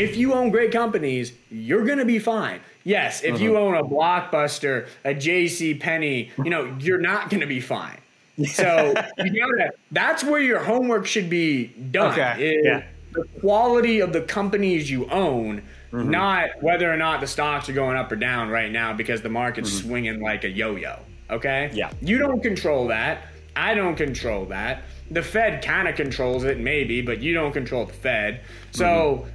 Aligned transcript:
if 0.00 0.16
you 0.16 0.32
own 0.32 0.50
great 0.50 0.72
companies, 0.72 1.32
you're 1.50 1.84
going 1.84 1.98
to 1.98 2.04
be 2.04 2.18
fine. 2.18 2.60
Yes, 2.84 3.22
if 3.22 3.40
you 3.40 3.56
uh-huh. 3.56 3.66
own 3.66 3.74
a 3.74 3.84
Blockbuster, 3.84 4.88
a 5.04 5.14
J.C. 5.14 5.74
Penney, 5.74 6.30
you 6.38 6.50
know, 6.50 6.74
you're 6.80 7.00
not 7.00 7.28
going 7.28 7.40
to 7.40 7.46
be 7.46 7.60
fine. 7.60 7.98
So 8.46 8.94
you 9.18 9.40
gotta, 9.58 9.72
that's 9.90 10.24
where 10.24 10.40
your 10.40 10.60
homework 10.60 11.06
should 11.06 11.28
be 11.28 11.66
done. 11.66 12.12
Okay, 12.12 12.56
is 12.56 12.64
yeah. 12.64 12.84
The 13.12 13.24
quality 13.40 14.00
of 14.00 14.12
the 14.12 14.22
companies 14.22 14.88
you 14.88 15.10
own, 15.10 15.62
mm-hmm. 15.92 16.10
not 16.10 16.50
whether 16.62 16.90
or 16.90 16.96
not 16.96 17.20
the 17.20 17.26
stocks 17.26 17.68
are 17.68 17.72
going 17.72 17.96
up 17.96 18.10
or 18.10 18.16
down 18.16 18.48
right 18.48 18.70
now 18.70 18.92
because 18.92 19.20
the 19.20 19.28
market's 19.28 19.70
mm-hmm. 19.70 19.88
swinging 19.88 20.20
like 20.22 20.44
a 20.44 20.48
yo-yo. 20.48 20.96
Okay. 21.28 21.70
Yeah. 21.74 21.90
You 22.00 22.18
don't 22.18 22.40
control 22.40 22.86
that. 22.88 23.26
I 23.56 23.74
don't 23.74 23.96
control 23.96 24.46
that. 24.46 24.84
The 25.10 25.22
Fed 25.22 25.62
kind 25.62 25.88
of 25.88 25.96
controls 25.96 26.44
it, 26.44 26.58
maybe, 26.58 27.02
but 27.02 27.20
you 27.20 27.34
don't 27.34 27.52
control 27.52 27.84
the 27.84 27.92
Fed. 27.92 28.42
So 28.70 28.84
mm-hmm. 28.86 29.30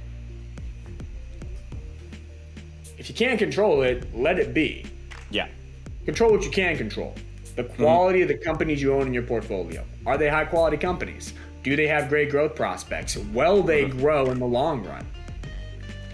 If 3.06 3.10
you 3.10 3.26
can't 3.26 3.38
control 3.38 3.82
it, 3.82 4.12
let 4.16 4.36
it 4.40 4.52
be. 4.52 4.84
Yeah. 5.30 5.46
Control 6.06 6.32
what 6.32 6.42
you 6.42 6.50
can 6.50 6.76
control. 6.76 7.14
The 7.54 7.62
mm-hmm. 7.62 7.80
quality 7.80 8.22
of 8.22 8.28
the 8.28 8.36
companies 8.36 8.82
you 8.82 8.92
own 8.92 9.06
in 9.06 9.14
your 9.14 9.22
portfolio. 9.22 9.84
Are 10.04 10.18
they 10.18 10.28
high 10.28 10.44
quality 10.44 10.76
companies? 10.76 11.32
Do 11.62 11.76
they 11.76 11.86
have 11.86 12.08
great 12.08 12.30
growth 12.30 12.56
prospects? 12.56 13.16
Will 13.16 13.62
they 13.62 13.84
mm-hmm. 13.84 14.00
grow 14.00 14.32
in 14.32 14.40
the 14.40 14.46
long 14.46 14.84
run? 14.84 15.06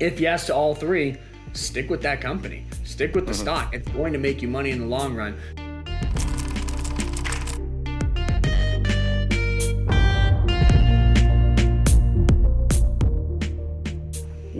If 0.00 0.20
yes 0.20 0.44
to 0.48 0.54
all 0.54 0.74
three, 0.74 1.16
stick 1.54 1.88
with 1.88 2.02
that 2.02 2.20
company. 2.20 2.66
Stick 2.84 3.14
with 3.14 3.24
the 3.24 3.32
mm-hmm. 3.32 3.40
stock. 3.40 3.74
It's 3.74 3.88
going 3.88 4.12
to 4.12 4.18
make 4.18 4.42
you 4.42 4.48
money 4.48 4.70
in 4.70 4.78
the 4.78 4.86
long 4.86 5.14
run. 5.14 5.34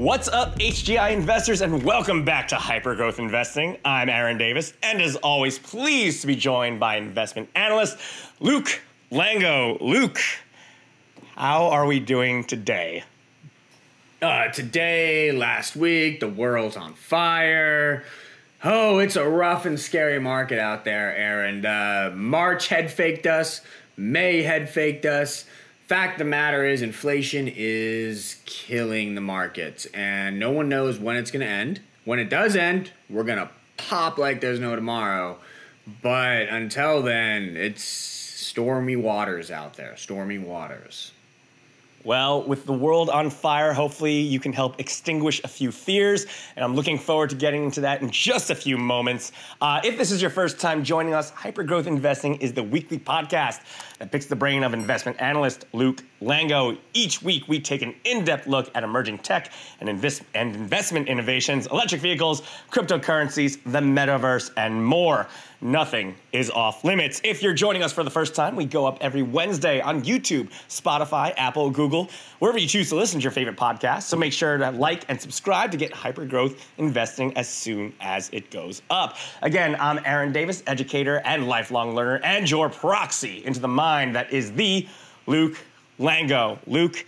What's 0.03 0.27
up, 0.27 0.59
HGI 0.59 1.13
investors, 1.13 1.61
and 1.61 1.81
welcome 1.85 2.25
back 2.25 2.49
to 2.49 2.57
Hypergrowth 2.57 3.21
Investing. 3.21 3.79
I'm 3.85 4.09
Aaron 4.09 4.37
Davis, 4.37 4.73
and 4.83 5.01
as 5.01 5.15
always, 5.15 5.61
pleased 5.61 6.23
to 6.23 6.27
be 6.27 6.35
joined 6.35 6.81
by 6.81 6.97
investment 6.97 7.49
analyst 7.55 7.99
Luke 8.41 8.83
Lango. 9.13 9.81
Luke, 9.81 10.19
how 11.37 11.67
are 11.67 11.87
we 11.87 12.01
doing 12.01 12.43
today? 12.43 13.05
Uh, 14.21 14.49
today, 14.49 15.31
last 15.31 15.77
week, 15.77 16.19
the 16.19 16.29
world's 16.29 16.77
on 16.77 16.95
fire. 16.95 18.03
Oh, 18.65 18.99
it's 18.99 19.15
a 19.15 19.29
rough 19.29 19.67
and 19.67 19.79
scary 19.79 20.19
market 20.19 20.59
out 20.59 20.85
there, 20.85 21.15
Aaron. 21.15 21.65
Uh, 21.65 22.11
March 22.13 22.67
had 22.67 22.91
faked 22.91 23.29
us. 23.29 23.61
May 23.97 24.43
had 24.43 24.69
faked 24.69 25.07
us. 25.07 25.45
Fact 25.93 26.17
the 26.17 26.25
matter 26.25 26.65
is, 26.65 26.81
inflation 26.81 27.53
is 27.55 28.37
killing 28.47 29.15
the 29.15 29.21
markets, 29.21 29.85
and 29.93 30.39
no 30.39 30.51
one 30.51 30.71
knows 30.71 30.99
when 30.99 31.17
it's 31.17 31.31
going 31.31 31.45
to 31.45 31.47
end. 31.47 31.83
When 32.07 32.19
it 32.19 32.31
does 32.31 32.57
end, 32.57 32.93
we're 33.11 33.25
going 33.25 33.41
to 33.41 33.51
pop 33.77 34.17
like 34.17 34.41
there's 34.41 34.59
no 34.59 34.75
tomorrow. 34.75 35.37
But 36.01 36.49
until 36.49 37.03
then, 37.03 37.59
it's 37.59 37.85
stormy 37.85 38.97
waters 38.97 39.51
out 39.51 39.75
there. 39.75 39.95
Stormy 39.99 40.39
waters. 40.39 41.13
Well, 42.05 42.43
with 42.43 42.67
the 42.67 42.73
world 42.73 43.11
on 43.11 43.31
fire, 43.31 43.73
hopefully 43.73 44.19
you 44.19 44.41
can 44.41 44.53
help 44.53 44.81
extinguish 44.81 45.41
a 45.45 45.49
few 45.49 45.71
fears, 45.71 46.27
and 46.57 46.65
I'm 46.65 46.75
looking 46.75 46.99
forward 46.99 47.31
to 47.31 47.37
getting 47.37 47.63
into 47.63 47.83
that 47.83 48.03
in 48.03 48.11
just 48.11 48.51
a 48.51 48.57
few 48.57 48.77
moments. 48.77 49.31
Uh, 49.61 49.81
if 49.85 49.99
this 49.99 50.11
is 50.11 50.21
your 50.21 50.31
first 50.31 50.59
time 50.59 50.83
joining 50.83 51.15
us, 51.15 51.31
Hypergrowth 51.31 51.87
Investing 51.87 52.35
is 52.37 52.53
the 52.55 52.63
weekly 52.65 52.99
podcast 52.99 53.61
that 54.01 54.11
picks 54.11 54.27
the 54.27 54.35
brain 54.35 54.65
of 54.65 54.75
investment 54.75 55.23
analyst 55.23 55.65
Luke 55.73 56.03
Lango. 56.21 56.77
Each 56.93 57.23
week, 57.23 57.47
we 57.47 57.61
take 57.61 57.83
an 57.83 57.95
in-depth 58.03 58.49
look 58.49 58.69
at 58.75 58.83
emerging 58.83 59.19
tech 59.19 59.53
and, 59.79 59.89
and 59.89 60.57
investment 60.57 61.09
innovations, 61.09 61.69
electric 61.69 62.01
vehicles, 62.01 62.43
cryptocurrencies, 62.73 63.59
the 63.65 63.79
metaverse, 63.79 64.51
and 64.57 64.85
more. 64.85 65.29
Nothing 65.65 66.17
is 66.33 66.51
off 66.51 66.83
limits. 66.83 67.21
If 67.23 67.41
you're 67.41 67.55
joining 67.55 67.85
us 67.85 67.93
for 67.93 68.03
the 68.03 68.11
first 68.11 68.35
time, 68.35 68.57
we 68.57 68.65
go 68.65 68.85
up 68.85 68.99
every 69.01 69.23
Wednesday 69.23 69.81
on 69.81 70.03
YouTube, 70.03 70.51
Spotify, 70.69 71.33
Apple, 71.37 71.71
Google, 71.71 72.11
wherever 72.41 72.59
you 72.59 72.67
choose 72.67 72.89
to 72.89 72.97
listen 72.97 73.21
to 73.21 73.23
your 73.23 73.31
favorite 73.31 73.57
podcast. 73.57 74.03
So 74.03 74.17
make 74.17 74.33
sure 74.33 74.59
to 74.59 74.73
like 74.73 75.05
and 75.09 75.21
subscribe 75.21 75.71
to 75.71 75.77
get 75.77 75.93
hypergrowth 75.93 76.59
investing 76.79 77.37
as 77.37 77.49
soon 77.49 77.95
as 78.01 78.29
it 78.33 78.51
goes 78.51 78.83
up. 78.91 79.17
Again, 79.41 79.77
I'm 79.79 80.01
Aaron 80.05 80.33
Davis, 80.33 80.65
educator 80.67 81.23
and 81.25 81.47
lifelong 81.47 81.95
learner, 81.95 82.21
and 82.25 82.51
your 82.51 82.69
proxy 82.69 83.45
into 83.45 83.61
the 83.61 83.69
mind 83.69 84.17
that 84.17 84.33
is 84.33 84.51
the 84.55 84.89
Luke 85.29 85.57
Lango. 86.01 86.59
Luke, 86.67 87.07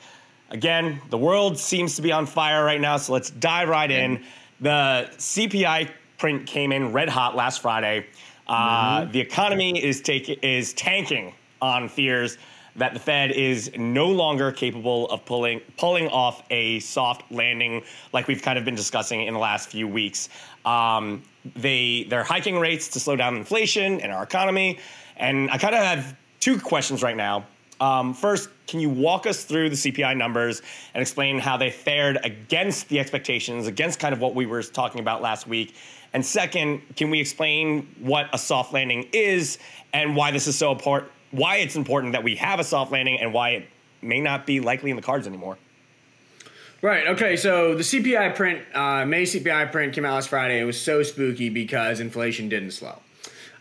again, 0.51 1.01
the 1.11 1.19
world 1.19 1.59
seems 1.59 1.97
to 1.97 2.03
be 2.03 2.13
on 2.13 2.25
fire 2.25 2.65
right 2.65 2.81
now, 2.81 2.99
so 2.99 3.15
let's 3.15 3.31
dive 3.31 3.69
right 3.69 3.91
in. 3.91 4.23
The 4.61 5.11
CPI 5.17 5.91
print 6.19 6.47
came 6.47 6.71
in 6.71 6.93
red 6.93 7.09
hot 7.09 7.35
last 7.35 7.61
Friday. 7.61 8.07
Uh, 8.47 9.05
The 9.07 9.21
economy 9.21 9.83
is 9.83 10.01
taking 10.01 10.39
is 10.43 10.73
tanking 10.75 11.35
on 11.63 11.89
fears 11.89 12.39
that 12.77 12.93
the 12.93 13.01
Fed 13.01 13.31
is 13.31 13.71
no 13.77 14.09
longer 14.09 14.51
capable 14.51 15.09
of 15.11 15.25
pulling 15.25 15.61
pulling 15.77 16.09
off 16.09 16.43
a 16.51 16.81
soft 16.81 17.31
landing, 17.31 17.83
like 18.13 18.27
we've 18.27 18.43
kind 18.43 18.59
of 18.59 18.65
been 18.65 18.75
discussing 18.75 19.23
in 19.23 19.33
the 19.33 19.41
last 19.41 19.69
few 19.69 19.87
weeks. 19.89 20.29
Um, 20.65 21.23
they 21.57 22.07
they're 22.09 22.25
hiking 22.25 22.59
rates 22.59 22.89
to 22.89 23.01
slow 23.01 23.17
down 23.17 23.37
inflation 23.37 24.01
in 24.01 24.11
our 24.11 24.23
economy, 24.23 24.79
and 25.17 25.51
I 25.51 25.59
kind 25.59 25.75
of 25.75 25.83
have 25.83 26.17
two 26.41 26.59
questions 26.59 27.03
right 27.03 27.17
now. 27.17 27.47
Um, 27.81 28.15
first, 28.15 28.51
can 28.67 28.81
you 28.81 28.89
walk 28.89 29.27
us 29.27 29.45
through 29.45 29.69
the 29.69 29.77
CPI 29.77 30.17
numbers 30.17 30.63
and 30.95 31.03
explain 31.03 31.39
how 31.39 31.57
they 31.57 31.71
fared 31.71 32.19
against 32.25 32.89
the 32.89 33.01
expectations, 33.01 33.67
against 33.67 33.99
kind 33.99 34.13
of 34.15 34.21
what 34.21 34.35
we 34.35 34.47
were 34.47 34.63
talking 34.63 35.01
about 35.01 35.23
last 35.23 35.47
week? 35.47 35.75
And 36.15 36.25
second, 36.25 36.81
can 36.95 37.11
we 37.11 37.21
explain 37.21 37.89
what 37.99 38.29
a 38.33 38.39
soft 38.39 38.73
landing 38.73 39.09
is 39.13 39.59
and 39.93 40.15
why 40.15 40.31
this 40.31 40.47
is 40.47 40.57
so 40.57 40.71
important, 40.71 41.11
why 41.33 41.57
it's 41.57 41.75
important 41.75 42.13
that 42.13 42.23
we 42.23 42.37
have 42.37 42.61
a 42.61 42.65
soft 42.65 42.93
landing 42.93 43.19
and 43.21 43.35
why 43.35 43.51
it 43.51 43.69
may 44.01 44.21
not 44.21 44.47
be 44.47 44.61
likely 44.61 44.91
in 44.91 44.97
the 44.97 45.03
cards 45.03 45.27
anymore? 45.27 45.59
Right. 46.81 47.09
Okay. 47.09 47.37
So 47.37 47.75
the 47.75 47.83
CPI 47.83 48.37
print, 48.37 48.63
uh, 48.75 49.05
May 49.05 49.25
CPI 49.25 49.73
print 49.73 49.93
came 49.93 50.05
out 50.05 50.15
last 50.15 50.29
Friday. 50.29 50.61
It 50.61 50.65
was 50.65 50.81
so 50.81 51.03
spooky 51.03 51.49
because 51.49 51.99
inflation 51.99 52.49
didn't 52.49 52.71
slow. 52.71 53.01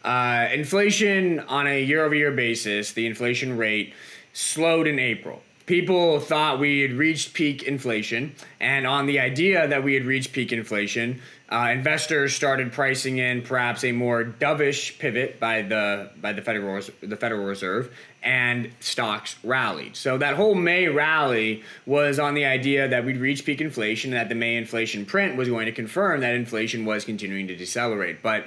Uh, 0.03 0.47
inflation 0.53 1.39
on 1.39 1.65
a 1.65 1.81
year-over-year 1.81 2.33
basis, 2.33 2.91
the 2.91 3.07
inflation 3.07 3.57
rate 3.57 3.93
slowed 4.33 4.85
in 4.85 4.99
April. 4.99 5.41
People 5.65 6.19
thought 6.19 6.59
we 6.59 6.81
had 6.81 6.91
reached 6.91 7.33
peak 7.33 7.63
inflation, 7.63 8.35
and 8.59 8.85
on 8.85 9.05
the 9.05 9.19
idea 9.19 9.65
that 9.65 9.81
we 9.81 9.93
had 9.93 10.03
reached 10.03 10.33
peak 10.33 10.51
inflation, 10.51 11.21
uh, 11.49 11.69
investors 11.71 12.35
started 12.35 12.73
pricing 12.73 13.17
in 13.17 13.41
perhaps 13.41 13.85
a 13.85 13.93
more 13.93 14.25
dovish 14.25 14.99
pivot 14.99 15.39
by 15.39 15.61
the 15.61 16.09
by 16.21 16.33
the 16.33 16.41
Federal 16.41 16.81
the 16.99 17.15
Federal 17.15 17.45
Reserve, 17.45 17.95
and 18.21 18.71
stocks 18.81 19.37
rallied. 19.41 19.95
So 19.95 20.17
that 20.17 20.35
whole 20.35 20.53
May 20.55 20.89
rally 20.89 21.63
was 21.85 22.19
on 22.19 22.33
the 22.33 22.43
idea 22.43 22.89
that 22.89 23.05
we'd 23.05 23.17
reach 23.17 23.45
peak 23.45 23.61
inflation, 23.61 24.11
and 24.11 24.19
that 24.19 24.27
the 24.27 24.35
May 24.35 24.57
inflation 24.57 25.05
print 25.05 25.37
was 25.37 25.47
going 25.47 25.67
to 25.67 25.71
confirm 25.71 26.19
that 26.21 26.35
inflation 26.35 26.83
was 26.83 27.05
continuing 27.05 27.47
to 27.47 27.55
decelerate, 27.55 28.21
but 28.21 28.43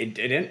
it 0.00 0.14
didn't. 0.14 0.50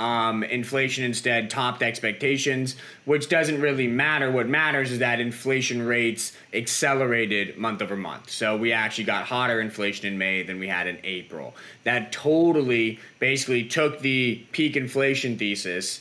Um, 0.00 0.42
inflation 0.42 1.04
instead 1.04 1.50
topped 1.50 1.80
expectations, 1.80 2.74
which 3.04 3.28
doesn't 3.28 3.60
really 3.60 3.86
matter. 3.86 4.28
What 4.28 4.48
matters 4.48 4.90
is 4.90 4.98
that 4.98 5.20
inflation 5.20 5.86
rates 5.86 6.32
accelerated 6.52 7.56
month 7.56 7.80
over 7.80 7.94
month. 7.96 8.28
So 8.28 8.56
we 8.56 8.72
actually 8.72 9.04
got 9.04 9.24
hotter 9.24 9.60
inflation 9.60 10.06
in 10.06 10.18
May 10.18 10.42
than 10.42 10.58
we 10.58 10.66
had 10.66 10.88
in 10.88 10.98
April. 11.04 11.54
That 11.84 12.10
totally 12.10 12.98
basically 13.20 13.64
took 13.64 14.00
the 14.00 14.44
peak 14.50 14.76
inflation 14.76 15.38
thesis, 15.38 16.00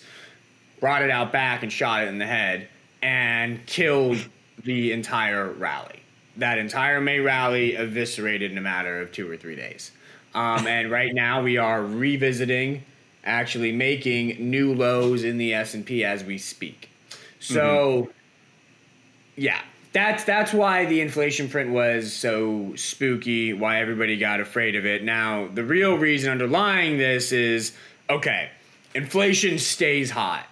brought 0.79 1.03
it 1.03 1.11
out 1.11 1.31
back 1.31 1.61
and 1.61 1.71
shot 1.71 2.03
it 2.03 2.07
in 2.07 2.17
the 2.17 2.25
head, 2.25 2.67
and 3.03 3.63
killed 3.67 4.17
the 4.63 4.91
entire 4.91 5.51
rally. 5.51 5.99
That 6.37 6.57
entire 6.57 6.99
May 6.99 7.19
rally 7.19 7.75
eviscerated 7.75 8.51
in 8.51 8.57
a 8.57 8.61
matter 8.61 8.99
of 9.01 9.11
two 9.11 9.29
or 9.29 9.37
three 9.37 9.55
days. 9.55 9.91
Um, 10.33 10.65
and 10.65 10.89
right 10.89 11.13
now 11.13 11.43
we 11.43 11.57
are 11.57 11.83
revisiting 11.83 12.83
actually 13.23 13.71
making 13.71 14.49
new 14.49 14.73
lows 14.73 15.23
in 15.23 15.37
the 15.37 15.53
S&P 15.53 16.03
as 16.03 16.23
we 16.23 16.37
speak. 16.37 16.89
So 17.39 18.03
mm-hmm. 18.03 18.11
yeah, 19.35 19.61
that's 19.93 20.23
that's 20.23 20.53
why 20.53 20.85
the 20.85 21.01
inflation 21.01 21.47
print 21.49 21.71
was 21.71 22.11
so 22.11 22.73
spooky, 22.75 23.53
why 23.53 23.79
everybody 23.79 24.17
got 24.17 24.39
afraid 24.39 24.75
of 24.75 24.85
it. 24.85 25.03
Now, 25.03 25.47
the 25.53 25.63
real 25.63 25.97
reason 25.97 26.31
underlying 26.31 26.97
this 26.97 27.31
is 27.31 27.73
okay, 28.09 28.49
inflation 28.95 29.59
stays 29.59 30.09
hot. 30.09 30.47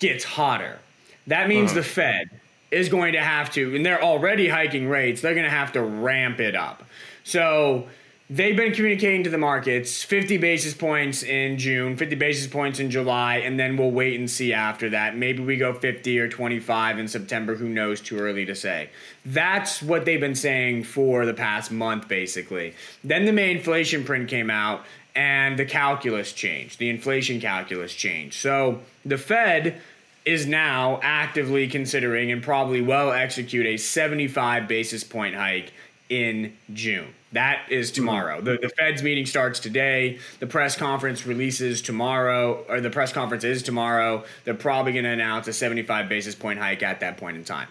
Gets 0.00 0.24
hotter. 0.24 0.78
That 1.26 1.48
means 1.48 1.70
uh-huh. 1.70 1.80
the 1.80 1.84
Fed 1.84 2.30
is 2.70 2.88
going 2.88 3.12
to 3.12 3.20
have 3.20 3.52
to 3.52 3.76
and 3.76 3.84
they're 3.84 4.02
already 4.02 4.48
hiking 4.48 4.88
rates, 4.88 5.20
they're 5.20 5.34
going 5.34 5.44
to 5.44 5.50
have 5.50 5.72
to 5.72 5.82
ramp 5.82 6.40
it 6.40 6.56
up. 6.56 6.82
So, 7.22 7.88
they've 8.30 8.56
been 8.56 8.72
communicating 8.72 9.24
to 9.24 9.30
the 9.30 9.36
markets 9.36 10.04
50 10.04 10.38
basis 10.38 10.72
points 10.72 11.24
in 11.24 11.58
June, 11.58 11.96
50 11.96 12.14
basis 12.14 12.46
points 12.46 12.78
in 12.78 12.88
July, 12.88 13.38
and 13.38 13.58
then 13.58 13.76
we'll 13.76 13.90
wait 13.90 14.18
and 14.18 14.30
see 14.30 14.52
after 14.52 14.88
that. 14.90 15.16
Maybe 15.16 15.42
we 15.42 15.56
go 15.56 15.74
50 15.74 16.18
or 16.20 16.28
25 16.28 16.98
in 17.00 17.08
September. 17.08 17.56
Who 17.56 17.68
knows? 17.68 18.00
Too 18.00 18.18
early 18.18 18.46
to 18.46 18.54
say. 18.54 18.90
That's 19.26 19.82
what 19.82 20.04
they've 20.04 20.20
been 20.20 20.36
saying 20.36 20.84
for 20.84 21.26
the 21.26 21.34
past 21.34 21.72
month, 21.72 22.06
basically. 22.06 22.74
Then 23.02 23.24
the 23.24 23.32
May 23.32 23.50
inflation 23.50 24.04
print 24.04 24.28
came 24.28 24.48
out, 24.48 24.84
and 25.16 25.58
the 25.58 25.64
calculus 25.64 26.32
changed. 26.32 26.78
The 26.78 26.88
inflation 26.88 27.40
calculus 27.40 27.92
changed. 27.92 28.36
So 28.36 28.80
the 29.04 29.18
Fed 29.18 29.80
is 30.24 30.46
now 30.46 31.00
actively 31.02 31.66
considering 31.66 32.30
and 32.30 32.42
probably 32.42 32.80
will 32.80 33.10
execute 33.10 33.66
a 33.66 33.76
75 33.76 34.68
basis 34.68 35.02
point 35.02 35.34
hike 35.34 35.72
in 36.10 36.52
June. 36.74 37.14
That 37.32 37.70
is 37.70 37.92
tomorrow. 37.92 38.40
The, 38.40 38.58
the 38.60 38.68
Fed's 38.68 39.02
meeting 39.02 39.24
starts 39.24 39.60
today. 39.60 40.18
The 40.40 40.48
press 40.48 40.76
conference 40.76 41.24
releases 41.24 41.80
tomorrow, 41.80 42.64
or 42.68 42.80
the 42.80 42.90
press 42.90 43.12
conference 43.12 43.44
is 43.44 43.62
tomorrow. 43.62 44.24
They're 44.44 44.54
probably 44.54 44.92
going 44.92 45.04
to 45.04 45.10
announce 45.10 45.46
a 45.46 45.52
75 45.52 46.08
basis 46.08 46.34
point 46.34 46.58
hike 46.58 46.82
at 46.82 47.00
that 47.00 47.16
point 47.16 47.36
in 47.36 47.44
time. 47.44 47.68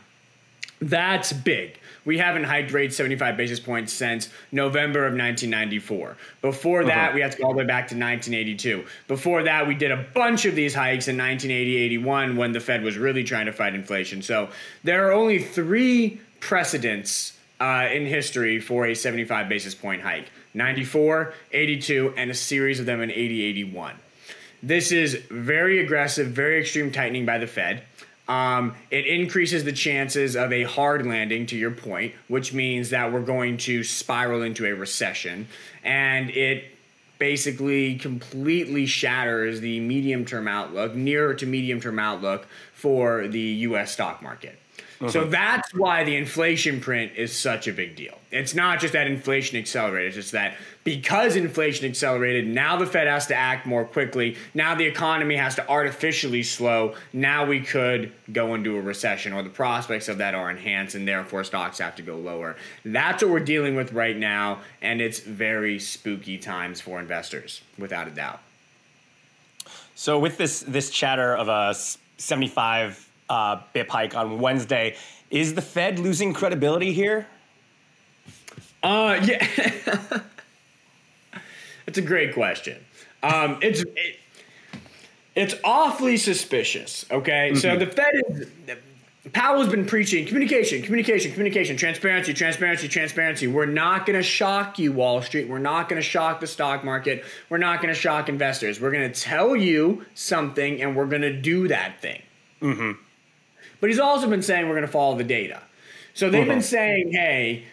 That's 0.82 1.34
big. 1.34 1.78
We 2.06 2.18
haven't 2.18 2.46
hiked 2.46 2.72
rates 2.72 2.96
75 2.96 3.36
basis 3.36 3.60
points 3.60 3.92
since 3.92 4.30
November 4.54 5.00
of 5.00 5.12
1994. 5.12 6.16
Before 6.42 6.86
that, 6.86 7.10
uh-huh. 7.10 7.12
we 7.16 7.22
have 7.22 7.32
to 7.32 7.38
go 7.38 7.48
all 7.48 7.52
the 7.52 7.60
way 7.60 7.66
back 7.66 7.90
to 7.90 7.96
1982. 7.96 8.86
Before 9.10 9.44
that, 9.44 9.68
we 9.68 9.76
did 9.76 9.92
a 9.92 10.06
bunch 10.14 10.46
of 10.46 10.56
these 10.56 10.74
hikes 10.74 11.10
in 11.10 11.18
1980, 11.18 11.76
81 11.76 12.38
when 12.38 12.54
the 12.54 12.62
Fed 12.62 12.82
was 12.82 12.98
really 12.98 13.26
trying 13.26 13.48
to 13.48 13.52
fight 13.52 13.76
inflation. 13.76 14.22
So 14.22 14.48
there 14.86 15.06
are 15.08 15.12
only 15.12 15.40
three 15.40 16.22
precedents 16.40 17.34
uh, 17.60 17.88
in 17.92 18.06
history 18.06 18.60
for 18.60 18.86
a 18.86 18.96
75 18.96 19.50
basis 19.50 19.76
point 19.76 20.02
hike 20.02 20.30
94, 20.54 21.34
82, 21.52 22.14
and 22.18 22.32
a 22.32 22.34
series 22.34 22.80
of 22.80 22.86
them 22.86 23.02
in 23.02 23.12
80, 23.12 23.44
81. 23.44 23.96
This 24.62 24.92
is 24.92 25.16
very 25.30 25.80
aggressive, 25.80 26.28
very 26.28 26.60
extreme 26.60 26.92
tightening 26.92 27.26
by 27.26 27.38
the 27.38 27.48
Fed. 27.48 27.84
Um, 28.28 28.76
it 28.92 29.08
increases 29.08 29.64
the 29.64 29.72
chances 29.72 30.36
of 30.36 30.54
a 30.54 30.64
hard 30.64 31.06
landing, 31.06 31.48
to 31.48 31.58
your 31.58 31.72
point, 31.72 32.14
which 32.28 32.54
means 32.54 32.92
that 32.92 33.12
we're 33.12 33.22
going 33.22 33.58
to 33.58 33.84
spiral 33.84 34.44
into 34.44 34.66
a 34.66 34.74
recession. 34.74 35.48
And 35.84 36.30
it 36.30 36.66
basically 37.18 37.96
completely 37.96 38.86
shatters 38.86 39.62
the 39.62 39.80
medium 39.80 40.26
term 40.26 40.48
outlook, 40.48 40.94
nearer 40.96 41.34
to 41.36 41.46
medium 41.46 41.82
term 41.82 42.00
outlook 42.00 42.48
for 42.74 43.28
the 43.28 43.40
US 43.40 43.92
stock 43.92 44.22
market. 44.22 44.58
So 45.08 45.22
uh-huh. 45.22 45.30
that's 45.30 45.74
why 45.74 46.04
the 46.04 46.18
inflation 46.18 46.82
print 46.82 47.14
is 47.16 47.34
such 47.36 47.70
a 47.70 47.72
big 47.74 47.96
deal. 47.96 48.18
It's 48.32 48.54
not 48.54 48.82
just 48.82 48.92
that 48.94 49.08
inflation 49.08 49.58
accelerated, 49.58 50.10
it's 50.10 50.16
just 50.18 50.32
that 50.34 50.58
because 50.84 51.38
inflation 51.38 51.86
accelerated, 51.86 52.48
now 52.48 52.76
the 52.76 52.86
Fed 52.86 53.08
has 53.08 53.26
to 53.28 53.36
act 53.36 53.66
more 53.66 53.86
quickly. 53.86 54.36
Now 54.54 54.76
the 54.76 54.86
economy 54.86 55.38
has 55.38 55.56
to 55.56 55.68
artificially 55.70 56.44
slow. 56.44 56.96
Now 57.14 57.46
we 57.46 57.62
could 57.62 58.12
go 58.34 58.56
into 58.56 58.76
a 58.76 58.82
recession, 58.82 59.32
or 59.32 59.42
the 59.42 59.50
prospects 59.50 60.10
of 60.10 60.18
that 60.18 60.36
are 60.36 60.52
enhanced, 60.52 60.96
and 60.96 61.08
therefore 61.08 61.46
stocks 61.46 61.80
have 61.80 61.96
to 61.96 62.02
go 62.02 62.18
lower. 62.18 62.58
That's 62.84 63.24
what 63.24 63.32
we're 63.32 63.40
dealing 63.40 63.76
with 63.76 63.94
right 63.94 64.18
now, 64.18 64.60
and 64.82 65.00
it's 65.00 65.20
very 65.20 65.80
spooky 65.80 66.38
times 66.38 66.82
for 66.82 67.00
investors, 67.00 67.62
without 67.78 68.10
a 68.10 68.12
doubt. 68.12 68.42
So, 69.96 70.20
with 70.20 70.38
this 70.38 70.60
this 70.62 70.90
chatter 70.90 71.36
of 71.36 71.48
a 71.48 71.74
75 72.18 73.09
uh, 73.30 73.62
BIP 73.74 73.90
hike 73.90 74.16
on 74.16 74.40
Wednesday. 74.40 74.96
Is 75.30 75.54
the 75.54 75.62
Fed 75.62 76.00
losing 76.00 76.34
credibility 76.34 76.92
here? 76.94 77.28
Uh, 78.82 79.20
yeah. 79.24 80.20
It's 81.90 81.98
a 81.98 82.04
great 82.04 82.36
question. 82.36 82.78
Um, 83.24 83.58
it's 83.64 83.82
it, 83.82 84.20
it's 85.34 85.56
awfully 85.64 86.18
suspicious. 86.18 87.04
Okay, 87.10 87.50
mm-hmm. 87.50 87.58
so 87.58 87.78
the 87.78 87.88
Fed 87.88 88.14
is. 88.30 88.48
Powell's 89.34 89.70
been 89.70 89.86
preaching 89.86 90.26
communication, 90.26 90.82
communication, 90.82 91.32
communication, 91.32 91.78
transparency, 91.78 92.34
transparency, 92.34 92.88
transparency. 92.88 93.48
We're 93.48 93.66
not 93.66 94.06
going 94.06 94.18
to 94.18 94.24
shock 94.24 94.80
you, 94.80 94.92
Wall 94.92 95.22
Street. 95.22 95.50
We're 95.50 95.60
not 95.60 95.90
going 95.90 96.02
to 96.02 96.08
shock 96.08 96.40
the 96.40 96.48
stock 96.48 96.84
market. 96.84 97.26
We're 97.50 97.58
not 97.58 97.82
going 97.82 97.94
to 97.94 98.00
shock 98.00 98.30
investors. 98.30 98.80
We're 98.80 98.92
going 98.92 99.12
to 99.12 99.20
tell 99.20 99.56
you 99.56 100.06
something, 100.14 100.82
and 100.82 100.96
we're 100.96 101.08
going 101.08 101.24
to 101.24 101.34
do 101.34 101.68
that 101.68 102.00
thing. 102.02 102.22
Mm-hmm. 102.62 102.92
But 103.80 103.90
he's 103.90 104.00
also 104.00 104.30
been 104.30 104.42
saying 104.42 104.68
we're 104.68 104.76
going 104.76 104.86
to 104.86 104.92
follow 104.92 105.18
the 105.18 105.24
data. 105.24 105.62
So 106.14 106.30
they've 106.30 106.46
been 106.46 106.60
uh-huh. 106.60 106.62
saying, 106.62 107.12
hey, 107.12 107.64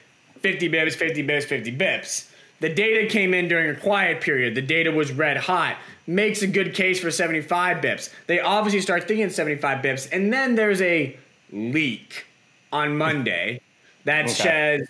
50 0.40 0.68
bips, 0.68 0.94
50 0.94 1.26
bips, 1.26 1.44
50 1.44 1.76
bips. 1.76 2.30
The 2.60 2.72
data 2.72 3.08
came 3.08 3.34
in 3.34 3.48
during 3.48 3.70
a 3.70 3.78
quiet 3.78 4.20
period. 4.20 4.54
The 4.54 4.62
data 4.62 4.90
was 4.90 5.12
red 5.12 5.36
hot. 5.36 5.76
Makes 6.06 6.42
a 6.42 6.46
good 6.46 6.74
case 6.74 7.00
for 7.00 7.10
75 7.10 7.78
bips. 7.78 8.10
They 8.26 8.40
obviously 8.40 8.80
start 8.80 9.08
thinking 9.08 9.28
75 9.28 9.84
bips. 9.84 10.10
And 10.12 10.32
then 10.32 10.54
there's 10.54 10.80
a 10.80 11.16
leak 11.52 12.26
on 12.72 12.96
Monday 12.96 13.60
that 14.04 14.24
okay. 14.24 14.32
says 14.32 14.88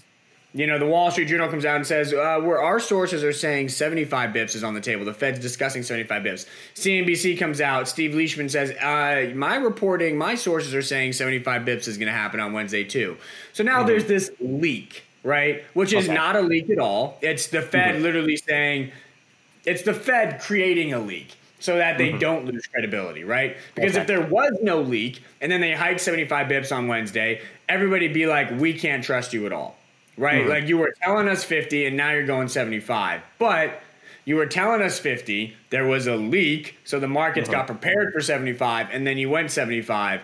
you 0.56 0.66
know, 0.66 0.78
the 0.78 0.86
Wall 0.86 1.10
Street 1.10 1.26
Journal 1.28 1.50
comes 1.50 1.66
out 1.66 1.76
and 1.76 1.86
says, 1.86 2.14
uh, 2.14 2.40
where 2.40 2.62
our 2.62 2.80
sources 2.80 3.22
are 3.22 3.32
saying 3.32 3.68
75 3.68 4.30
bips 4.30 4.56
is 4.56 4.64
on 4.64 4.72
the 4.72 4.80
table. 4.80 5.04
The 5.04 5.12
Fed's 5.12 5.38
discussing 5.38 5.82
75 5.82 6.22
bips. 6.22 6.46
CNBC 6.74 7.38
comes 7.38 7.60
out. 7.60 7.88
Steve 7.88 8.12
Liesman 8.12 8.50
says, 8.50 8.70
uh, 8.70 9.34
my 9.36 9.56
reporting, 9.56 10.16
my 10.16 10.34
sources 10.34 10.74
are 10.74 10.80
saying 10.80 11.12
75 11.12 11.62
bips 11.62 11.86
is 11.86 11.98
going 11.98 12.06
to 12.06 12.12
happen 12.12 12.40
on 12.40 12.54
Wednesday 12.54 12.84
too. 12.84 13.18
So 13.52 13.64
now 13.64 13.78
mm-hmm. 13.78 13.88
there's 13.88 14.06
this 14.06 14.30
leak, 14.40 15.04
right? 15.22 15.62
Which 15.74 15.92
is 15.92 16.06
okay. 16.06 16.14
not 16.14 16.36
a 16.36 16.40
leak 16.40 16.70
at 16.70 16.78
all. 16.78 17.18
It's 17.20 17.48
the 17.48 17.60
Fed 17.60 17.96
mm-hmm. 17.96 18.02
literally 18.02 18.36
saying, 18.38 18.92
it's 19.66 19.82
the 19.82 19.92
Fed 19.92 20.40
creating 20.40 20.94
a 20.94 21.00
leak 21.00 21.34
so 21.60 21.76
that 21.76 21.98
they 21.98 22.08
mm-hmm. 22.08 22.18
don't 22.18 22.46
lose 22.46 22.66
credibility, 22.66 23.24
right? 23.24 23.58
Because 23.74 23.92
okay. 23.92 24.00
if 24.00 24.06
there 24.06 24.22
was 24.22 24.56
no 24.62 24.80
leak 24.80 25.22
and 25.42 25.52
then 25.52 25.60
they 25.60 25.72
hiked 25.72 26.00
75 26.00 26.46
bips 26.46 26.74
on 26.74 26.88
Wednesday, 26.88 27.42
everybody'd 27.68 28.14
be 28.14 28.24
like, 28.24 28.58
we 28.58 28.72
can't 28.72 29.04
trust 29.04 29.34
you 29.34 29.44
at 29.44 29.52
all 29.52 29.76
right? 30.16 30.42
Mm-hmm. 30.42 30.50
Like 30.50 30.68
you 30.68 30.78
were 30.78 30.94
telling 31.02 31.28
us 31.28 31.44
50 31.44 31.86
and 31.86 31.96
now 31.96 32.12
you're 32.12 32.26
going 32.26 32.48
75. 32.48 33.22
But 33.38 33.80
you 34.24 34.36
were 34.36 34.46
telling 34.46 34.82
us 34.82 34.98
50, 34.98 35.54
there 35.70 35.86
was 35.86 36.06
a 36.06 36.16
leak, 36.16 36.76
so 36.84 36.98
the 36.98 37.08
markets 37.08 37.48
got 37.48 37.58
uh-huh. 37.58 37.78
prepared 37.78 38.12
for 38.12 38.20
75 38.20 38.88
and 38.90 39.06
then 39.06 39.18
you 39.18 39.30
went 39.30 39.50
75. 39.50 40.20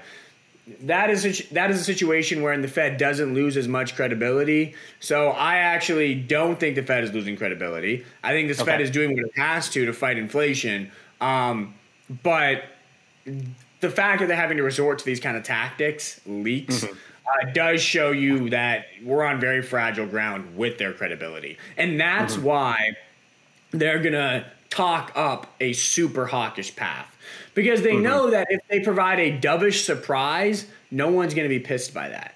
That 0.82 1.10
is 1.10 1.24
a, 1.24 1.54
that 1.54 1.70
is 1.70 1.80
a 1.80 1.84
situation 1.84 2.42
where 2.42 2.56
the 2.56 2.68
Fed 2.68 2.96
doesn't 2.96 3.34
lose 3.34 3.56
as 3.56 3.66
much 3.66 3.96
credibility. 3.96 4.74
So 5.00 5.30
I 5.30 5.56
actually 5.56 6.14
don't 6.14 6.58
think 6.58 6.76
the 6.76 6.82
Fed 6.82 7.04
is 7.04 7.12
losing 7.12 7.36
credibility. 7.36 8.04
I 8.22 8.32
think 8.32 8.48
this 8.48 8.60
okay. 8.60 8.72
Fed 8.72 8.80
is 8.80 8.90
doing 8.90 9.14
what 9.14 9.24
it 9.24 9.36
has 9.36 9.68
to 9.70 9.86
to 9.86 9.92
fight 9.92 10.18
inflation. 10.18 10.90
Um, 11.20 11.74
but 12.22 12.64
the 13.80 13.90
fact 13.90 14.20
that 14.20 14.28
they're 14.28 14.36
having 14.36 14.56
to 14.56 14.62
resort 14.62 15.00
to 15.00 15.04
these 15.04 15.20
kind 15.20 15.36
of 15.36 15.42
tactics, 15.42 16.20
leaks, 16.26 16.84
mm-hmm 16.84 16.94
uh, 17.32 17.50
does 17.52 17.82
show 17.82 18.10
you 18.10 18.50
that 18.50 18.86
we're 19.02 19.24
on 19.24 19.40
very 19.40 19.62
fragile 19.62 20.06
ground 20.06 20.56
with 20.56 20.78
their 20.78 20.92
credibility. 20.92 21.58
And 21.76 22.00
that's 22.00 22.34
mm-hmm. 22.34 22.44
why 22.44 22.96
they're 23.70 24.00
going 24.00 24.12
to 24.12 24.44
talk 24.70 25.12
up 25.14 25.54
a 25.60 25.72
super 25.72 26.26
hawkish 26.26 26.74
path 26.74 27.14
because 27.54 27.82
they 27.82 27.92
mm-hmm. 27.92 28.02
know 28.02 28.30
that 28.30 28.46
if 28.50 28.60
they 28.68 28.80
provide 28.80 29.18
a 29.18 29.38
dovish 29.38 29.84
surprise, 29.84 30.66
no 30.90 31.10
one's 31.10 31.34
going 31.34 31.48
to 31.48 31.54
be 31.54 31.60
pissed 31.60 31.92
by 31.92 32.08
that. 32.08 32.34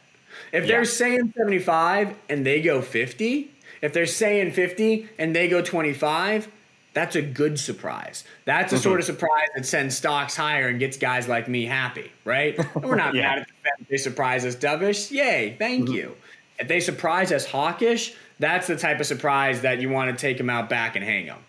If 0.53 0.65
yeah. 0.65 0.69
they're 0.69 0.85
saying 0.85 1.33
75 1.37 2.15
and 2.29 2.45
they 2.47 2.61
go 2.61 2.81
50, 2.83 3.50
if 3.83 3.93
they're 3.93 4.07
saying 4.07 4.53
50 4.53 5.09
and 5.19 5.35
they 5.35 5.49
go 5.49 5.62
25, 5.62 6.49
that's 6.97 7.15
a 7.15 7.21
good 7.21 7.61
surprise. 7.61 8.25
That's 8.47 8.73
a 8.73 8.76
mm-hmm. 8.76 8.83
sort 8.83 9.00
of 9.00 9.05
surprise 9.05 9.49
that 9.55 9.67
sends 9.67 9.95
stocks 9.95 10.35
higher 10.35 10.69
and 10.69 10.79
gets 10.79 10.97
guys 10.97 11.29
like 11.29 11.47
me 11.47 11.67
happy, 11.67 12.11
right? 12.25 12.59
And 12.75 12.85
we're 12.87 12.97
not 12.97 13.15
yeah. 13.15 13.23
mad 13.23 13.38
at 13.41 13.47
the 13.79 13.85
they 13.91 13.99
surprise 13.99 14.47
us 14.47 14.57
dovish. 14.57 15.11
Yay, 15.11 15.57
thank 15.59 15.85
mm-hmm. 15.85 15.95
you. 15.95 16.17
If 16.59 16.69
they 16.69 16.81
surprise 16.81 17.33
us 17.33 17.45
hawkish, 17.45 18.15
that's 18.38 18.67
the 18.67 18.76
type 18.76 18.99
of 18.99 19.05
surprise 19.05 19.61
that 19.61 19.79
you 19.79 19.91
want 19.91 20.11
to 20.11 20.19
take 20.19 20.38
them 20.38 20.49
out 20.49 20.71
back 20.71 20.97
and 20.97 21.05
hang 21.05 21.26
them. 21.26 21.41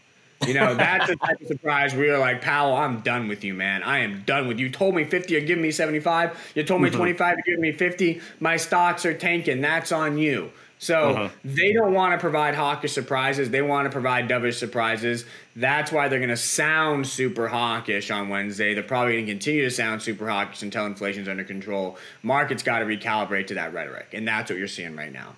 You 0.45 0.53
know, 0.53 0.75
that's 0.75 1.07
the 1.07 1.15
type 1.15 1.39
of 1.39 1.47
surprise 1.47 1.95
where 1.95 2.07
you're 2.07 2.19
like, 2.19 2.41
Powell, 2.41 2.75
I'm 2.75 2.99
done 2.99 3.29
with 3.29 3.45
you, 3.45 3.53
man. 3.53 3.83
I 3.83 3.99
am 3.99 4.23
done 4.25 4.49
with 4.49 4.59
you. 4.59 4.65
You 4.65 4.71
told 4.73 4.95
me 4.95 5.05
50, 5.05 5.31
you're 5.31 5.41
giving 5.43 5.63
me 5.63 5.71
75. 5.71 6.51
You 6.55 6.63
told 6.63 6.81
me 6.81 6.89
mm-hmm. 6.89 6.97
25, 6.97 7.37
you're 7.37 7.55
giving 7.55 7.61
me 7.61 7.71
50. 7.71 8.19
My 8.41 8.57
stocks 8.57 9.05
are 9.05 9.13
tanking. 9.13 9.61
That's 9.61 9.93
on 9.93 10.17
you. 10.17 10.51
So 10.79 11.09
uh-huh. 11.09 11.29
they 11.43 11.73
don't 11.73 11.93
want 11.93 12.13
to 12.13 12.19
provide 12.19 12.53
hawkish 12.53 12.91
surprises. 12.91 13.49
They 13.49 13.63
want 13.63 13.85
to 13.85 13.91
provide 13.91 14.29
dovish 14.29 14.55
surprises. 14.55 15.25
That's 15.55 15.91
why 15.91 16.07
they're 16.07 16.19
going 16.19 16.29
to 16.29 16.37
sound 16.37 17.07
super 17.07 17.47
hawkish 17.47 18.11
on 18.11 18.29
Wednesday. 18.29 18.75
They're 18.75 18.83
probably 18.83 19.13
going 19.13 19.25
to 19.25 19.31
continue 19.31 19.63
to 19.63 19.71
sound 19.71 20.03
super 20.03 20.29
hawkish 20.29 20.61
until 20.61 20.85
inflation's 20.85 21.27
under 21.27 21.43
control. 21.43 21.97
Markets 22.21 22.61
got 22.61 22.79
to 22.79 22.85
recalibrate 22.85 23.47
to 23.47 23.55
that 23.55 23.73
rhetoric, 23.73 24.09
and 24.13 24.27
that's 24.27 24.51
what 24.51 24.59
you're 24.59 24.67
seeing 24.67 24.95
right 24.95 25.11
now. 25.11 25.35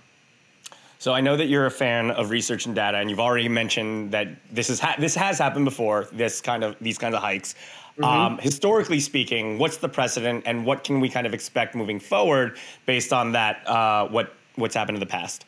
So 0.97 1.13
I 1.13 1.21
know 1.21 1.37
that 1.37 1.45
you're 1.45 1.65
a 1.65 1.71
fan 1.71 2.11
of 2.11 2.29
research 2.29 2.65
and 2.65 2.75
data, 2.75 2.97
and 2.97 3.09
you've 3.09 3.21
already 3.21 3.47
mentioned 3.47 4.11
that 4.11 4.27
this 4.51 4.69
is 4.69 4.81
ha- 4.81 4.97
this 4.99 5.15
has 5.15 5.39
happened 5.39 5.63
before. 5.63 6.09
This 6.11 6.41
kind 6.41 6.61
of 6.65 6.75
these 6.81 6.97
kinds 6.97 7.15
of 7.15 7.21
hikes. 7.21 7.55
Mm-hmm. 7.97 8.03
Um, 8.03 8.37
historically 8.39 8.99
speaking, 8.99 9.57
what's 9.57 9.77
the 9.77 9.87
precedent, 9.87 10.43
and 10.45 10.65
what 10.65 10.83
can 10.83 10.99
we 10.99 11.07
kind 11.07 11.25
of 11.25 11.33
expect 11.33 11.73
moving 11.73 12.01
forward 12.01 12.57
based 12.85 13.13
on 13.13 13.31
that? 13.31 13.65
Uh, 13.65 14.09
what 14.09 14.33
what's 14.59 14.75
happened 14.75 14.97
in 14.97 14.99
the 14.99 15.05
past? 15.05 15.45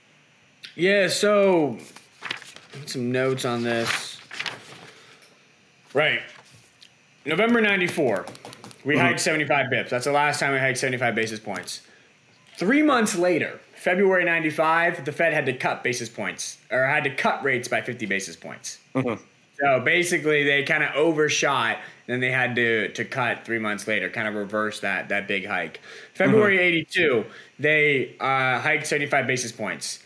Yeah, 0.76 1.08
so 1.08 1.78
some 2.86 3.12
notes 3.12 3.46
on 3.46 3.64
this. 3.64 4.20
Right. 5.94 6.22
November 7.26 7.62
94. 7.62 8.26
We 8.84 8.96
mm-hmm. 8.96 9.06
hiked 9.06 9.20
75 9.20 9.68
bips. 9.68 9.90
That's 9.90 10.06
the 10.06 10.12
last 10.12 10.40
time 10.40 10.54
we 10.54 10.60
hiked 10.60 10.78
75 10.78 11.14
basis 11.14 11.40
points. 11.40 11.82
Three 12.58 12.82
months 12.82 13.16
later, 13.16 13.60
February 13.76 14.26
95, 14.26 15.06
the 15.06 15.12
Fed 15.12 15.34
had 15.34 15.46
to 15.48 15.54
cut 15.54 15.84
basis 15.84 16.10
points 16.10 16.58
or 16.70 16.86
had 16.86 17.04
to 17.04 17.10
cut 17.10 17.44
rates 17.44 17.68
by 17.68 17.82
50 17.82 18.06
basis 18.06 18.36
points. 18.36 18.80
Mm-hmm. 18.96 19.22
So 19.62 19.80
basically, 19.80 20.44
they 20.44 20.64
kind 20.64 20.84
of 20.84 20.96
overshot, 20.96 21.78
and 21.78 22.14
then 22.14 22.20
they 22.20 22.32
had 22.32 22.56
to 22.56 22.90
to 22.94 23.06
cut 23.06 23.46
three 23.46 23.60
months 23.60 23.88
later, 23.88 24.10
kind 24.10 24.28
of 24.28 24.34
reverse 24.34 24.80
that 24.80 25.10
that 25.10 25.28
big 25.28 25.46
hike. 25.46 25.82
February 26.14 26.58
'82, 26.58 27.26
they 27.60 28.16
uh, 28.20 28.60
hiked 28.60 28.88
75 28.88 29.28
basis 29.28 29.52
points. 29.52 30.00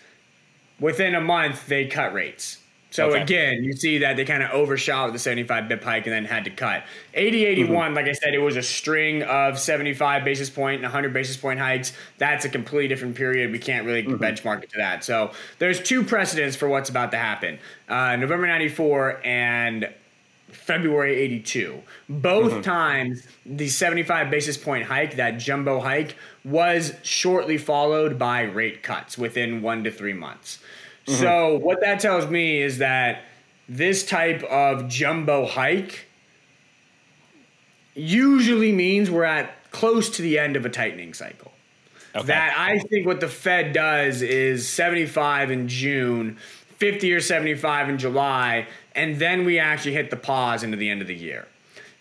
Within 0.80 1.16
a 1.16 1.22
month, 1.22 1.68
they 1.68 1.88
cut 1.88 2.14
rates. 2.14 2.58
So 2.96 3.10
Okay. 3.10 3.22
again, 3.22 3.64
you 3.64 3.74
see 3.74 3.98
that 4.00 4.16
they 4.16 4.24
kind 4.24 4.42
of 4.42 4.52
overshot 4.52 5.08
with 5.08 5.14
the 5.14 5.20
75 5.20 5.68
bip 5.68 5.84
hike 5.84 6.06
and 6.08 6.14
then 6.14 6.24
had 6.24 6.46
to 6.46 6.50
cut. 6.50 6.84
80 7.14 7.46
81, 7.46 7.88
mm-hmm. 7.88 7.96
like 7.96 8.06
I 8.08 8.14
said, 8.14 8.34
it 8.34 8.40
was 8.40 8.56
a 8.56 8.64
string 8.64 9.22
of 9.24 9.60
75 9.60 10.24
basis 10.24 10.50
point 10.50 10.76
and 10.76 10.84
100 10.84 11.12
basis 11.14 11.36
point 11.36 11.60
hikes. 11.60 11.92
That's 12.18 12.46
a 12.46 12.50
completely 12.50 12.88
different 12.88 13.16
period. 13.16 13.52
We 13.52 13.60
can't 13.60 13.86
really 13.86 14.04
mm-hmm. 14.04 14.24
benchmark 14.24 14.64
it 14.64 14.72
to 14.72 14.78
that. 14.78 15.04
So 15.04 15.32
there's 15.60 15.82
two 15.82 16.04
precedents 16.04 16.56
for 16.56 16.70
what's 16.70 16.90
about 16.90 17.12
to 17.12 17.18
happen 17.18 17.60
uh, 17.90 18.16
November 18.16 18.48
94 18.48 19.22
and 19.26 19.90
February 20.48 21.16
82. 21.18 21.82
Both 22.08 22.54
mm-hmm. 22.54 22.62
times, 22.62 23.28
the 23.46 23.68
75 23.68 24.32
basis 24.32 24.58
point 24.58 24.86
hike, 24.86 25.18
that 25.18 25.32
jumbo 25.38 25.82
hike, 25.82 26.16
was 26.44 26.94
shortly 27.04 27.58
followed 27.58 28.18
by 28.18 28.44
rate 28.44 28.82
cuts 28.82 29.18
within 29.18 29.62
one 29.62 29.84
to 29.84 29.92
three 29.92 30.14
months. 30.14 30.60
Mm-hmm. 31.06 31.22
So, 31.22 31.58
what 31.58 31.82
that 31.82 32.00
tells 32.00 32.30
me 32.30 32.62
is 32.62 32.80
that 32.80 33.24
this 33.70 34.06
type 34.06 34.44
of 34.44 34.88
jumbo 34.88 35.46
hike 35.46 36.08
usually 37.94 38.72
means 38.72 39.10
we're 39.10 39.24
at 39.24 39.52
close 39.72 40.10
to 40.10 40.22
the 40.22 40.38
end 40.38 40.56
of 40.56 40.66
a 40.66 40.70
tightening 40.70 41.14
cycle. 41.14 41.52
Okay. 42.16 42.28
That 42.28 42.58
I 42.58 42.80
think 42.80 43.06
what 43.06 43.20
the 43.20 43.28
Fed 43.28 43.74
does 43.74 44.22
is 44.22 44.68
75 44.68 45.52
in 45.52 45.68
June, 45.68 46.38
50 46.78 47.14
or 47.14 47.20
75 47.20 47.90
in 47.90 47.98
July, 47.98 48.68
and 48.94 49.20
then 49.20 49.46
we 49.46 49.60
actually 49.60 49.94
hit 49.94 50.10
the 50.10 50.16
pause 50.16 50.64
into 50.64 50.78
the 50.78 50.90
end 50.90 51.02
of 51.02 51.08
the 51.08 51.16
year. 51.16 51.48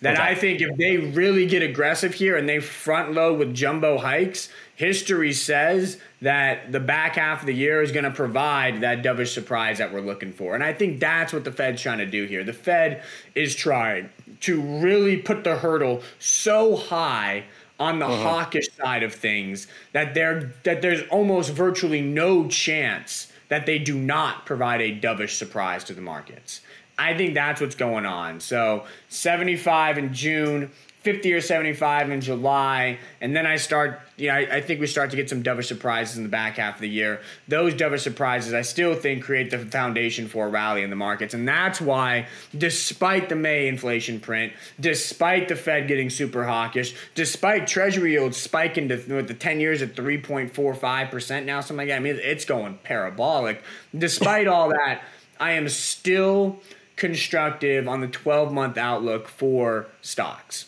That 0.02 0.14
Okay. 0.14 0.23
I 0.23 0.34
think 0.34 0.61
if 0.61 0.76
they 0.76 0.99
really 0.99 1.46
get 1.46 1.62
aggressive 1.62 2.14
here 2.14 2.37
and 2.37 2.49
they 2.49 2.61
front 2.61 3.12
load 3.12 3.38
with 3.38 3.54
jumbo 3.54 3.99
hikes, 3.99 4.50
history 4.76 5.32
says 5.32 5.98
that 6.20 6.72
the 6.72 6.80
back 6.80 7.16
half 7.16 7.40
of 7.40 7.46
the 7.46 7.54
year 7.54 7.82
is 7.82 7.92
going 7.92 8.04
to 8.04 8.10
provide 8.10 8.80
that 8.80 9.02
dovish 9.02 9.32
surprise 9.32 9.78
that 9.78 9.92
we're 9.92 10.00
looking 10.00 10.32
for. 10.32 10.54
And 10.54 10.64
I 10.64 10.72
think 10.72 11.00
that's 11.00 11.32
what 11.32 11.44
the 11.44 11.52
Fed's 11.52 11.80
trying 11.80 11.98
to 11.98 12.06
do 12.06 12.24
here. 12.24 12.44
The 12.44 12.52
Fed 12.52 13.02
is 13.34 13.54
trying 13.54 14.10
to 14.40 14.60
really 14.60 15.16
put 15.16 15.44
the 15.44 15.56
hurdle 15.56 16.02
so 16.18 16.76
high 16.76 17.44
on 17.78 17.98
the 17.98 18.06
uh-huh. 18.06 18.22
hawkish 18.22 18.68
side 18.76 19.02
of 19.02 19.12
things 19.12 19.66
that 19.92 20.14
there 20.14 20.52
that 20.62 20.80
there's 20.80 21.02
almost 21.08 21.50
virtually 21.50 22.00
no 22.00 22.46
chance 22.48 23.32
that 23.48 23.66
they 23.66 23.78
do 23.78 23.98
not 23.98 24.46
provide 24.46 24.80
a 24.80 24.98
dovish 24.98 25.36
surprise 25.36 25.84
to 25.84 25.92
the 25.92 26.00
markets. 26.00 26.60
I 26.98 27.16
think 27.16 27.34
that's 27.34 27.60
what's 27.60 27.74
going 27.74 28.06
on. 28.06 28.40
So 28.40 28.84
75 29.08 29.98
in 29.98 30.14
June, 30.14 30.70
50 31.04 31.34
or 31.34 31.42
75 31.42 32.11
in 32.11 32.23
July, 32.23 32.99
and 33.20 33.37
then 33.37 33.46
I 33.46 33.56
start, 33.56 34.00
you 34.16 34.28
know, 34.28 34.34
I, 34.34 34.56
I 34.56 34.61
think 34.62 34.80
we 34.80 34.87
start 34.87 35.11
to 35.11 35.16
get 35.16 35.28
some 35.28 35.42
dovish 35.42 35.66
surprises 35.66 36.16
in 36.16 36.23
the 36.23 36.30
back 36.30 36.56
half 36.56 36.76
of 36.76 36.80
the 36.80 36.88
year. 36.88 37.20
Those 37.46 37.75
dovish 37.75 38.00
surprises, 38.00 38.54
I 38.54 38.62
still 38.62 38.94
think, 38.94 39.23
create 39.23 39.50
the 39.50 39.58
foundation 39.58 40.28
for 40.28 40.46
a 40.46 40.49
rally 40.49 40.82
in 40.82 40.88
the 40.88 40.96
markets. 40.96 41.34
And 41.34 41.46
that's 41.46 41.78
why, 41.78 42.26
despite 42.56 43.28
the 43.28 43.37
May 43.37 43.68
inflation 43.68 44.18
print, 44.18 44.54
despite 44.80 45.49
the 45.49 45.56
Fed 45.56 45.88
getting 45.88 46.08
super 46.08 46.44
hawkish, 46.44 46.94
despite 47.14 47.66
Treasury 47.66 48.12
yields 48.12 48.38
spiking 48.38 48.88
to 48.88 48.96
with 49.14 49.28
the 49.28 49.34
10 49.34 49.61
years 49.61 49.82
at 49.82 49.94
3.45% 49.94 51.44
now, 51.44 51.61
something 51.61 51.76
like 51.76 51.88
that, 51.88 51.96
I 51.96 52.00
mean, 52.00 52.18
it's 52.18 52.46
going 52.46 52.78
parabolic. 52.82 53.62
Despite 53.96 54.46
all 54.46 54.70
that, 54.70 55.02
I 55.38 55.52
am 55.52 55.68
still 55.68 56.61
constructive 56.96 57.88
on 57.88 58.00
the 58.00 58.08
12 58.08 58.52
month 58.54 58.78
outlook 58.78 59.28
for 59.28 59.88
stocks. 60.00 60.64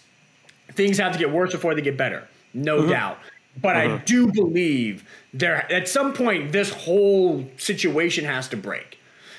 Things 0.76 0.98
have 0.98 1.12
to 1.12 1.18
get 1.18 1.30
worse 1.32 1.52
before 1.52 1.74
they 1.74 1.82
get 1.82 1.96
better, 1.96 2.26
no 2.54 2.80
mm-hmm. 2.80 2.90
doubt. 2.90 3.18
But 3.60 3.76
I 3.76 3.86
mm-hmm. 3.86 4.04
do 4.04 4.32
believe 4.32 5.04
there 5.32 5.70
at 5.72 5.88
some 5.88 6.12
point 6.12 6.52
this 6.52 6.70
whole 6.70 7.48
situation 7.56 8.24
has 8.24 8.48
to 8.48 8.56
break. 8.56 8.98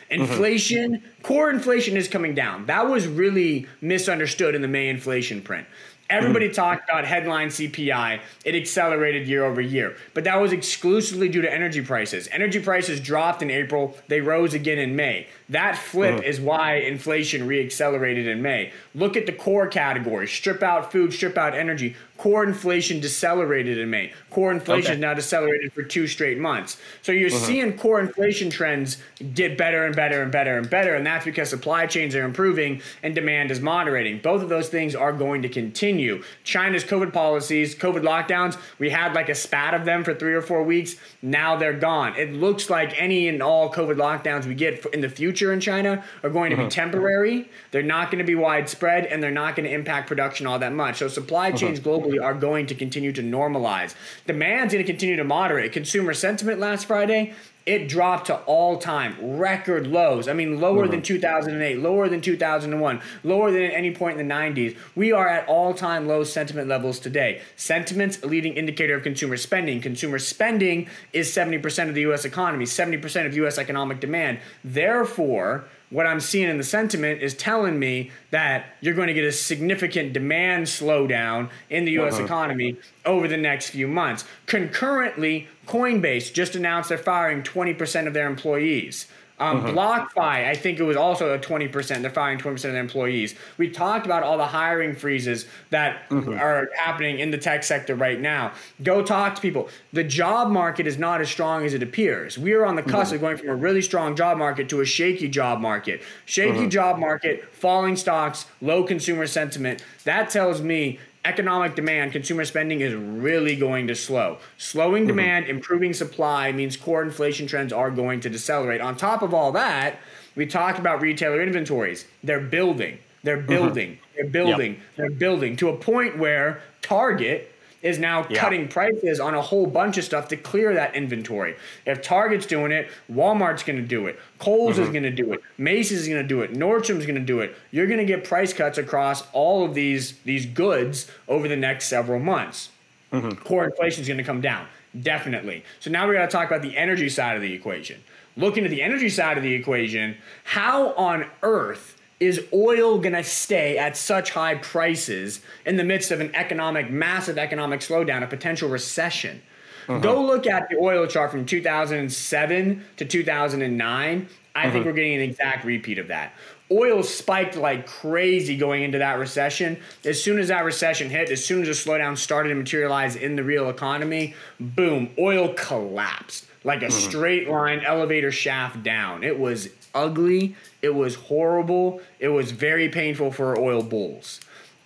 Mm-hmm. 0.10 0.24
Inflation, 0.24 1.04
core 1.22 1.50
inflation 1.50 1.98
is 1.98 2.08
coming 2.08 2.34
down. 2.34 2.66
That 2.66 2.90
was 2.90 3.08
really 3.08 3.68
misunderstood 3.82 4.56
in 4.56 4.62
the 4.62 4.68
May 4.68 4.90
inflation 4.90 5.42
print. 5.42 5.68
Everybody 6.10 6.50
talked 6.50 6.90
about 6.90 7.06
headline 7.06 7.50
CPI. 7.50 8.22
It 8.46 8.56
accelerated 8.56 9.28
year 9.28 9.44
over 9.44 9.60
year, 9.60 9.98
but 10.14 10.24
that 10.24 10.38
was 10.40 10.54
exclusively 10.54 11.28
due 11.28 11.42
to 11.42 11.54
energy 11.54 11.82
prices. 11.82 12.30
Energy 12.32 12.60
prices 12.62 13.02
dropped 13.02 13.42
in 13.42 13.52
April, 13.52 13.98
they 14.08 14.22
rose 14.22 14.54
again 14.54 14.80
in 14.80 14.96
May. 14.96 15.28
That 15.50 15.78
flip 15.78 16.22
mm. 16.22 16.24
is 16.24 16.40
why 16.40 16.76
inflation 16.76 17.48
reaccelerated 17.48 18.26
in 18.26 18.42
May. 18.42 18.72
Look 18.96 19.18
at 19.18 19.26
the 19.26 19.34
core 19.34 19.68
categories 19.68 20.32
strip 20.32 20.64
out 20.64 20.92
food, 20.92 21.14
strip 21.14 21.38
out 21.38 21.54
energy. 21.54 21.96
Core 22.18 22.44
inflation 22.44 23.00
decelerated 23.00 23.78
in 23.78 23.90
May. 23.90 24.12
Core 24.32 24.52
inflation 24.52 24.92
Okay. 24.92 24.94
is 24.96 25.00
now 25.00 25.14
decelerated 25.14 25.72
for 25.74 25.84
two 25.84 26.08
straight 26.08 26.40
months. 26.40 26.78
So 27.02 27.12
you're 27.12 27.30
mm-hmm. 27.30 27.46
seeing 27.46 27.78
core 27.78 28.00
inflation 28.00 28.50
trends 28.50 28.98
get 29.36 29.58
better 29.58 29.86
and 29.86 29.96
better 29.96 30.24
and 30.24 30.32
better 30.32 30.58
and 30.58 30.70
better, 30.70 30.96
and 30.96 31.06
that's 31.06 31.26
because 31.26 31.50
supply 31.50 31.86
chains 31.86 32.16
are 32.16 32.24
improving 32.24 32.82
and 33.04 33.14
demand 33.14 33.52
is 33.52 33.62
moderating. 33.62 34.20
Both 34.20 34.42
of 34.42 34.50
those 34.50 34.70
things 34.70 34.96
are 34.96 35.14
going 35.14 35.44
to 35.44 35.50
continue. 35.50 36.24
China's 36.44 36.84
COVID 36.84 37.14
policies, 37.14 37.76
COVID 37.76 38.02
lockdowns, 38.02 38.58
we 38.80 38.90
had 38.90 39.14
like 39.14 39.30
a 39.30 39.36
spat 39.36 39.74
of 39.74 39.86
them 39.86 40.04
for 40.04 40.14
three 40.14 40.34
or 40.34 40.42
four 40.42 40.64
weeks. 40.64 40.96
Now 41.22 41.56
they're 41.56 41.74
gone. 41.74 42.16
It 42.16 42.34
looks 42.34 42.70
like 42.70 43.00
any 43.00 43.28
and 43.28 43.44
all 43.44 43.72
COVID 43.72 43.96
lockdowns 43.96 44.46
we 44.46 44.56
get 44.56 44.86
in 44.88 45.02
the 45.02 45.10
future 45.10 45.54
in 45.54 45.60
China 45.60 46.04
are 46.24 46.30
going 46.30 46.50
to 46.50 46.56
be 46.56 46.64
mm-hmm. 46.64 46.70
temporary. 46.70 47.50
They're 47.72 47.84
not 47.84 48.10
going 48.10 48.20
to 48.20 48.26
be 48.26 48.36
widespread, 48.36 49.06
and 49.06 49.22
they're 49.22 49.30
not 49.30 49.56
going 49.56 49.68
to 49.68 49.74
impact 49.74 50.08
production 50.08 50.48
all 50.48 50.60
that 50.60 50.74
much. 50.74 50.98
So 50.98 51.08
supply 51.08 51.50
mm-hmm. 51.50 51.58
chains 51.58 51.80
globally 51.80 52.07
are 52.20 52.34
going 52.34 52.66
to 52.68 52.76
continue 52.76 53.12
to 53.14 53.22
normalize. 53.22 53.96
Demand's 54.26 54.74
going 54.74 54.86
to 54.86 54.92
continue 54.92 55.16
to 55.16 55.24
moderate. 55.24 55.72
Consumer 55.74 56.14
sentiment 56.14 56.60
last 56.60 56.86
Friday, 56.86 57.34
it 57.68 57.90
dropped 57.90 58.28
to 58.28 58.38
all-time 58.44 59.38
record 59.38 59.88
lows. 59.88 60.30
I 60.30 60.34
mean, 60.34 60.62
lower 60.62 60.88
than 60.88 61.02
mm-hmm. 61.02 61.14
2008, 61.20 61.80
lower 61.80 62.08
than 62.08 62.22
2001, 62.22 63.02
lower 63.26 63.52
than 63.52 63.62
at 63.64 63.74
any 63.74 63.94
point 63.94 64.18
in 64.18 64.26
the 64.26 64.34
90s. 64.34 64.78
We 64.96 65.12
are 65.12 65.28
at 65.28 65.48
all-time 65.50 66.08
low 66.08 66.24
sentiment 66.24 66.70
levels 66.70 66.98
today. 66.98 67.42
Sentiment's 67.58 68.24
a 68.24 68.28
leading 68.28 68.54
indicator 68.54 68.96
of 68.96 69.04
consumer 69.04 69.36
spending. 69.36 69.82
Consumer 69.82 70.18
spending 70.18 70.88
is 71.12 71.30
70% 71.30 71.90
of 71.90 71.96
the 71.96 72.02
US 72.02 72.24
economy, 72.24 72.64
70% 72.64 73.26
of 73.26 73.36
US 73.36 73.58
economic 73.58 74.00
demand. 74.00 74.40
Therefore, 74.64 75.66
what 75.90 76.06
I'm 76.06 76.20
seeing 76.20 76.50
in 76.50 76.58
the 76.58 76.64
sentiment 76.64 77.22
is 77.22 77.34
telling 77.34 77.80
me 77.80 78.12
that 78.32 78.66
you're 78.82 78.94
going 78.94 79.08
to 79.08 79.14
get 79.14 79.24
a 79.24 79.32
significant 79.32 80.14
demand 80.14 80.66
slowdown 80.66 81.50
in 81.70 81.86
the 81.86 81.92
US 82.00 82.16
uh-huh. 82.16 82.26
economy 82.26 82.76
over 83.06 83.28
the 83.28 83.38
next 83.38 83.70
few 83.70 83.88
months. 83.88 84.26
Concurrently, 84.46 85.48
Coinbase 85.68 86.34
just 86.34 86.56
announced 86.56 86.90
they're 86.90 86.98
firing 86.98 87.44
20% 87.44 88.08
of 88.08 88.14
their 88.14 88.28
employees. 88.28 89.08
Um, 89.40 89.62
mm-hmm. 89.62 89.78
BlockFi, 89.78 90.48
I 90.48 90.56
think 90.56 90.80
it 90.80 90.84
was 90.84 90.98
also 90.98 91.34
a 91.34 91.38
20%. 91.38 92.02
They're 92.02 92.10
firing 92.10 92.40
20% 92.40 92.54
of 92.56 92.62
their 92.62 92.78
employees. 92.78 93.36
We 93.58 93.70
talked 93.70 94.08
about 94.08 94.24
all 94.24 94.38
the 94.38 94.48
hiring 94.48 94.96
freezes 94.96 95.46
that 95.70 96.10
mm-hmm. 96.10 96.34
are 96.34 96.70
happening 96.76 97.20
in 97.20 97.30
the 97.30 97.38
tech 97.38 97.64
sector 97.64 97.94
right 97.94 98.20
now. 98.20 98.54
Go 98.82 99.04
talk 99.04 99.36
to 99.36 99.42
people. 99.42 99.70
The 99.94 100.04
job 100.04 100.50
market 100.50 100.88
is 100.88 100.98
not 100.98 101.22
as 101.22 101.30
strong 101.30 101.66
as 101.66 101.76
it 101.76 101.84
appears. 101.84 102.40
We 102.40 102.54
are 102.54 102.66
on 102.66 102.76
the 102.76 102.82
cusp 102.82 103.14
of 103.14 103.18
mm-hmm. 103.18 103.26
going 103.26 103.38
from 103.38 103.50
a 103.50 103.56
really 103.56 103.84
strong 103.84 104.16
job 104.16 104.40
market 104.40 104.70
to 104.70 104.82
a 104.82 104.86
shaky 104.86 105.28
job 105.28 105.60
market. 105.60 106.02
Shaky 106.26 106.68
job 106.68 106.98
market, 106.98 107.46
falling 107.54 107.96
stocks, 107.96 108.48
low 108.60 108.84
consumer 108.84 109.28
sentiment. 109.28 109.84
That 110.04 110.32
tells 110.32 110.62
me 110.62 110.98
economic 111.28 111.76
demand, 111.76 112.14
consumer 112.14 112.46
spending 112.46 112.82
is 112.82 112.96
really 112.96 113.56
going 113.56 113.88
to 113.88 113.96
slow. 113.96 114.38
Slowing 114.58 115.04
mm-hmm. 115.04 115.08
demand, 115.10 115.48
improving 115.48 115.94
supply 115.94 116.52
means 116.52 116.78
core 116.78 117.04
inflation 117.04 117.48
trends 117.48 117.74
are 117.74 117.92
going 117.92 118.22
to 118.22 118.30
decelerate. 118.30 118.82
On 118.82 118.96
top 118.96 119.22
of 119.22 119.34
all 119.34 119.52
that, 119.52 120.00
we 120.36 120.46
talked 120.46 120.80
about 120.80 121.02
retailer 121.02 121.42
inventories. 121.42 122.06
They're 122.24 122.40
building. 122.40 123.00
They're 123.24 123.38
mm-hmm. 123.38 123.48
building. 123.48 124.00
They're 124.16 124.30
building. 124.30 124.82
They're 124.96 125.10
building 125.10 125.58
to 125.58 125.70
a 125.70 125.78
point 125.78 126.18
where 126.18 126.62
Target 126.82 127.52
is 127.82 128.00
now 128.00 128.26
Yeah. 128.30 128.40
cutting 128.40 128.68
prices 128.68 129.20
on 129.20 129.36
a 129.36 129.42
whole 129.42 129.68
bunch 129.68 129.98
of 129.98 130.04
stuff 130.04 130.28
to 130.30 130.36
clear 130.38 130.74
that 130.74 130.96
inventory. 130.96 131.56
If 131.86 132.02
Target's 132.02 132.46
doing 132.46 132.72
it, 132.72 132.90
Walmart's 133.12 133.64
going 133.64 133.78
to 133.80 133.86
do 133.88 134.08
it. 134.08 134.20
Kohl's 134.40 134.80
is 134.80 134.90
going 134.90 135.04
to 135.04 135.12
do 135.12 135.32
it. 135.34 135.42
Macy's 135.58 136.02
is 136.02 136.08
going 136.08 136.22
to 136.22 136.28
do 136.28 136.42
it. 136.42 136.54
Nordstrom's 136.54 137.06
going 137.06 137.16
to 137.16 137.22
do 137.22 137.40
it. 137.40 137.56
You're 137.72 137.88
going 137.88 138.00
to 138.00 138.06
get 138.06 138.24
price 138.24 138.52
cuts 138.54 138.78
across 138.78 139.24
all 139.34 139.64
of 139.66 139.74
these 139.74 140.14
these 140.26 140.46
goods 140.46 141.10
over 141.28 141.48
the 141.48 141.56
next 141.56 141.86
several 141.88 142.20
months. 142.20 142.70
mm-hmm. 143.14 143.30
core 143.44 143.66
inflation 143.66 144.02
is 144.02 144.08
going 144.08 144.18
to 144.18 144.24
come 144.24 144.42
down. 144.42 144.68
Definitely. 145.00 145.64
So 145.80 145.92
now 145.92 146.08
we 146.08 146.14
got 146.16 146.26
to 146.26 146.32
talk 146.32 146.48
about 146.48 146.62
the 146.62 146.76
energy 146.76 147.10
side 147.10 147.36
of 147.36 147.42
the 147.42 147.54
equation. 147.54 148.02
Looking 148.36 148.64
at 148.66 148.70
the 148.70 148.82
energy 148.82 149.10
side 149.10 149.38
of 149.38 149.44
the 149.44 149.54
equation, 149.54 150.18
how 150.44 150.94
on 150.94 151.26
earth 151.44 151.97
is 152.20 152.46
oil 152.52 152.98
going 152.98 153.14
to 153.14 153.24
stay 153.24 153.78
at 153.78 153.96
such 153.96 154.32
high 154.32 154.56
prices 154.56 155.42
in 155.66 155.78
the 155.78 155.84
midst 155.84 156.12
of 156.12 156.20
an 156.20 156.34
economic, 156.36 156.90
massive 156.90 157.38
economic 157.38 157.82
slowdown, 157.82 158.24
a 158.24 158.28
potential 158.28 158.70
recession? 158.70 159.42
Uh-huh. 159.88 160.00
Go 160.00 160.26
look 160.26 160.48
at 160.48 160.68
the 160.70 160.78
oil 160.78 161.08
chart 161.08 161.32
from 161.32 161.46
2007 161.46 162.86
to 162.98 163.06
2009. 163.06 164.30
I 164.56 164.62
uh-huh. 164.62 164.72
think 164.72 164.86
we're 164.86 164.94
getting 164.94 165.16
an 165.16 165.22
exact 165.22 165.64
repeat 165.66 166.00
of 166.00 166.08
that. 166.08 166.34
Oil 166.70 167.02
spiked 167.04 167.56
like 167.56 167.88
crazy 167.88 168.58
going 168.58 168.84
into 168.84 168.98
that 168.98 169.20
recession. 169.20 169.78
As 170.04 170.22
soon 170.22 170.40
as 170.40 170.50
that 170.50 170.66
recession 170.66 171.10
hit, 171.10 171.30
as 171.30 171.46
soon 171.46 171.62
as 171.62 171.68
the 171.68 171.90
slowdown 171.90 172.18
started 172.18 172.50
to 172.50 172.56
materialize 172.56 173.16
in 173.16 173.38
the 173.38 173.44
real 173.44 173.70
economy, 173.70 174.36
boom, 174.60 175.12
oil 175.18 175.54
collapsed 175.54 176.46
like 176.66 176.82
a 176.82 176.88
uh-huh. 176.88 176.96
straight 176.96 177.48
line 177.48 177.80
elevator 177.86 178.32
shaft 178.32 178.84
down. 178.84 179.24
It 179.24 179.40
was 179.40 179.70
ugly. 179.96 180.56
It 180.88 180.96
was 180.96 181.16
horrible. 181.16 182.00
It 182.18 182.30
was 182.30 182.52
very 182.52 182.88
painful 182.88 183.32
for 183.32 183.60
oil 183.60 183.84
bulls. 183.84 184.40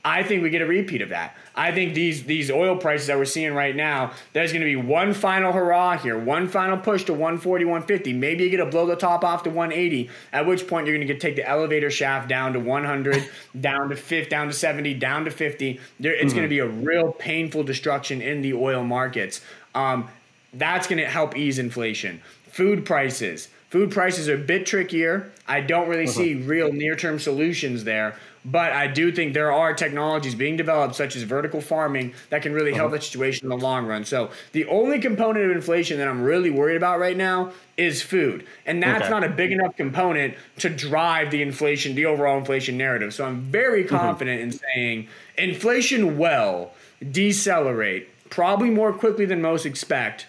I 0.03 0.24
think 0.24 0.41
we 0.41 0.50
get 0.50 0.63
a 0.63 0.65
repeat 0.65 1.03
of 1.03 1.10
that. 1.10 1.38
I 1.53 1.72
think 1.72 1.93
these 1.93 2.24
these 2.24 2.50
oil 2.50 2.75
prices 2.75 3.05
that 3.05 3.17
we're 3.20 3.25
seeing 3.25 3.53
right 3.53 3.75
now, 3.75 4.13
there's 4.34 4.51
going 4.51 4.62
to 4.62 4.65
be 4.65 4.75
one 4.75 5.13
final 5.13 5.51
hurrah 5.51 6.00
here, 6.00 6.17
one 6.17 6.48
final 6.48 6.75
push 6.75 7.03
to 7.03 7.13
140, 7.13 7.65
150. 7.65 8.13
Maybe 8.13 8.46
you 8.46 8.50
get 8.50 8.58
to 8.58 8.65
blow 8.65 8.88
the 8.88 8.96
top 8.96 9.24
off 9.24 9.43
to 9.43 9.51
180. 9.51 10.10
At 10.34 10.48
which 10.48 10.67
point 10.67 10.88
you're 10.88 10.96
going 10.96 11.08
to 11.08 11.13
get 11.13 11.22
take 11.22 11.36
the 11.36 11.48
elevator 11.48 11.91
shaft 11.91 12.27
down 12.27 12.53
to 12.53 12.60
100, 12.60 13.29
down 13.62 13.89
to 13.89 13.96
50, 13.96 14.27
down 14.27 14.48
to 14.48 14.53
70, 14.53 14.96
down 14.96 15.25
to 15.25 15.29
50. 15.29 15.79
There, 16.00 16.13
it's 16.13 16.24
mm-hmm. 16.24 16.36
going 16.36 16.46
to 16.46 16.50
be 16.50 16.60
a 16.60 16.67
real 16.67 17.12
painful 17.12 17.63
destruction 17.63 18.24
in 18.24 18.41
the 18.41 18.55
oil 18.55 18.84
markets. 18.84 19.41
Um, 19.75 20.10
that's 20.53 20.88
going 20.88 21.00
to 21.00 21.10
help 21.10 21.38
ease 21.38 21.60
inflation. 21.60 22.22
Food 22.43 22.86
prices. 22.86 23.48
Food 23.70 23.91
prices 23.91 24.27
are 24.27 24.36
a 24.36 24.38
bit 24.38 24.65
trickier. 24.65 25.31
I 25.48 25.62
don't 25.62 25.88
really 25.88 26.03
uh-huh. 26.03 26.13
see 26.13 26.34
real 26.36 26.74
near 26.74 26.96
term 26.96 27.20
solutions 27.20 27.86
there. 27.86 28.17
But 28.43 28.74
I 28.74 28.88
do 28.88 29.12
think 29.12 29.34
there 29.34 29.51
are 29.51 29.74
technologies 29.74 30.34
being 30.34 30.58
developed, 30.58 30.96
such 30.96 31.15
as 31.15 31.24
vertical 31.24 31.62
farming, 31.62 32.13
that 32.29 32.41
can 32.41 32.53
really 32.53 32.74
help 32.74 32.88
uh-huh. 32.88 32.98
the 32.98 33.03
situation 33.03 33.46
in 33.46 33.50
the 33.50 33.63
long 33.63 33.86
run. 33.86 34.03
So 34.03 34.31
the 34.51 34.65
only 34.65 35.00
component 35.00 35.46
of 35.46 35.51
inflation 35.51 36.00
that 36.00 36.08
I'm 36.08 36.24
really 36.24 36.50
worried 36.50 36.75
about 36.75 37.00
right 37.00 37.15
now 37.15 37.53
is 37.77 38.01
food, 38.01 38.46
and 38.65 38.81
that's 38.81 39.03
okay. 39.03 39.10
not 39.10 39.24
a 39.24 39.29
big 39.29 39.51
enough 39.51 39.77
component 39.77 40.36
to 40.58 40.70
drive 40.70 41.31
the 41.31 41.41
inflation, 41.41 41.96
the 41.96 42.05
overall 42.05 42.38
inflation 42.38 42.77
narrative. 42.77 43.13
So 43.13 43.25
I'm 43.25 43.41
very 43.41 43.84
mm-hmm. 43.84 43.96
confident 43.96 44.39
mm-hmm. 44.39 44.51
in 44.51 44.60
saying 44.75 45.08
inflation 45.38 46.17
will 46.17 46.72
decelerate 47.12 48.10
probably 48.29 48.70
more 48.70 48.91
quickly 48.91 49.25
than 49.25 49.41
most 49.41 49.65
expect 49.65 50.25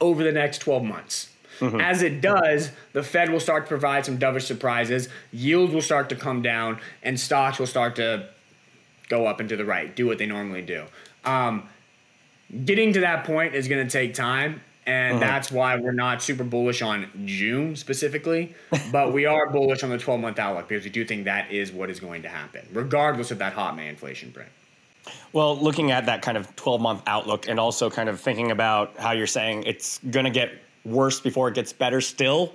over 0.00 0.22
the 0.22 0.32
next 0.32 0.58
12 0.58 0.84
months. 0.84 1.30
Mm-hmm. 1.60 1.80
As 1.80 2.02
it 2.02 2.20
does, 2.20 2.70
the 2.92 3.02
Fed 3.02 3.30
will 3.30 3.40
start 3.40 3.64
to 3.64 3.68
provide 3.68 4.04
some 4.04 4.18
dovish 4.18 4.42
surprises, 4.42 5.08
yields 5.32 5.72
will 5.72 5.82
start 5.82 6.08
to 6.10 6.16
come 6.16 6.42
down, 6.42 6.80
and 7.02 7.18
stocks 7.18 7.58
will 7.58 7.66
start 7.66 7.96
to 7.96 8.28
go 9.08 9.26
up 9.26 9.40
and 9.40 9.48
to 9.48 9.56
the 9.56 9.64
right, 9.64 9.94
do 9.94 10.06
what 10.06 10.18
they 10.18 10.26
normally 10.26 10.62
do. 10.62 10.84
Um, 11.24 11.68
getting 12.64 12.92
to 12.92 13.00
that 13.00 13.24
point 13.24 13.54
is 13.54 13.68
going 13.68 13.86
to 13.86 13.90
take 13.90 14.14
time, 14.14 14.60
and 14.86 15.12
mm-hmm. 15.12 15.20
that's 15.20 15.50
why 15.50 15.76
we're 15.76 15.92
not 15.92 16.22
super 16.22 16.44
bullish 16.44 16.82
on 16.82 17.08
June 17.24 17.74
specifically, 17.74 18.54
but 18.92 19.12
we 19.12 19.24
are 19.24 19.50
bullish 19.50 19.82
on 19.82 19.90
the 19.90 19.98
12 19.98 20.20
month 20.20 20.38
outlook 20.38 20.68
because 20.68 20.84
we 20.84 20.90
do 20.90 21.04
think 21.04 21.24
that 21.24 21.50
is 21.50 21.72
what 21.72 21.88
is 21.90 22.00
going 22.00 22.22
to 22.22 22.28
happen, 22.28 22.66
regardless 22.72 23.30
of 23.30 23.38
that 23.38 23.54
hot 23.54 23.76
May 23.76 23.88
inflation 23.88 24.30
print. 24.30 24.50
Well, 25.32 25.56
looking 25.56 25.90
at 25.90 26.06
that 26.06 26.22
kind 26.22 26.36
of 26.36 26.54
12 26.56 26.80
month 26.80 27.02
outlook 27.06 27.48
and 27.48 27.60
also 27.60 27.90
kind 27.90 28.08
of 28.08 28.20
thinking 28.20 28.50
about 28.50 28.96
how 28.98 29.12
you're 29.12 29.26
saying 29.26 29.64
it's 29.64 29.98
going 30.10 30.24
to 30.24 30.30
get 30.30 30.52
worse 30.84 31.20
before 31.20 31.48
it 31.48 31.54
gets 31.54 31.72
better 31.72 32.00
still. 32.00 32.54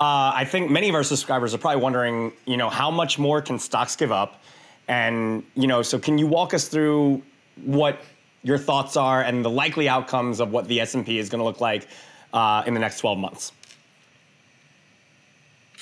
Uh, 0.00 0.32
I 0.34 0.44
think 0.44 0.70
many 0.70 0.88
of 0.88 0.94
our 0.94 1.02
subscribers 1.02 1.54
are 1.54 1.58
probably 1.58 1.82
wondering, 1.82 2.32
you 2.44 2.56
know, 2.56 2.68
how 2.68 2.90
much 2.90 3.18
more 3.18 3.40
can 3.40 3.58
stocks 3.58 3.96
give 3.96 4.12
up? 4.12 4.42
And, 4.88 5.42
you 5.54 5.66
know, 5.66 5.82
so 5.82 5.98
can 5.98 6.18
you 6.18 6.26
walk 6.26 6.52
us 6.52 6.68
through 6.68 7.22
what 7.64 7.98
your 8.42 8.58
thoughts 8.58 8.96
are 8.96 9.22
and 9.22 9.44
the 9.44 9.50
likely 9.50 9.88
outcomes 9.88 10.38
of 10.38 10.52
what 10.52 10.68
the 10.68 10.80
S&P 10.80 11.18
is 11.18 11.28
going 11.28 11.38
to 11.38 11.44
look 11.44 11.60
like 11.60 11.88
uh, 12.32 12.62
in 12.66 12.74
the 12.74 12.80
next 12.80 12.98
12 12.98 13.18
months? 13.18 13.52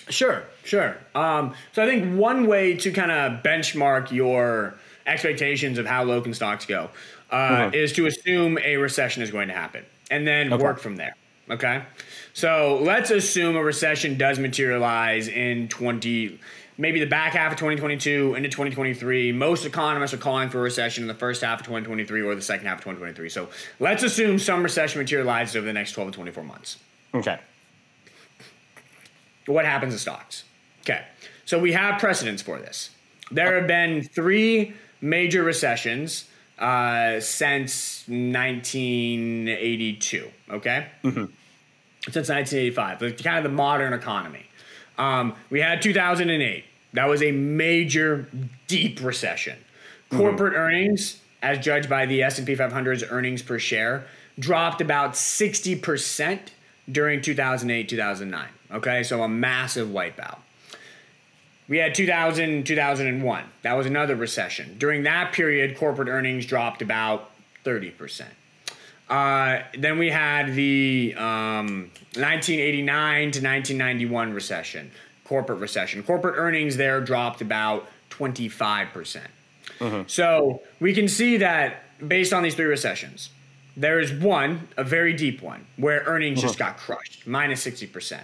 Sure, 0.09 0.45
sure. 0.65 0.97
Um, 1.15 1.55
so 1.73 1.83
I 1.83 1.87
think 1.87 2.19
one 2.19 2.47
way 2.47 2.77
to 2.77 2.93
kind 2.93 3.11
of 3.11 3.43
benchmark 3.43 4.13
your 4.13 4.75
expectations 5.07 5.79
of 5.79 5.87
how 5.87 6.05
low 6.05 6.21
can 6.21 6.35
stocks 6.35 6.67
go 6.67 6.91
uh, 7.31 7.37
mm-hmm. 7.37 7.75
is 7.75 7.93
to 7.93 8.07
assume 8.07 8.59
a 8.59 8.77
recession 8.77 9.23
is 9.23 9.31
going 9.31 9.49
to 9.49 9.55
happen 9.55 9.85
and 10.11 10.27
then 10.27 10.53
okay. 10.53 10.63
work 10.63 10.79
from 10.79 10.97
there. 10.97 11.15
Okay. 11.51 11.83
So 12.33 12.81
let's 12.83 13.11
assume 13.11 13.57
a 13.57 13.63
recession 13.63 14.17
does 14.17 14.39
materialize 14.39 15.29
in 15.29 15.69
20, 15.69 16.39
maybe 16.79 17.01
the 17.01 17.07
back 17.07 17.35
half 17.35 17.53
of 17.53 17.59
2022 17.59 18.35
into 18.35 18.49
2023. 18.49 19.33
Most 19.33 19.67
economists 19.67 20.15
are 20.15 20.19
calling 20.19 20.49
for 20.49 20.59
a 20.59 20.63
recession 20.63 21.05
in 21.05 21.09
the 21.09 21.15
first 21.15 21.43
half 21.43 21.61
of 21.61 21.67
2023 21.67 22.23
or 22.23 22.35
the 22.35 22.43
second 22.43 22.67
half 22.67 22.79
of 22.79 22.85
2023. 22.85 23.29
So 23.29 23.49
let's 23.79 24.03
assume 24.03 24.39
some 24.39 24.63
recession 24.63 25.01
materializes 25.01 25.57
over 25.57 25.67
the 25.67 25.73
next 25.73 25.93
12 25.93 26.13
to 26.13 26.17
24 26.17 26.45
months. 26.45 26.79
Okay. 27.15 27.39
What 29.47 29.67
happens 29.67 29.93
to 29.93 30.01
stocks? 30.01 30.45
Okay. 30.81 31.03
So 31.45 31.59
we 31.59 31.73
have 31.73 32.01
precedents 32.01 32.43
for 32.43 32.59
this. 32.59 32.91
There 33.31 33.57
have 33.59 33.67
been 33.67 34.03
three 34.03 34.75
major 35.05 35.45
recessions 35.45 36.25
uh, 36.59 37.21
since 37.21 38.03
1982. 38.09 40.29
Okay, 40.51 40.89
mm-hmm. 41.05 41.27
since 42.11 42.29
1985, 42.29 43.03
like 43.03 43.23
kind 43.23 43.39
of 43.39 43.45
the 43.45 43.51
modern 43.51 43.93
economy. 43.93 44.47
Um, 44.99 45.37
we 45.51 45.61
had 45.61 45.81
2008. 45.83 46.65
That 46.95 47.07
was 47.07 47.23
a 47.23 47.31
major, 47.33 48.29
deep 48.67 49.03
recession. 49.03 49.59
Mm-hmm. 50.11 50.19
Corporate 50.19 50.55
earnings, 50.55 51.21
as 51.43 51.59
judged 51.59 51.91
by 51.91 52.07
the 52.07 52.23
S&P 52.23 52.55
500's 52.55 53.03
earnings 53.05 53.43
per 53.43 53.59
share, 53.59 54.07
dropped 54.39 54.81
about 54.81 55.17
60 55.17 55.77
percent 55.77 56.53
during 56.91 57.21
2008 57.21 57.89
2009. 57.89 58.49
Okay, 58.73 59.03
so 59.03 59.23
a 59.23 59.29
massive 59.29 59.89
wipeout. 59.89 60.39
We 61.69 61.79
had 61.79 61.95
2000, 61.95 62.65
2001. 62.67 63.45
That 63.63 63.73
was 63.75 63.87
another 63.87 64.17
recession. 64.17 64.77
During 64.79 65.05
that 65.05 65.33
period, 65.33 65.77
corporate 65.77 66.09
earnings 66.09 66.47
dropped 66.47 66.83
about 66.83 67.31
30%. 67.65 68.27
Uh, 69.09 69.63
then 69.79 69.99
we 69.99 70.11
had 70.11 70.55
the 70.55 71.15
um, 71.17 71.91
1989 72.17 73.31
to 73.33 73.41
1991 73.41 74.33
recession, 74.33 74.91
corporate 75.25 75.59
recession. 75.59 76.03
Corporate 76.03 76.37
earnings 76.37 76.77
there 76.77 77.01
dropped 77.01 77.41
about 77.41 77.87
25%. 78.11 78.93
percent 78.93 79.31
uh 79.81 79.91
huh 79.91 80.05
So 80.07 80.63
we 80.81 80.95
can 80.95 81.09
see 81.09 81.39
that 81.39 81.85
based 82.07 82.33
on 82.33 82.43
these 82.43 82.55
three 82.55 82.67
recessions, 82.67 83.31
there 83.77 83.99
is 83.99 84.13
one, 84.13 84.69
a 84.77 84.85
very 84.85 85.13
deep 85.13 85.43
one, 85.43 85.67
where 85.77 86.03
earnings 86.07 86.41
just 86.41 86.59
got 86.59 86.77
crushed, 86.77 87.27
minus 87.27 87.67
60%. 87.67 88.21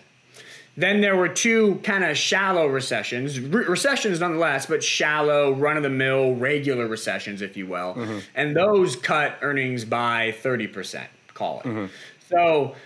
Then 0.77 1.01
there 1.01 1.17
were 1.17 1.29
two 1.29 1.81
kind 1.83 2.05
of 2.05 2.17
shallow 2.17 2.67
recessions, 2.67 3.41
Re- 3.41 3.65
recessions 3.65 4.21
nonetheless, 4.21 4.67
but 4.67 4.83
shallow, 4.83 5.53
run 5.53 5.77
of 5.77 5.83
the 5.83 5.91
mill, 5.91 6.35
regular 6.35 6.87
recessions, 6.87 7.43
if 7.43 7.57
you 7.57 7.67
will. 7.67 7.95
Mm-hmm. 7.95 8.19
And 8.35 8.57
those 8.57 8.97
cut 8.97 9.39
earnings 9.43 9.85
by 9.85 10.35
30%, 10.43 11.07
call 11.35 11.61
it. 11.61 11.67
Mm-hmm. 11.67 11.87
So, 12.29 12.77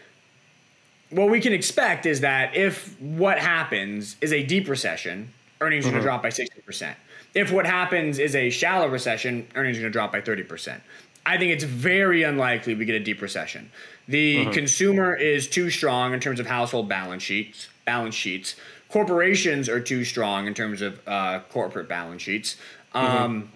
what 1.11 1.31
we 1.31 1.41
can 1.41 1.53
expect 1.53 2.07
is 2.07 2.23
that 2.23 2.57
if 2.57 3.01
what 3.01 3.39
happens 3.39 4.17
is 4.21 4.33
a 4.33 4.43
deep 4.43 4.69
recession, 4.69 5.33
earnings 5.61 5.85
mm-hmm. 5.85 5.97
are 5.97 6.01
going 6.01 6.03
to 6.03 6.09
drop 6.09 6.23
by 6.23 6.31
60%. 6.31 6.95
If 7.35 7.53
what 7.53 7.67
happens 7.67 8.19
is 8.19 8.35
a 8.35 8.51
shallow 8.51 8.89
recession, 8.89 9.47
earnings 9.55 9.77
are 9.77 9.83
going 9.83 9.93
to 9.93 9.97
drop 9.97 10.13
by 10.13 10.21
30%. 10.21 10.81
I 11.27 11.39
think 11.39 11.53
it's 11.53 11.65
very 11.65 12.23
unlikely 12.23 12.75
we 12.75 12.85
get 12.85 12.95
a 12.95 13.01
deep 13.01 13.23
recession. 13.23 13.71
The 14.07 14.37
mm-hmm. 14.37 14.53
consumer 14.53 15.15
is 15.15 15.49
too 15.49 15.71
strong 15.71 16.13
in 16.13 16.21
terms 16.21 16.41
of 16.41 16.47
household 16.47 16.89
balance 16.89 17.23
sheets 17.23 17.69
balance 17.85 18.15
sheets. 18.15 18.57
Corporations 18.89 19.69
are 19.69 19.81
too 19.81 20.05
strong 20.05 20.47
in 20.47 20.55
terms 20.55 20.83
of 20.83 21.01
uh, 21.07 21.41
corporate 21.51 21.89
balance 21.89 22.23
sheets. 22.23 22.57
Um, 22.93 23.43
mm-hmm. 23.43 23.47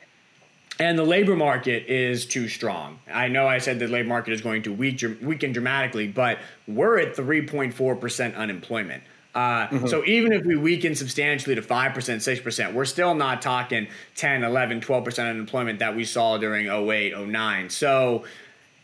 And 0.80 0.98
the 0.98 1.04
labor 1.04 1.34
market 1.34 1.87
is 1.87 2.24
too 2.24 2.48
strong. 2.48 3.00
I 3.12 3.28
know 3.28 3.48
I 3.48 3.58
said 3.58 3.80
the 3.80 3.88
labor 3.88 4.08
market 4.08 4.32
is 4.32 4.40
going 4.40 4.62
to 4.62 4.72
weaken 4.72 5.52
dramatically, 5.52 6.06
but 6.06 6.38
we're 6.68 6.98
at 7.00 7.16
3.4% 7.16 8.37
unemployment. 8.37 9.02
Uh, 9.34 9.66
mm-hmm. 9.66 9.87
So 9.87 10.04
even 10.04 10.32
if 10.32 10.44
we 10.44 10.56
weaken 10.56 10.94
substantially 10.94 11.56
to 11.56 11.62
5%, 11.62 11.92
6%, 11.92 12.72
we're 12.72 12.84
still 12.84 13.14
not 13.14 13.42
talking 13.42 13.88
10, 14.14 14.44
11, 14.44 14.80
12% 14.80 15.30
unemployment 15.30 15.80
that 15.80 15.96
we 15.96 16.04
saw 16.04 16.38
during 16.38 16.68
08, 16.68 17.26
09. 17.26 17.70
So 17.70 18.24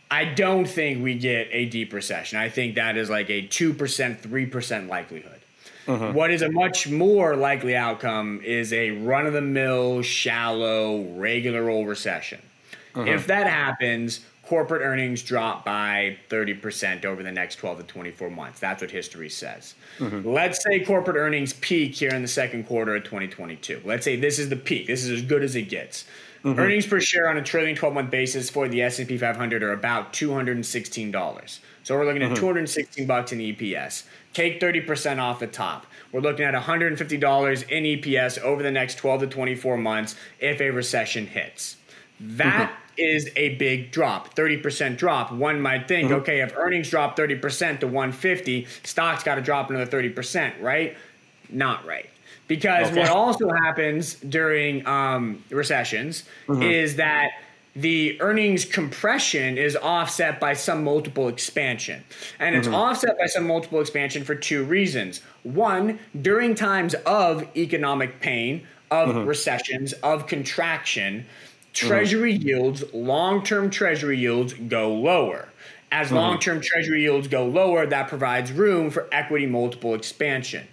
I 0.09 0.25
don't 0.25 0.65
think 0.65 1.03
we 1.03 1.15
get 1.15 1.47
a 1.51 1.65
deep 1.65 1.91
recession. 1.93 2.37
I 2.37 2.49
think 2.49 2.75
that 2.75 2.97
is 2.97 3.09
like 3.09 3.29
a 3.29 3.47
2%, 3.47 3.75
3% 3.75 4.87
likelihood. 4.87 5.41
Uh-huh. 5.87 6.11
What 6.13 6.31
is 6.31 6.41
a 6.41 6.51
much 6.51 6.89
more 6.89 7.35
likely 7.35 7.75
outcome 7.75 8.41
is 8.43 8.73
a 8.73 8.91
run 8.91 9.27
of 9.27 9.33
the 9.33 9.41
mill, 9.41 10.01
shallow, 10.01 11.03
regular 11.15 11.69
old 11.69 11.87
recession. 11.87 12.41
Uh-huh. 12.95 13.09
If 13.11 13.27
that 13.27 13.47
happens, 13.47 14.21
corporate 14.47 14.81
earnings 14.81 15.23
drop 15.23 15.65
by 15.65 16.17
30% 16.29 17.05
over 17.05 17.23
the 17.23 17.31
next 17.31 17.55
12 17.55 17.79
to 17.79 17.83
24 17.83 18.29
months. 18.29 18.59
That's 18.59 18.81
what 18.81 18.91
history 18.91 19.29
says. 19.29 19.75
Mm-hmm. 19.99 20.27
Let's 20.27 20.63
say 20.63 20.79
corporate 20.79 21.17
earnings 21.17 21.53
peak 21.53 21.95
here 21.95 22.11
in 22.11 22.21
the 22.21 22.27
second 22.27 22.65
quarter 22.67 22.95
of 22.95 23.03
2022. 23.03 23.81
Let's 23.83 24.05
say 24.05 24.15
this 24.15 24.39
is 24.39 24.49
the 24.49 24.55
peak. 24.55 24.87
This 24.87 25.03
is 25.03 25.11
as 25.11 25.21
good 25.23 25.43
as 25.43 25.55
it 25.55 25.63
gets. 25.63 26.05
Mm-hmm. 26.45 26.59
Earnings 26.59 26.85
per 26.85 26.99
share 26.99 27.27
on 27.27 27.37
a 27.37 27.41
trailing 27.41 27.75
12 27.75 27.95
month 27.95 28.11
basis 28.11 28.51
for 28.51 28.67
the 28.67 28.83
S&P 28.83 29.17
500 29.17 29.63
are 29.63 29.71
about 29.71 30.13
$216. 30.13 31.59
So 31.81 31.97
we're 31.97 32.05
looking 32.05 32.21
at 32.21 32.31
mm-hmm. 32.31 32.39
216 32.39 33.07
bucks 33.07 33.31
in 33.31 33.39
EPS. 33.39 34.03
Take 34.31 34.61
30% 34.61 35.17
off 35.17 35.39
the 35.39 35.47
top. 35.47 35.87
We're 36.11 36.21
looking 36.21 36.45
at 36.45 36.53
$150 36.53 37.69
in 37.69 37.83
EPS 37.83 38.39
over 38.39 38.61
the 38.61 38.69
next 38.69 38.95
12 38.95 39.21
to 39.21 39.27
24 39.27 39.77
months 39.77 40.15
if 40.39 40.61
a 40.61 40.69
recession 40.69 41.25
hits. 41.25 41.77
That 42.19 42.69
mm-hmm. 42.69 42.93
is 42.97 43.29
a 43.35 43.55
big 43.55 43.91
drop, 43.91 44.35
30% 44.35 44.97
drop. 44.97 45.31
One 45.31 45.59
might 45.59 45.87
think, 45.87 46.09
mm-hmm. 46.09 46.21
okay, 46.21 46.41
if 46.41 46.55
earnings 46.55 46.91
drop 46.91 47.17
30% 47.17 47.79
to 47.79 47.87
150, 47.87 48.67
stocks 48.83 49.23
got 49.23 49.35
to 49.35 49.41
drop 49.41 49.71
another 49.71 49.89
30%, 49.89 50.61
right? 50.61 50.95
Not 51.49 51.85
right. 51.87 52.09
Because 52.47 52.91
okay. 52.91 53.01
what 53.01 53.09
also 53.09 53.49
happens 53.49 54.15
during 54.15 54.85
um, 54.85 55.43
recessions 55.49 56.23
mm-hmm. 56.47 56.61
is 56.61 56.97
that 56.97 57.31
the 57.75 58.19
earnings 58.21 58.63
compression 58.63 59.57
is 59.57 59.75
offset 59.75 60.39
by 60.39 60.53
some 60.53 60.83
multiple 60.83 61.27
expansion. 61.27 62.03
And 62.39 62.55
it's 62.55 62.67
mm-hmm. 62.67 62.75
offset 62.75 63.17
by 63.17 63.25
some 63.25 63.45
multiple 63.45 63.81
expansion 63.81 64.23
for 64.23 64.33
two 64.33 64.63
reasons. 64.63 65.21
One, 65.43 65.99
during 66.21 66.55
times 66.55 66.93
of 67.05 67.45
economic 67.57 68.21
pain, 68.21 68.65
of 68.91 69.09
mm-hmm. 69.09 69.27
recessions, 69.27 69.93
of 69.93 70.27
contraction, 70.27 71.25
treasury 71.73 72.35
mm-hmm. 72.35 72.47
yields, 72.47 72.83
long 72.93 73.43
term 73.43 73.69
treasury 73.69 74.19
yields 74.19 74.53
go 74.53 74.93
lower. 74.93 75.49
As 75.91 76.07
mm-hmm. 76.07 76.15
long 76.15 76.39
term 76.39 76.61
treasury 76.61 77.01
yields 77.01 77.27
go 77.27 77.45
lower, 77.45 77.85
that 77.85 78.07
provides 78.07 78.51
room 78.51 78.89
for 78.89 79.07
equity 79.11 79.47
multiple 79.47 79.95
expansion. 79.95 80.67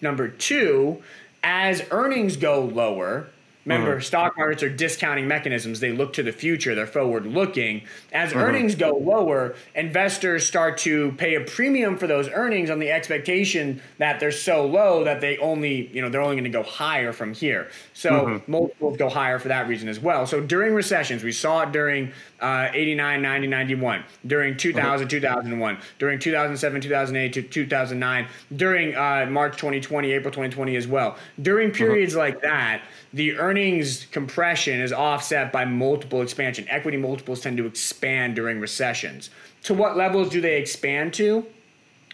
Number 0.00 0.28
two, 0.28 1.02
as 1.42 1.82
earnings 1.90 2.36
go 2.36 2.60
lower, 2.60 3.28
Remember, 3.64 3.96
mm-hmm. 3.96 4.02
stock 4.02 4.36
markets 4.38 4.62
are 4.62 4.70
discounting 4.70 5.28
mechanisms. 5.28 5.80
They 5.80 5.92
look 5.92 6.14
to 6.14 6.22
the 6.22 6.32
future, 6.32 6.74
they're 6.74 6.86
forward 6.86 7.26
looking. 7.26 7.82
As 8.12 8.30
mm-hmm. 8.30 8.38
earnings 8.38 8.74
go 8.74 8.92
lower, 8.92 9.54
investors 9.74 10.46
start 10.46 10.78
to 10.78 11.12
pay 11.12 11.34
a 11.34 11.42
premium 11.42 11.98
for 11.98 12.06
those 12.06 12.28
earnings 12.30 12.70
on 12.70 12.78
the 12.78 12.90
expectation 12.90 13.82
that 13.98 14.18
they're 14.18 14.32
so 14.32 14.66
low 14.66 15.04
that 15.04 15.20
they 15.20 15.36
only, 15.38 15.88
you 15.94 16.00
know, 16.00 16.08
they're 16.08 16.22
only 16.22 16.36
going 16.36 16.44
to 16.44 16.50
go 16.50 16.62
higher 16.62 17.12
from 17.12 17.34
here. 17.34 17.68
So 17.92 18.10
mm-hmm. 18.10 18.50
multiples 18.50 18.96
go 18.96 19.10
higher 19.10 19.38
for 19.38 19.48
that 19.48 19.68
reason 19.68 19.88
as 19.88 20.00
well. 20.00 20.26
So 20.26 20.40
during 20.40 20.72
recessions, 20.74 21.22
we 21.22 21.32
saw 21.32 21.62
it 21.62 21.72
during 21.72 22.12
uh, 22.40 22.68
89, 22.72 23.20
90, 23.20 23.46
91, 23.46 24.04
during 24.26 24.56
2000, 24.56 25.08
2001, 25.08 25.78
during 25.98 26.18
2007, 26.18 26.80
2008 26.80 27.32
to 27.34 27.42
2009, 27.42 28.28
during 28.56 28.94
uh, 28.94 29.26
March 29.30 29.56
2020, 29.56 30.12
April 30.12 30.30
2020 30.30 30.76
as 30.76 30.86
well. 30.86 31.18
During 31.42 31.70
periods 31.70 32.16
like 32.16 32.40
that, 32.40 32.82
the 33.12 33.36
earnings 33.36 34.06
compression 34.06 34.80
is 34.80 34.92
offset 34.92 35.52
by 35.52 35.64
multiple 35.64 36.22
expansion. 36.22 36.66
Equity 36.68 36.96
multiples 36.96 37.40
tend 37.40 37.56
to 37.56 37.66
expand 37.66 38.36
during 38.36 38.60
recessions. 38.60 39.30
To 39.64 39.74
what 39.74 39.96
levels 39.96 40.30
do 40.30 40.40
they 40.40 40.58
expand 40.58 41.14
to? 41.14 41.44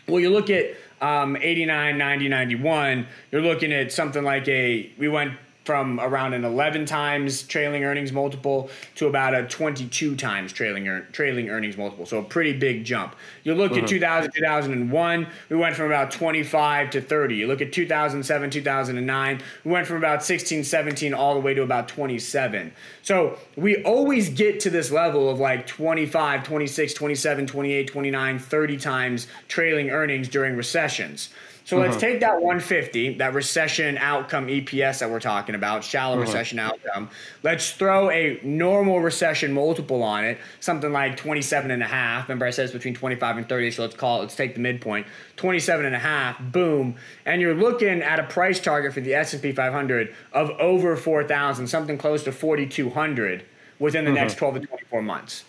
Well, 0.08 0.20
you 0.20 0.30
look 0.30 0.50
at 0.50 0.74
um, 1.00 1.36
89, 1.36 1.98
90, 1.98 2.28
91, 2.28 3.06
you're 3.30 3.42
looking 3.42 3.72
at 3.72 3.92
something 3.92 4.24
like 4.24 4.48
a, 4.48 4.90
we 4.98 5.08
went 5.08 5.32
from 5.66 5.98
around 5.98 6.32
an 6.32 6.44
11 6.44 6.86
times 6.86 7.42
trailing 7.42 7.82
earnings 7.82 8.12
multiple 8.12 8.70
to 8.94 9.08
about 9.08 9.34
a 9.34 9.46
22 9.48 10.14
times 10.14 10.52
trailing 10.52 11.02
trailing 11.10 11.50
earnings 11.50 11.76
multiple. 11.76 12.06
So 12.06 12.20
a 12.20 12.22
pretty 12.22 12.52
big 12.52 12.84
jump. 12.84 13.16
You 13.42 13.54
look 13.54 13.72
mm-hmm. 13.72 13.82
at 13.84 13.88
2000 13.88 14.32
2001, 14.32 15.26
we 15.48 15.56
went 15.56 15.74
from 15.74 15.86
about 15.86 16.12
25 16.12 16.90
to 16.90 17.00
30. 17.00 17.34
You 17.34 17.48
look 17.48 17.60
at 17.60 17.72
2007 17.72 18.50
2009, 18.50 19.42
we 19.64 19.70
went 19.72 19.88
from 19.88 19.96
about 19.96 20.22
16 20.22 20.62
17 20.62 21.12
all 21.12 21.34
the 21.34 21.40
way 21.40 21.52
to 21.52 21.62
about 21.62 21.88
27. 21.88 22.72
So 23.02 23.36
we 23.56 23.82
always 23.82 24.28
get 24.28 24.60
to 24.60 24.70
this 24.70 24.92
level 24.92 25.28
of 25.28 25.40
like 25.40 25.66
25, 25.66 26.44
26, 26.44 26.94
27, 26.94 27.46
28, 27.48 27.88
29, 27.88 28.38
30 28.38 28.76
times 28.76 29.26
trailing 29.48 29.90
earnings 29.90 30.28
during 30.28 30.56
recessions. 30.56 31.30
So 31.66 31.78
let's 31.78 31.96
uh-huh. 31.96 32.00
take 32.00 32.20
that 32.20 32.34
150, 32.34 33.14
that 33.14 33.34
recession 33.34 33.98
outcome 33.98 34.46
EPS 34.46 35.00
that 35.00 35.10
we're 35.10 35.18
talking 35.18 35.56
about, 35.56 35.82
shallow 35.82 36.14
uh-huh. 36.14 36.22
recession 36.22 36.60
outcome. 36.60 37.10
Let's 37.42 37.72
throw 37.72 38.08
a 38.08 38.38
normal 38.44 39.00
recession 39.00 39.52
multiple 39.52 40.04
on 40.04 40.24
it, 40.24 40.38
something 40.60 40.92
like 40.92 41.16
27 41.16 41.72
and 41.72 41.82
a 41.82 41.86
half. 41.86 42.28
Remember 42.28 42.46
I 42.46 42.50
said 42.50 42.66
it's 42.66 42.72
between 42.72 42.94
25 42.94 43.38
and 43.38 43.48
30, 43.48 43.72
so 43.72 43.82
let's 43.82 43.96
call 43.96 44.18
it, 44.18 44.20
let's 44.20 44.36
take 44.36 44.54
the 44.54 44.60
midpoint. 44.60 45.08
27 45.34 45.84
and 45.84 45.96
a 45.96 45.98
half, 45.98 46.40
boom. 46.40 46.94
And 47.24 47.42
you're 47.42 47.56
looking 47.56 48.00
at 48.00 48.20
a 48.20 48.24
price 48.24 48.60
target 48.60 48.94
for 48.94 49.00
the 49.00 49.14
S&P 49.14 49.50
500 49.50 50.14
of 50.32 50.50
over 50.60 50.94
4,000, 50.94 51.66
something 51.66 51.98
close 51.98 52.22
to 52.22 52.32
4,200 52.32 53.44
within 53.80 54.04
the 54.04 54.12
uh-huh. 54.12 54.20
next 54.20 54.36
12 54.36 54.54
to 54.54 54.60
24 54.60 55.02
months. 55.02 55.42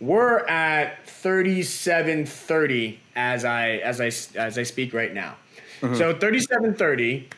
We're 0.00 0.46
at 0.46 1.04
3730 1.08 3.00
as 3.16 3.44
I 3.44 3.70
as 3.78 4.00
I 4.00 4.06
as 4.38 4.56
I 4.56 4.62
speak 4.62 4.94
right 4.94 5.12
now. 5.12 5.34
Mm-hmm. 5.80 5.94
So 5.94 6.12
3730, 6.12 7.28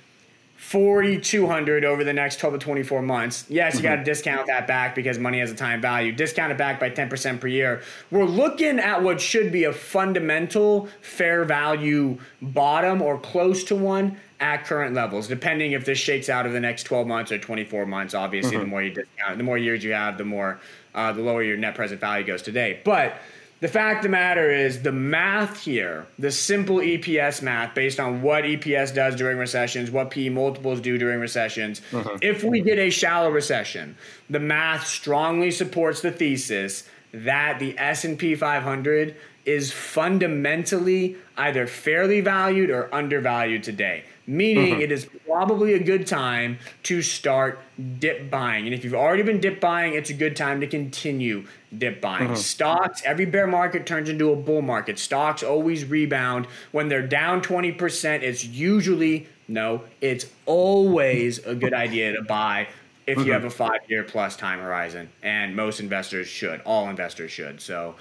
4200 0.57 1.85
over 1.85 2.05
the 2.05 2.12
next 2.12 2.38
12 2.38 2.55
to 2.55 2.59
24 2.59 3.03
months. 3.03 3.44
Yes, 3.48 3.74
you 3.74 3.81
mm-hmm. 3.81 3.88
got 3.88 3.96
to 3.96 4.05
discount 4.05 4.46
that 4.46 4.66
back 4.66 4.94
because 4.94 5.18
money 5.18 5.40
has 5.40 5.50
a 5.50 5.55
time 5.55 5.81
value. 5.81 6.12
Discount 6.12 6.53
it 6.53 6.59
back 6.59 6.79
by 6.79 6.90
10% 6.90 7.40
per 7.40 7.46
year. 7.48 7.83
We're 8.11 8.24
looking 8.24 8.79
at 8.79 9.03
what 9.03 9.20
should 9.20 9.53
be 9.53 9.64
a 9.64 9.72
fundamental 9.72 10.88
fair 11.00 11.44
value 11.44 12.18
bottom 12.42 13.03
or 13.03 13.18
close 13.18 13.64
to 13.64 13.74
one 13.74 14.18
at 14.38 14.64
current 14.64 14.94
levels, 14.94 15.29
depending 15.29 15.72
if 15.72 15.85
this 15.85 15.98
shakes 15.98 16.29
out 16.29 16.46
over 16.46 16.53
the 16.53 16.61
next 16.61 16.85
12 16.85 17.07
months 17.07 17.33
or 17.33 17.38
24 17.38 17.87
months. 17.87 18.14
Obviously, 18.14 18.53
mm-hmm. 18.53 18.61
the 18.61 18.66
more 18.66 18.83
you 18.83 18.90
discount, 18.90 19.38
the 19.38 19.44
more 19.44 19.59
years 19.59 19.83
you 19.83 19.92
have, 19.92 20.18
the 20.18 20.24
more 20.24 20.61
uh, 20.94 21.12
the 21.12 21.22
lower 21.22 21.42
your 21.42 21.57
net 21.57 21.74
present 21.74 22.00
value 22.00 22.26
goes 22.26 22.42
today. 22.42 22.81
But 22.85 23.16
the 23.61 23.68
fact 23.68 23.99
of 23.99 24.03
the 24.05 24.09
matter 24.09 24.51
is, 24.51 24.83
the 24.83 24.92
math 24.92 25.62
here, 25.62 26.07
the 26.18 26.31
simple 26.31 26.77
EPS 26.77 27.42
math 27.42 27.75
based 27.75 28.01
on 28.01 28.23
what 28.23 28.44
EPS 28.44 28.94
does 28.94 29.14
during 29.16 29.37
recessions, 29.37 29.90
what 29.90 30.11
P 30.11 30.31
multiples 30.31 30.81
do 30.81 30.96
during 30.96 31.20
recessions, 31.20 31.83
uh-huh. 31.92 32.18
if 32.23 32.42
we 32.42 32.62
get 32.62 32.79
a 32.79 32.88
shallow 32.88 33.31
recession, 33.31 33.96
the 34.31 34.40
math 34.40 34.87
strongly 34.87 35.51
supports 35.51 36.01
the 36.01 36.11
thesis 36.11 36.88
that 37.12 37.59
the 37.59 37.79
S&P 37.79 38.35
500 38.35 39.14
is 39.44 39.73
fundamentally 39.73 41.16
either 41.40 41.66
fairly 41.66 42.20
valued 42.20 42.70
or 42.70 42.92
undervalued 42.94 43.62
today 43.62 44.05
meaning 44.31 44.74
mm-hmm. 44.74 44.83
it 44.83 44.92
is 44.92 45.09
probably 45.26 45.74
a 45.74 45.83
good 45.83 46.07
time 46.07 46.57
to 46.85 47.03
start 47.03 47.59
dip 47.98 48.31
buying. 48.31 48.64
And 48.64 48.72
if 48.72 48.85
you've 48.85 48.94
already 48.94 49.24
been 49.24 49.40
dip 49.40 49.61
buying, 49.61 49.94
it's 49.94 50.09
a 50.09 50.14
good 50.14 50.37
time 50.37 50.61
to 50.61 50.68
continue 50.68 51.46
dip 51.76 52.00
buying. 52.00 52.26
Mm-hmm. 52.26 52.37
Stocks, 52.37 53.03
every 53.05 53.26
bear 53.26 53.48
market 53.48 53.87
turns 53.87 54.09
into 54.09 54.31
a 54.33 54.37
bull 54.37 54.62
market. 54.62 55.00
Stocks 55.00 55.42
always 55.42 55.85
rebound. 55.85 56.46
When 56.70 56.88
they're 56.88 57.07
down 57.07 57.42
20%, 57.42 58.22
it's 58.22 58.44
usually, 58.44 59.26
no, 59.48 59.83
it's 60.00 60.26
always 60.46 61.38
a 61.44 61.57
good 61.57 61.74
idea 61.74 62.12
to 62.12 62.22
buy 62.22 62.68
if 63.09 63.18
mm-hmm. 63.18 63.26
you 63.26 63.33
have 63.33 63.44
a 63.44 63.50
five 63.50 63.81
year 63.88 64.05
plus 64.05 64.37
time 64.37 64.61
horizon. 64.61 65.09
And 65.24 65.57
most 65.57 65.81
investors 65.81 66.29
should, 66.29 66.61
all 66.61 66.88
investors 66.88 67.33
should. 67.33 67.61
So 67.61 67.96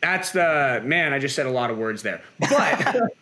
that's 0.00 0.30
the, 0.32 0.82
man, 0.84 1.12
I 1.12 1.18
just 1.18 1.34
said 1.34 1.46
a 1.46 1.50
lot 1.50 1.70
of 1.70 1.78
words 1.78 2.02
there. 2.02 2.22
But. 2.38 3.12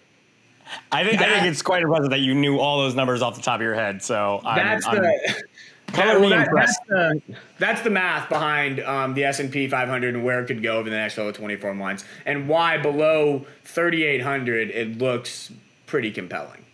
I 0.91 1.05
think, 1.05 1.19
that, 1.19 1.29
I 1.29 1.41
think 1.41 1.53
it's 1.53 1.63
quite 1.63 1.83
impressive 1.83 2.11
that 2.11 2.21
you 2.21 2.35
knew 2.35 2.59
all 2.59 2.79
those 2.79 2.95
numbers 2.95 3.23
off 3.23 3.37
the 3.37 3.43
top 3.43 3.57
of 3.57 3.63
your 3.63 3.75
head. 3.75 4.03
So 4.03 4.41
that's 4.43 4.87
I'm, 4.87 4.97
the. 4.97 5.45
that, 5.93 6.21
well, 6.21 6.31
that, 6.31 6.49
that's, 6.55 6.79
the, 6.89 7.21
that's 7.59 7.83
the 7.83 7.91
math 7.91 8.29
behind 8.29 8.81
um, 8.81 9.15
the 9.15 9.25
S 9.25 9.41
and 9.41 9.53
P 9.53 9.69
500 9.69 10.15
and 10.15 10.25
where 10.25 10.43
it 10.43 10.47
could 10.47 10.63
go 10.63 10.79
over 10.79 10.89
the 10.89 10.97
next 10.97 11.15
24 11.15 11.75
months, 11.75 12.05
and 12.27 12.49
why 12.49 12.79
below 12.79 13.47
3,800 13.65 14.71
it 14.71 14.99
looks 14.99 15.53
pretty 15.87 16.11
compelling. 16.11 16.65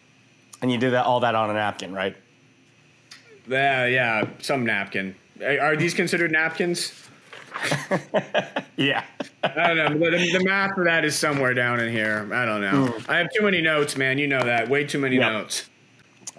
And 0.62 0.70
you 0.70 0.78
did 0.78 0.92
that 0.92 1.04
all 1.04 1.20
that 1.20 1.34
on 1.34 1.50
a 1.50 1.54
napkin, 1.54 1.92
right? 1.92 2.16
Yeah, 3.48 3.86
yeah, 3.86 4.28
some 4.40 4.64
napkin. 4.64 5.14
Are 5.42 5.76
these 5.76 5.94
considered 5.94 6.30
napkins? 6.30 7.08
yeah. 8.76 9.04
I 9.42 9.74
don't 9.74 10.00
know. 10.00 10.10
The, 10.10 10.32
the, 10.32 10.44
math 10.44 10.74
for 10.74 10.84
that 10.84 11.04
is 11.04 11.16
somewhere 11.16 11.54
down 11.54 11.80
in 11.80 11.92
here. 11.92 12.28
I 12.32 12.44
don't 12.44 12.60
know. 12.60 12.92
Mm. 12.92 13.08
I 13.08 13.18
have 13.18 13.28
too 13.36 13.42
many 13.42 13.60
notes, 13.60 13.96
man. 13.96 14.18
You 14.18 14.26
know 14.26 14.42
that. 14.42 14.68
Way 14.68 14.84
too 14.84 14.98
many 14.98 15.16
yep. 15.16 15.32
notes. 15.32 15.68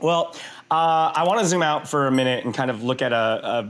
Well, 0.02 0.36
Uh, 0.72 1.12
I 1.14 1.26
want 1.26 1.42
to 1.42 1.46
zoom 1.46 1.62
out 1.62 1.86
for 1.86 2.08
a 2.08 2.12
minute 2.12 2.46
and 2.46 2.54
kind 2.54 2.72
of 2.72 2.82
look 2.82 3.02
at 3.02 3.12
a, 3.12 3.18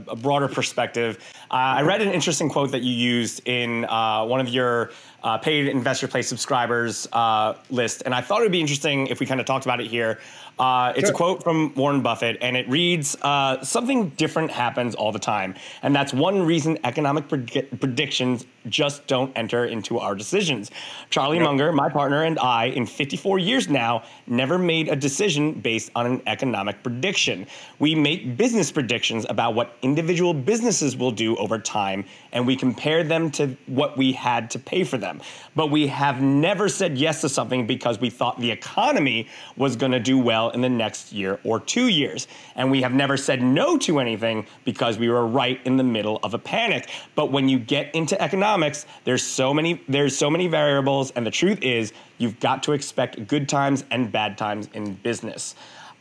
a, 0.06 0.12
a 0.12 0.16
broader 0.16 0.46
perspective. 0.46 1.18
Uh, 1.50 1.54
I 1.78 1.82
read 1.82 2.00
an 2.00 2.10
interesting 2.10 2.48
quote 2.48 2.70
that 2.70 2.82
you 2.82 2.94
used 2.94 3.42
in 3.44 3.86
uh, 3.86 4.24
one 4.24 4.38
of 4.38 4.48
your 4.48 4.92
uh, 5.24 5.36
paid 5.36 5.66
investor 5.66 6.06
play 6.06 6.22
subscribers 6.22 7.08
uh, 7.12 7.54
list, 7.70 8.04
and 8.06 8.14
I 8.14 8.20
thought 8.20 8.38
it 8.38 8.44
would 8.44 8.52
be 8.52 8.60
interesting 8.60 9.08
if 9.08 9.18
we 9.18 9.26
kind 9.26 9.40
of 9.40 9.46
talked 9.46 9.66
about 9.66 9.80
it 9.80 9.88
here. 9.88 10.20
Uh, 10.58 10.92
it's 10.96 11.08
sure. 11.08 11.14
a 11.14 11.16
quote 11.16 11.42
from 11.42 11.74
Warren 11.74 12.02
Buffett, 12.02 12.38
and 12.40 12.56
it 12.56 12.68
reads 12.68 13.16
uh, 13.22 13.62
Something 13.64 14.10
different 14.10 14.50
happens 14.50 14.94
all 14.94 15.12
the 15.12 15.18
time. 15.18 15.54
And 15.82 15.94
that's 15.94 16.12
one 16.12 16.42
reason 16.42 16.78
economic 16.84 17.28
predictions 17.28 18.46
just 18.68 19.06
don't 19.06 19.36
enter 19.36 19.64
into 19.64 19.98
our 19.98 20.14
decisions. 20.14 20.70
Charlie 21.10 21.38
yep. 21.38 21.44
Munger, 21.44 21.72
my 21.72 21.88
partner, 21.88 22.22
and 22.22 22.38
I, 22.38 22.66
in 22.66 22.86
54 22.86 23.38
years 23.38 23.68
now, 23.68 24.04
never 24.26 24.58
made 24.58 24.88
a 24.88 24.96
decision 24.96 25.52
based 25.52 25.90
on 25.96 26.06
an 26.06 26.22
economic 26.26 26.82
prediction. 26.82 27.46
We 27.78 27.94
make 27.94 28.36
business 28.36 28.70
predictions 28.70 29.26
about 29.28 29.54
what 29.54 29.76
individual 29.82 30.32
businesses 30.34 30.96
will 30.96 31.10
do 31.10 31.36
over 31.36 31.58
time, 31.58 32.04
and 32.32 32.46
we 32.46 32.56
compare 32.56 33.04
them 33.04 33.30
to 33.32 33.56
what 33.66 33.96
we 33.96 34.12
had 34.12 34.50
to 34.50 34.58
pay 34.58 34.84
for 34.84 34.98
them. 34.98 35.20
But 35.54 35.70
we 35.70 35.86
have 35.88 36.22
never 36.22 36.68
said 36.68 36.96
yes 36.96 37.20
to 37.20 37.28
something 37.28 37.66
because 37.66 38.00
we 38.00 38.10
thought 38.10 38.40
the 38.40 38.50
economy 38.50 39.28
was 39.56 39.76
going 39.76 39.92
to 39.92 40.00
do 40.00 40.18
well 40.18 40.50
in 40.50 40.60
the 40.60 40.68
next 40.68 41.12
year 41.12 41.38
or 41.44 41.60
two 41.60 41.88
years. 41.88 42.26
And 42.56 42.70
we 42.70 42.82
have 42.82 42.92
never 42.92 43.16
said 43.16 43.42
no 43.42 43.76
to 43.78 43.98
anything 43.98 44.46
because 44.64 44.98
we 44.98 45.08
were 45.08 45.26
right 45.26 45.60
in 45.64 45.76
the 45.76 45.84
middle 45.84 46.20
of 46.22 46.34
a 46.34 46.38
panic. 46.38 46.88
But 47.14 47.30
when 47.30 47.48
you 47.48 47.58
get 47.58 47.94
into 47.94 48.20
economics, 48.20 48.86
there's 49.04 49.22
so 49.22 49.52
many 49.52 49.82
there's 49.88 50.16
so 50.16 50.30
many 50.30 50.48
variables 50.48 51.10
and 51.12 51.26
the 51.26 51.30
truth 51.30 51.60
is 51.62 51.92
you've 52.18 52.38
got 52.40 52.62
to 52.62 52.72
expect 52.72 53.26
good 53.26 53.48
times 53.48 53.84
and 53.90 54.10
bad 54.10 54.38
times 54.38 54.68
in 54.74 54.94
business. 54.94 55.54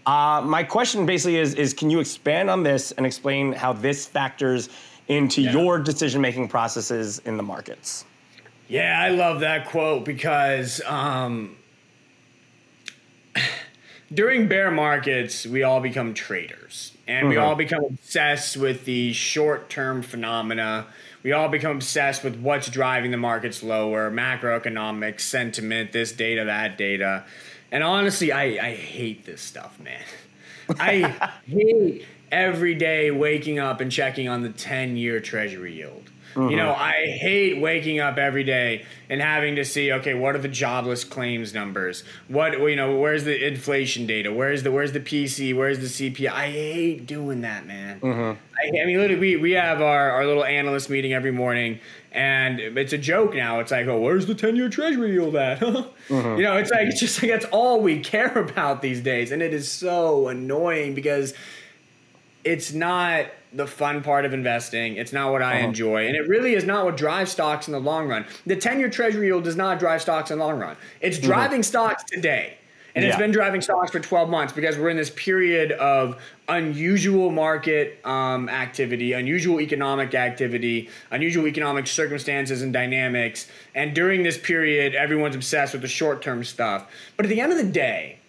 Uh, 0.05 0.41
my 0.43 0.63
question 0.63 1.05
basically 1.05 1.37
is, 1.37 1.53
is 1.55 1.73
can 1.73 1.89
you 1.89 1.99
expand 1.99 2.49
on 2.49 2.63
this 2.63 2.91
and 2.93 3.05
explain 3.05 3.53
how 3.53 3.71
this 3.71 4.05
factors 4.05 4.69
into 5.12 5.41
yeah. 5.41 5.52
your 5.52 5.78
decision 5.78 6.21
making 6.21 6.47
processes 6.47 7.19
in 7.26 7.36
the 7.36 7.43
markets? 7.43 8.06
Yeah, 8.69 8.97
I 8.97 9.10
love 9.10 9.41
that 9.41 9.67
quote 9.67 10.06
because 10.06 10.82
um, 10.86 11.58
during 14.13 14.47
bear 14.47 14.71
markets, 14.71 15.45
we 15.45 15.63
all 15.63 15.82
become 15.82 16.13
traders 16.13 16.93
and 17.08 17.24
mm-hmm. 17.26 17.30
we 17.30 17.36
all 17.36 17.56
become 17.56 17.84
obsessed 17.84 18.56
with 18.56 18.86
the 18.86 19.12
short 19.12 19.69
term 19.69 20.02
phenomena. 20.02 20.88
We 21.24 21.34
all 21.34 21.50
become 21.50 21.76
obsessed 21.76 22.24
with 22.24 22.38
what's 22.39 22.69
driving 22.69 23.12
the 23.12 23.17
markets 23.17 23.62
lower, 23.62 24.10
macroeconomics, 24.10 25.19
sentiment, 25.21 25.91
this 25.91 26.13
data, 26.13 26.45
that 26.45 26.78
data. 26.78 27.26
And 27.69 27.84
honestly, 27.84 28.32
I, 28.32 28.43
I 28.43 28.76
hate 28.76 29.26
this 29.26 29.41
stuff, 29.41 29.78
man. 29.78 30.02
I 30.80 31.32
hate 31.45 32.06
every 32.31 32.75
day 32.75 33.11
waking 33.11 33.59
up 33.59 33.81
and 33.81 33.91
checking 33.91 34.29
on 34.29 34.41
the 34.41 34.49
10 34.49 34.97
year 34.97 35.19
treasury 35.19 35.75
yield. 35.75 36.09
Mm-hmm. 36.35 36.49
You 36.49 36.55
know, 36.55 36.73
I 36.73 37.07
hate 37.07 37.59
waking 37.59 37.99
up 37.99 38.17
every 38.17 38.43
day 38.43 38.85
and 39.09 39.21
having 39.21 39.57
to 39.57 39.65
see, 39.65 39.91
okay, 39.91 40.13
what 40.13 40.35
are 40.35 40.39
the 40.39 40.47
jobless 40.47 41.03
claims 41.03 41.53
numbers? 41.53 42.03
What 42.29 42.57
you 42.59 42.75
know, 42.75 42.97
where's 42.97 43.25
the 43.25 43.47
inflation 43.47 44.07
data? 44.07 44.31
Where's 44.31 44.63
the 44.63 44.71
where's 44.71 44.93
the 44.93 45.01
PC? 45.01 45.55
Where's 45.55 45.79
the 45.79 46.11
CPI? 46.11 46.31
I 46.31 46.49
hate 46.49 47.05
doing 47.05 47.41
that, 47.41 47.65
man. 47.65 47.99
Mm-hmm. 47.99 48.21
I, 48.57 48.81
I, 48.81 48.85
mean, 48.85 48.97
literally, 48.97 49.19
we 49.19 49.35
we 49.37 49.51
have 49.51 49.81
our 49.81 50.11
our 50.11 50.25
little 50.25 50.45
analyst 50.45 50.89
meeting 50.89 51.11
every 51.11 51.31
morning, 51.31 51.79
and 52.13 52.59
it's 52.59 52.93
a 52.93 52.97
joke 52.97 53.35
now. 53.35 53.59
It's 53.59 53.71
like, 53.71 53.87
oh, 53.87 53.99
where's 53.99 54.25
the 54.25 54.35
ten 54.35 54.55
year 54.55 54.69
Treasury 54.69 55.11
yield 55.11 55.35
at? 55.35 55.59
mm-hmm. 55.59 56.37
You 56.37 56.43
know, 56.43 56.55
it's 56.55 56.71
like 56.71 56.87
it's 56.87 56.99
just 57.01 57.21
like 57.21 57.31
that's 57.31 57.45
all 57.45 57.81
we 57.81 57.99
care 57.99 58.37
about 58.37 58.81
these 58.81 59.01
days, 59.01 59.33
and 59.33 59.41
it 59.41 59.53
is 59.53 59.69
so 59.69 60.29
annoying 60.29 60.95
because 60.95 61.33
it's 62.43 62.73
not 62.73 63.27
the 63.54 63.67
fun 63.67 64.01
part 64.01 64.25
of 64.25 64.34
investing. 64.34 64.95
It's 64.95 65.12
not 65.12 65.32
what 65.32 65.41
I 65.41 65.58
uh-huh. 65.58 65.67
enjoy. 65.67 66.08
And 66.08 66.15
it 66.15 66.27
really 66.27 66.54
is 66.54 66.63
not 66.63 66.86
what 66.86 66.97
drives 66.97 67.32
stocks 67.32 67.67
in 67.67 67.73
the 67.73 67.80
long 67.80 68.08
run. 68.08 68.25
The 68.45 68.56
10 68.56 68.80
year 68.80 68.89
treasury 68.89 69.27
yield 69.27 69.43
does 69.43 69.56
not 69.56 69.80
drive 69.80 70.01
stocks 70.01 70.32
in 70.32 70.38
the 70.39 70.45
long 70.45 70.60
run. 70.60 70.77
It's 71.01 71.17
mm-hmm. 71.17 71.27
driving 71.27 71.60
mm-hmm. 71.60 71.63
stocks 71.63 72.04
today. 72.06 72.58
And 72.93 73.04
yeah. 73.04 73.10
it's 73.10 73.17
been 73.17 73.32
driving 73.32 73.62
stocks 73.62 73.91
for 73.91 73.99
12 73.99 74.30
months 74.30 74.54
because 74.54 74.77
we're 74.77 74.89
in 74.89 74.97
this 74.97 75.10
period 75.12 75.71
of 75.73 76.21
unusual 76.49 77.32
market 77.32 78.06
um, 78.06 78.49
activity, 78.49 79.13
unusual 79.13 79.62
economic 79.62 80.13
activity, 80.13 80.89
unusual 81.10 81.47
economic 81.47 81.88
circumstances 81.88 82.62
and 82.62 82.73
dynamics. 82.73 83.49
And 83.75 83.95
during 83.95 84.23
this 84.23 84.38
period, 84.38 84.93
everyone's 84.93 85.36
obsessed 85.36 85.71
with 85.71 85.82
the 85.82 85.88
short 85.88 86.21
term 86.21 86.43
stuff. 86.43 86.91
But 87.15 87.25
at 87.25 87.30
the 87.30 87.39
end 87.39 87.54
of 87.54 87.58
the 87.58 87.71
day, 87.71 88.19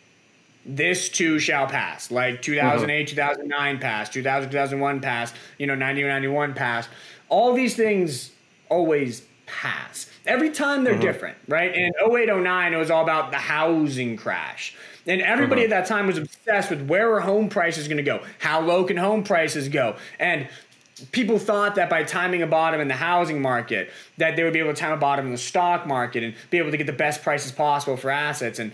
this 0.64 1.09
too 1.09 1.38
shall 1.38 1.66
pass. 1.66 2.11
Like 2.11 2.42
2008, 2.42 3.07
mm-hmm. 3.07 3.11
2009 3.11 3.79
passed, 3.79 4.12
2000, 4.12 4.51
2001 4.51 5.01
passed, 5.01 5.35
you 5.59 5.66
know, 5.66 5.75
90, 5.75 6.05
91 6.05 6.55
passed. 6.55 6.88
All 7.29 7.55
these 7.55 7.75
things 7.75 8.31
always 8.68 9.22
pass. 9.46 10.09
Every 10.25 10.51
time 10.51 10.85
they're 10.85 10.94
mm-hmm. 10.94 11.03
different, 11.03 11.38
right? 11.48 11.75
In 11.75 11.92
08, 12.01 12.29
09, 12.29 12.72
it 12.72 12.77
was 12.77 12.90
all 12.90 13.03
about 13.03 13.31
the 13.33 13.38
housing 13.38 14.16
crash. 14.16 14.77
And 15.07 15.20
everybody 15.20 15.62
mm-hmm. 15.62 15.72
at 15.72 15.88
that 15.88 15.88
time 15.88 16.07
was 16.07 16.18
obsessed 16.18 16.70
with 16.70 16.87
where 16.87 17.12
are 17.12 17.20
home 17.20 17.48
prices 17.48 17.88
going 17.88 17.96
to 17.96 18.05
go? 18.05 18.22
How 18.38 18.61
low 18.61 18.85
can 18.85 18.96
home 18.96 19.25
prices 19.25 19.68
go? 19.68 19.96
And 20.20 20.48
people 21.11 21.38
thought 21.38 21.75
that 21.75 21.90
by 21.90 22.05
timing 22.05 22.42
a 22.42 22.46
bottom 22.46 22.81
in 22.81 22.87
the 22.87 22.94
housing 22.94 23.42
market 23.42 23.90
that 24.18 24.37
they 24.37 24.44
would 24.44 24.53
be 24.53 24.61
able 24.61 24.72
to 24.72 24.81
time 24.81 24.92
a 24.92 24.96
bottom 24.96 25.27
in 25.27 25.33
the 25.33 25.38
stock 25.38 25.87
market 25.87 26.22
and 26.22 26.35
be 26.51 26.59
able 26.59 26.70
to 26.70 26.77
get 26.77 26.87
the 26.87 26.92
best 26.92 27.22
prices 27.22 27.51
possible 27.51 27.96
for 27.96 28.11
assets 28.11 28.59
and 28.59 28.72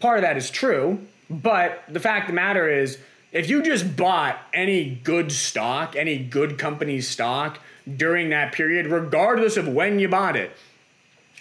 part 0.00 0.18
of 0.18 0.22
that 0.22 0.36
is 0.36 0.50
true 0.50 0.98
but 1.32 1.82
the 1.88 2.00
fact 2.00 2.24
of 2.24 2.28
the 2.28 2.34
matter 2.34 2.68
is, 2.68 2.98
if 3.32 3.48
you 3.48 3.62
just 3.62 3.96
bought 3.96 4.38
any 4.52 4.84
good 5.02 5.32
stock, 5.32 5.96
any 5.96 6.18
good 6.18 6.58
company's 6.58 7.08
stock 7.08 7.58
during 7.96 8.30
that 8.30 8.52
period, 8.52 8.86
regardless 8.86 9.56
of 9.56 9.66
when 9.66 9.98
you 9.98 10.08
bought 10.08 10.36
it, 10.36 10.52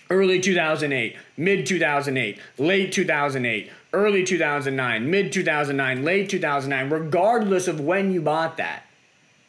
early 0.10 0.40
2008, 0.40 1.18
mid 1.36 1.66
2008, 1.66 2.40
late 2.58 2.92
2008, 2.94 3.72
early 3.94 4.24
2009, 4.24 5.10
mid 5.10 5.34
2009, 5.34 6.04
late 6.06 6.30
2009, 6.30 6.90
regardless 6.90 7.68
of 7.68 7.82
when 7.82 8.14
you 8.14 8.22
bought 8.22 8.56
that, 8.58 8.86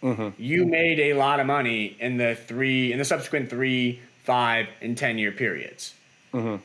mm-hmm. 0.02 0.30
you 0.36 0.66
made 0.66 0.98
a 0.98 1.14
lot 1.14 1.38
of 1.38 1.46
money 1.46 1.96
in 2.00 2.16
the 2.16 2.34
three, 2.34 2.92
in 2.92 2.98
the 2.98 3.04
subsequent 3.04 3.48
three, 3.48 4.00
five, 4.24 4.66
and 4.80 4.98
10 4.98 5.18
year 5.18 5.30
periods. 5.32 5.94
Mm-hmm 6.34 6.56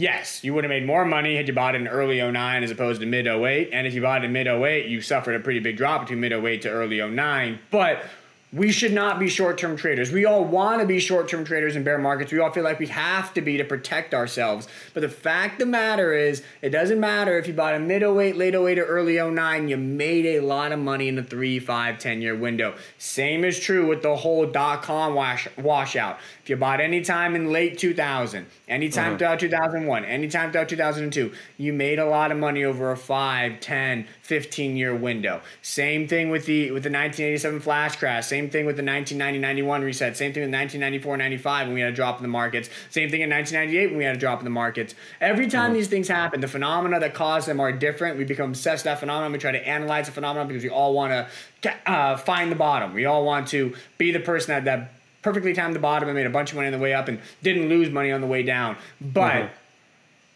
yes, 0.00 0.42
you 0.42 0.54
would 0.54 0.64
have 0.64 0.70
made 0.70 0.86
more 0.86 1.04
money 1.04 1.36
had 1.36 1.46
you 1.46 1.54
bought 1.54 1.74
it 1.74 1.80
in 1.80 1.88
early 1.88 2.20
09 2.20 2.62
as 2.62 2.70
opposed 2.70 3.00
to 3.00 3.06
mid 3.06 3.26
08. 3.26 3.70
And 3.72 3.86
if 3.86 3.94
you 3.94 4.02
bought 4.02 4.22
it 4.22 4.26
in 4.26 4.32
mid 4.32 4.46
08, 4.46 4.86
you 4.86 5.00
suffered 5.00 5.34
a 5.34 5.40
pretty 5.40 5.60
big 5.60 5.76
drop 5.76 6.02
between 6.02 6.20
mid 6.20 6.32
08 6.32 6.62
to 6.62 6.70
early 6.70 7.06
09. 7.06 7.58
But 7.70 8.04
we 8.52 8.72
should 8.72 8.92
not 8.92 9.20
be 9.20 9.28
short 9.28 9.58
term 9.58 9.76
traders. 9.76 10.10
We 10.10 10.24
all 10.24 10.44
want 10.44 10.80
to 10.80 10.86
be 10.86 10.98
short 10.98 11.28
term 11.28 11.44
traders 11.44 11.76
in 11.76 11.84
bear 11.84 11.98
markets. 11.98 12.32
We 12.32 12.40
all 12.40 12.50
feel 12.50 12.64
like 12.64 12.80
we 12.80 12.88
have 12.88 13.32
to 13.34 13.40
be 13.40 13.56
to 13.58 13.64
protect 13.64 14.12
ourselves. 14.12 14.66
But 14.92 15.02
the 15.02 15.08
fact 15.08 15.54
of 15.54 15.58
the 15.60 15.66
matter 15.66 16.12
is, 16.12 16.42
it 16.60 16.70
doesn't 16.70 16.98
matter 16.98 17.38
if 17.38 17.46
you 17.46 17.54
bought 17.54 17.74
a 17.74 17.78
mid 17.78 18.02
08, 18.02 18.36
late 18.36 18.54
08, 18.54 18.78
or 18.78 18.84
early 18.84 19.22
09, 19.22 19.68
you 19.68 19.76
made 19.76 20.26
a 20.26 20.40
lot 20.40 20.72
of 20.72 20.80
money 20.80 21.06
in 21.06 21.14
the 21.14 21.22
3, 21.22 21.60
5, 21.60 21.98
10 21.98 22.20
year 22.20 22.36
window. 22.36 22.74
Same 22.98 23.44
is 23.44 23.60
true 23.60 23.86
with 23.86 24.02
the 24.02 24.16
whole 24.16 24.46
dot 24.46 24.82
com 24.82 25.14
wash, 25.14 25.46
washout. 25.56 26.18
If 26.42 26.50
you 26.50 26.56
bought 26.56 26.80
any 26.80 27.02
time 27.02 27.36
in 27.36 27.52
late 27.52 27.78
2000, 27.78 28.46
anytime 28.68 29.10
mm-hmm. 29.10 29.18
throughout 29.18 29.38
2001, 29.38 30.04
anytime 30.04 30.50
throughout 30.50 30.68
2002, 30.68 31.32
you 31.56 31.72
made 31.72 32.00
a 32.00 32.06
lot 32.06 32.32
of 32.32 32.38
money 32.38 32.64
over 32.64 32.90
a 32.90 32.96
5, 32.96 33.60
10, 33.60 34.06
15 34.22 34.76
year 34.76 34.94
window. 34.94 35.40
Same 35.62 36.08
thing 36.08 36.30
with 36.30 36.46
the 36.46 36.72
with 36.72 36.82
the 36.82 36.90
1987 36.90 37.60
flash 37.60 37.96
crash. 37.96 38.26
Same 38.26 38.39
thing 38.48 38.64
with 38.64 38.76
the 38.76 38.82
1990-91 38.82 39.82
reset. 39.82 40.16
Same 40.16 40.32
thing 40.32 40.50
with 40.50 40.52
1994-95 40.52 41.64
when 41.66 41.74
we 41.74 41.80
had 41.80 41.92
a 41.92 41.96
drop 41.96 42.16
in 42.18 42.22
the 42.22 42.28
markets. 42.28 42.70
Same 42.88 43.10
thing 43.10 43.20
in 43.20 43.30
1998 43.30 43.88
when 43.88 43.98
we 43.98 44.04
had 44.04 44.16
a 44.16 44.18
drop 44.18 44.38
in 44.38 44.44
the 44.44 44.50
markets. 44.50 44.94
Every 45.20 45.48
time 45.48 45.66
mm-hmm. 45.66 45.74
these 45.74 45.88
things 45.88 46.08
happen, 46.08 46.40
the 46.40 46.48
phenomena 46.48 47.00
that 47.00 47.14
cause 47.14 47.46
them 47.46 47.60
are 47.60 47.72
different. 47.72 48.16
We 48.16 48.24
become 48.24 48.50
obsessed 48.50 48.84
with 48.84 48.92
that 48.92 49.00
phenomenon. 49.00 49.32
We 49.32 49.38
try 49.38 49.52
to 49.52 49.68
analyze 49.68 50.06
the 50.06 50.12
phenomenon 50.12 50.48
because 50.48 50.62
we 50.62 50.70
all 50.70 50.94
want 50.94 51.28
to 51.62 51.90
uh, 51.90 52.16
find 52.16 52.50
the 52.50 52.56
bottom. 52.56 52.94
We 52.94 53.04
all 53.04 53.24
want 53.24 53.48
to 53.48 53.74
be 53.98 54.12
the 54.12 54.20
person 54.20 54.54
that 54.54 54.64
that 54.64 54.94
perfectly 55.22 55.52
timed 55.52 55.74
the 55.74 55.80
bottom 55.80 56.08
and 56.08 56.16
made 56.16 56.26
a 56.26 56.30
bunch 56.30 56.50
of 56.50 56.56
money 56.56 56.68
on 56.68 56.72
the 56.72 56.78
way 56.78 56.94
up 56.94 57.08
and 57.08 57.20
didn't 57.42 57.68
lose 57.68 57.90
money 57.90 58.10
on 58.10 58.20
the 58.20 58.26
way 58.26 58.42
down. 58.42 58.76
But 59.00 59.32
mm-hmm. 59.32 59.54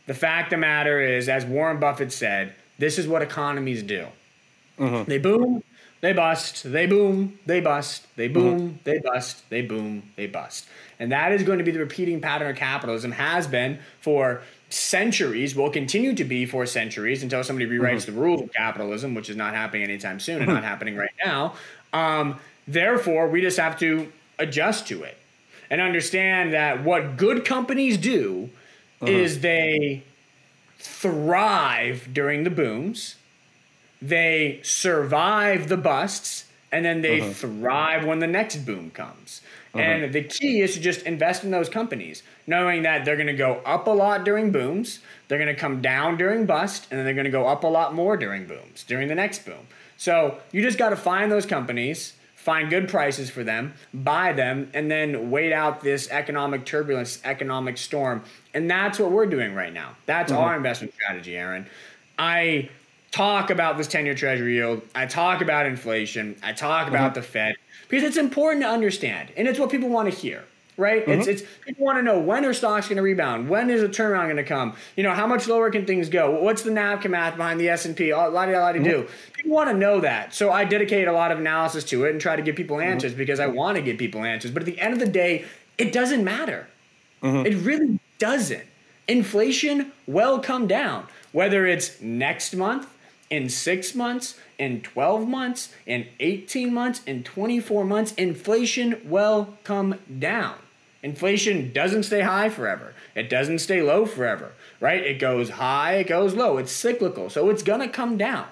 the 0.06 0.14
fact 0.14 0.48
of 0.48 0.58
the 0.58 0.58
matter 0.58 1.00
is, 1.00 1.28
as 1.28 1.44
Warren 1.44 1.80
Buffett 1.80 2.12
said 2.12 2.54
this 2.78 2.98
is 2.98 3.06
what 3.06 3.22
economies 3.22 3.82
do. 3.82 4.06
Mm-hmm. 4.78 5.08
They 5.08 5.18
boom, 5.18 5.62
they 6.04 6.12
bust, 6.12 6.70
they 6.70 6.84
boom, 6.84 7.38
they 7.46 7.62
bust, 7.62 8.06
they 8.16 8.28
boom, 8.28 8.60
mm-hmm. 8.60 8.76
they 8.84 8.98
bust, 8.98 9.48
they 9.48 9.62
boom, 9.62 10.02
they 10.16 10.26
bust. 10.26 10.66
And 10.98 11.10
that 11.12 11.32
is 11.32 11.42
going 11.44 11.56
to 11.60 11.64
be 11.64 11.70
the 11.70 11.78
repeating 11.78 12.20
pattern 12.20 12.50
of 12.50 12.56
capitalism, 12.56 13.10
has 13.12 13.46
been 13.46 13.78
for 14.02 14.42
centuries, 14.68 15.56
will 15.56 15.70
continue 15.70 16.14
to 16.14 16.24
be 16.24 16.44
for 16.44 16.66
centuries 16.66 17.22
until 17.22 17.42
somebody 17.42 17.64
rewrites 17.64 18.02
mm-hmm. 18.02 18.16
the 18.16 18.20
rules 18.20 18.42
of 18.42 18.52
capitalism, 18.52 19.14
which 19.14 19.30
is 19.30 19.36
not 19.36 19.54
happening 19.54 19.84
anytime 19.84 20.20
soon 20.20 20.42
and 20.42 20.46
not 20.46 20.56
mm-hmm. 20.56 20.66
happening 20.66 20.94
right 20.94 21.14
now. 21.24 21.54
Um, 21.94 22.38
therefore, 22.68 23.26
we 23.28 23.40
just 23.40 23.56
have 23.56 23.78
to 23.78 24.12
adjust 24.38 24.86
to 24.88 25.04
it 25.04 25.16
and 25.70 25.80
understand 25.80 26.52
that 26.52 26.84
what 26.84 27.16
good 27.16 27.46
companies 27.46 27.96
do 27.96 28.50
is 29.00 29.40
they 29.40 30.02
thrive 30.76 32.10
during 32.12 32.44
the 32.44 32.50
booms. 32.50 33.14
They 34.04 34.60
survive 34.62 35.68
the 35.68 35.78
busts 35.78 36.44
and 36.70 36.84
then 36.84 37.00
they 37.00 37.20
uh-huh. 37.20 37.32
thrive 37.32 38.04
when 38.04 38.18
the 38.18 38.26
next 38.26 38.56
boom 38.66 38.90
comes. 38.90 39.40
Uh-huh. 39.72 39.82
And 39.82 40.12
the 40.12 40.22
key 40.22 40.60
is 40.60 40.74
to 40.74 40.80
just 40.80 41.02
invest 41.02 41.42
in 41.42 41.50
those 41.50 41.68
companies, 41.68 42.22
knowing 42.46 42.82
that 42.82 43.04
they're 43.04 43.16
going 43.16 43.28
to 43.28 43.32
go 43.32 43.62
up 43.64 43.86
a 43.86 43.90
lot 43.90 44.24
during 44.24 44.52
booms, 44.52 45.00
they're 45.28 45.38
going 45.38 45.52
to 45.52 45.58
come 45.58 45.80
down 45.80 46.16
during 46.16 46.46
bust, 46.46 46.88
and 46.90 46.98
then 46.98 47.04
they're 47.04 47.14
going 47.14 47.24
to 47.24 47.30
go 47.30 47.46
up 47.46 47.64
a 47.64 47.68
lot 47.68 47.94
more 47.94 48.16
during 48.16 48.46
booms, 48.46 48.84
during 48.84 49.08
the 49.08 49.14
next 49.14 49.44
boom. 49.46 49.66
So 49.96 50.38
you 50.52 50.62
just 50.62 50.78
got 50.78 50.90
to 50.90 50.96
find 50.96 51.30
those 51.32 51.46
companies, 51.46 52.14
find 52.34 52.68
good 52.68 52.88
prices 52.88 53.30
for 53.30 53.42
them, 53.42 53.72
buy 53.94 54.32
them, 54.32 54.70
and 54.74 54.90
then 54.90 55.30
wait 55.30 55.52
out 55.52 55.80
this 55.80 56.10
economic 56.10 56.66
turbulence, 56.66 57.20
economic 57.24 57.78
storm. 57.78 58.22
And 58.52 58.70
that's 58.70 58.98
what 58.98 59.12
we're 59.12 59.26
doing 59.26 59.54
right 59.54 59.72
now. 59.72 59.96
That's 60.06 60.30
uh-huh. 60.30 60.42
our 60.42 60.56
investment 60.56 60.92
strategy, 60.94 61.36
Aaron. 61.36 61.66
I 62.18 62.68
talk 63.14 63.50
about 63.50 63.78
this 63.78 63.86
10 63.86 64.06
year 64.06 64.14
treasury 64.14 64.56
yield. 64.56 64.82
I 64.94 65.06
talk 65.06 65.40
about 65.40 65.66
inflation. 65.66 66.36
I 66.42 66.52
talk 66.52 66.88
about 66.88 67.12
uh-huh. 67.12 67.14
the 67.14 67.22
Fed 67.22 67.54
because 67.88 68.02
it's 68.02 68.16
important 68.16 68.64
to 68.64 68.68
understand 68.68 69.30
and 69.36 69.46
it's 69.46 69.58
what 69.58 69.70
people 69.70 69.88
want 69.88 70.10
to 70.10 70.16
hear. 70.16 70.44
Right? 70.76 71.06
It's 71.06 71.28
uh-huh. 71.28 71.30
it's 71.30 71.42
people 71.64 71.84
want 71.84 71.98
to 71.98 72.02
know 72.02 72.18
when 72.18 72.44
are 72.44 72.52
stocks 72.52 72.88
going 72.88 72.96
to 72.96 73.02
rebound? 73.02 73.48
When 73.48 73.70
is 73.70 73.84
a 73.84 73.88
turnaround 73.88 74.24
going 74.24 74.36
to 74.38 74.42
come? 74.42 74.74
You 74.96 75.04
know, 75.04 75.12
how 75.12 75.28
much 75.28 75.46
lower 75.46 75.70
can 75.70 75.86
things 75.86 76.08
go? 76.08 76.40
What's 76.40 76.62
the 76.62 76.72
napkin 76.72 77.12
math 77.12 77.36
behind 77.36 77.60
the 77.60 77.68
S&P? 77.68 78.12
La 78.12 78.28
di 78.28 78.58
la 78.58 78.72
di 78.72 78.80
do. 78.80 79.02
Uh-huh. 79.02 79.12
People 79.34 79.52
want 79.52 79.70
to 79.70 79.76
know 79.76 80.00
that. 80.00 80.34
So 80.34 80.50
I 80.50 80.64
dedicate 80.64 81.06
a 81.06 81.12
lot 81.12 81.30
of 81.30 81.38
analysis 81.38 81.84
to 81.84 82.06
it 82.06 82.10
and 82.10 82.20
try 82.20 82.34
to 82.34 82.42
give 82.42 82.56
people 82.56 82.80
answers 82.80 83.14
because 83.14 83.38
I 83.38 83.46
want 83.46 83.76
to 83.76 83.82
give 83.82 83.98
people 83.98 84.24
answers. 84.24 84.50
But 84.50 84.62
at 84.62 84.66
the 84.66 84.80
end 84.80 84.92
of 84.92 84.98
the 84.98 85.06
day, 85.06 85.44
it 85.78 85.92
doesn't 85.92 86.24
matter. 86.24 86.66
It 87.22 87.54
really 87.64 88.00
doesn't. 88.18 88.64
Inflation 89.06 89.92
will 90.06 90.40
come 90.40 90.66
down, 90.66 91.06
whether 91.32 91.66
it's 91.66 92.00
next 92.00 92.54
month, 92.54 92.86
in 93.30 93.48
six 93.48 93.94
months, 93.94 94.38
in 94.58 94.80
12 94.82 95.28
months, 95.28 95.72
in 95.86 96.06
18 96.20 96.72
months, 96.72 97.02
in 97.06 97.22
24 97.22 97.84
months, 97.84 98.12
inflation 98.14 99.00
will 99.04 99.56
come 99.64 99.98
down. 100.18 100.56
Inflation 101.02 101.72
doesn't 101.72 102.04
stay 102.04 102.22
high 102.22 102.48
forever. 102.48 102.94
It 103.14 103.28
doesn't 103.28 103.58
stay 103.58 103.82
low 103.82 104.06
forever, 104.06 104.52
right? 104.80 105.02
It 105.02 105.18
goes 105.18 105.50
high, 105.50 105.96
it 105.96 106.06
goes 106.06 106.34
low. 106.34 106.56
It's 106.56 106.72
cyclical, 106.72 107.28
so 107.28 107.50
it's 107.50 107.62
gonna 107.62 107.88
come 107.88 108.16
down. 108.16 108.46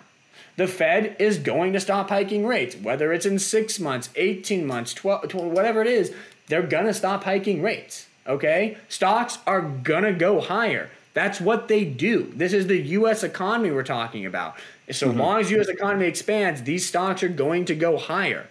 The 0.56 0.66
Fed 0.66 1.16
is 1.18 1.38
going 1.38 1.72
to 1.72 1.80
stop 1.80 2.10
hiking 2.10 2.46
rates, 2.46 2.76
whether 2.76 3.12
it's 3.12 3.24
in 3.24 3.38
six 3.38 3.80
months, 3.80 4.10
18 4.16 4.66
months, 4.66 4.92
12, 4.92 5.28
12 5.28 5.50
whatever 5.50 5.80
it 5.80 5.86
is, 5.86 6.12
they're 6.48 6.62
gonna 6.62 6.92
stop 6.92 7.24
hiking 7.24 7.62
rates. 7.62 8.06
Okay? 8.26 8.76
Stocks 8.88 9.38
are 9.46 9.62
gonna 9.62 10.12
go 10.12 10.40
higher. 10.40 10.90
That's 11.14 11.40
what 11.40 11.68
they 11.68 11.84
do. 11.84 12.32
This 12.34 12.52
is 12.52 12.66
the 12.66 12.78
US 12.78 13.22
economy 13.22 13.70
we're 13.70 13.82
talking 13.82 14.24
about. 14.24 14.56
So 14.90 15.08
mm-hmm. 15.08 15.20
long 15.20 15.40
as 15.40 15.50
US 15.50 15.68
economy 15.68 16.06
expands, 16.06 16.62
these 16.62 16.86
stocks 16.86 17.22
are 17.22 17.28
going 17.28 17.64
to 17.66 17.74
go 17.74 17.98
higher. 17.98 18.46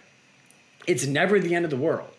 It's 0.86 1.06
never 1.06 1.38
the 1.38 1.54
end 1.54 1.64
of 1.64 1.70
the 1.70 1.76
world. 1.76 2.10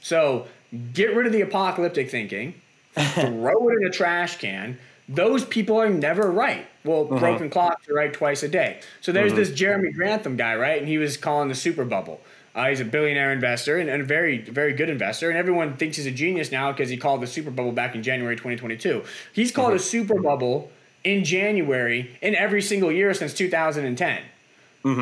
So 0.00 0.46
get 0.92 1.14
rid 1.14 1.26
of 1.26 1.32
the 1.32 1.40
apocalyptic 1.40 2.10
thinking, 2.10 2.54
throw 2.94 3.68
it 3.68 3.76
in 3.80 3.86
a 3.86 3.90
trash 3.90 4.38
can. 4.38 4.78
Those 5.08 5.44
people 5.44 5.80
are 5.80 5.90
never 5.90 6.30
right. 6.30 6.66
Well, 6.84 7.04
uh-huh. 7.04 7.18
broken 7.18 7.50
clocks 7.50 7.88
are 7.88 7.94
right 7.94 8.12
twice 8.12 8.42
a 8.42 8.48
day. 8.48 8.80
So 9.00 9.12
there's 9.12 9.32
mm-hmm. 9.32 9.40
this 9.40 9.52
Jeremy 9.52 9.92
Grantham 9.92 10.36
guy, 10.36 10.56
right? 10.56 10.78
And 10.78 10.88
he 10.88 10.98
was 10.98 11.16
calling 11.16 11.48
the 11.48 11.54
super 11.54 11.84
bubble. 11.84 12.20
Uh, 12.54 12.68
he's 12.68 12.80
a 12.80 12.84
billionaire 12.84 13.32
investor 13.32 13.78
and, 13.78 13.90
and 13.90 14.02
a 14.02 14.04
very, 14.04 14.38
very 14.38 14.72
good 14.74 14.88
investor. 14.88 15.28
And 15.28 15.36
everyone 15.36 15.76
thinks 15.76 15.96
he's 15.96 16.06
a 16.06 16.12
genius 16.12 16.52
now 16.52 16.70
because 16.70 16.88
he 16.88 16.96
called 16.96 17.20
the 17.20 17.26
super 17.26 17.50
bubble 17.50 17.72
back 17.72 17.94
in 17.94 18.02
January 18.02 18.36
2022. 18.36 19.02
He's 19.32 19.50
called 19.50 19.74
a 19.74 19.78
super 19.78 20.20
bubble 20.20 20.70
in 21.02 21.24
January 21.24 22.16
in 22.22 22.34
every 22.34 22.62
single 22.62 22.92
year 22.92 23.12
since 23.12 23.34
2010. 23.34 24.22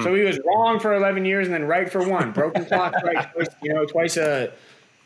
So 0.05 0.15
he 0.15 0.23
was 0.23 0.39
wrong 0.47 0.79
for 0.79 0.95
11 0.95 1.25
years 1.25 1.49
and 1.49 1.55
then 1.55 1.65
right 1.65 1.91
for 1.91 2.09
one. 2.09 2.31
Broken 2.31 2.65
clock, 2.65 2.95
right? 3.05 3.33
Twice, 3.33 3.49
you 3.63 3.75
know, 3.75 3.85
twice 3.85 4.17
a 4.17 4.53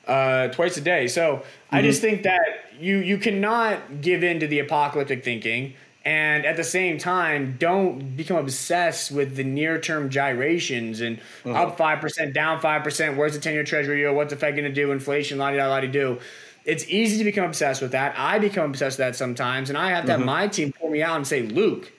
uh, 0.06 0.48
twice 0.48 0.76
a 0.76 0.80
day. 0.82 1.08
So 1.08 1.42
I 1.70 1.82
just 1.82 2.00
think 2.00 2.24
that 2.24 2.70
you 2.78 2.98
you 2.98 3.18
cannot 3.18 4.02
give 4.02 4.22
in 4.22 4.38
to 4.40 4.46
the 4.46 4.58
apocalyptic 4.58 5.24
thinking, 5.24 5.74
and 6.06 6.46
at 6.46 6.56
the 6.56 6.62
same 6.62 6.98
time, 6.98 7.56
don't 7.58 8.16
become 8.16 8.36
obsessed 8.36 9.10
with 9.10 9.34
the 9.34 9.42
near 9.42 9.80
term 9.80 10.08
gyrations 10.08 11.00
and 11.00 11.18
mm-hmm. 11.18 11.56
up 11.56 11.76
five 11.76 12.00
percent, 12.00 12.32
down 12.32 12.60
five 12.60 12.84
percent. 12.84 13.16
Where's 13.16 13.34
the 13.34 13.40
ten 13.40 13.54
year 13.54 13.64
Treasury 13.64 14.02
yield? 14.02 14.14
What's 14.14 14.30
the 14.30 14.36
Fed 14.36 14.54
going 14.54 14.66
to 14.66 14.72
do? 14.72 14.92
Inflation, 14.92 15.36
la 15.36 15.50
di 15.50 15.56
da 15.56 15.66
la 15.66 15.80
di 15.80 15.88
do. 15.88 16.20
It's 16.64 16.88
easy 16.88 17.18
to 17.18 17.24
become 17.24 17.44
obsessed 17.44 17.82
with 17.82 17.90
that. 17.90 18.14
I 18.16 18.38
become 18.38 18.70
obsessed 18.70 18.98
with 18.98 19.06
that 19.06 19.16
sometimes, 19.16 19.68
and 19.68 19.76
I 19.76 19.90
have 19.90 20.04
to 20.06 20.12
have 20.12 20.20
mm-hmm. 20.20 20.26
my 20.26 20.46
team 20.46 20.72
pull 20.72 20.90
me 20.90 21.02
out 21.02 21.16
and 21.16 21.26
say, 21.26 21.42
Luke, 21.42 21.90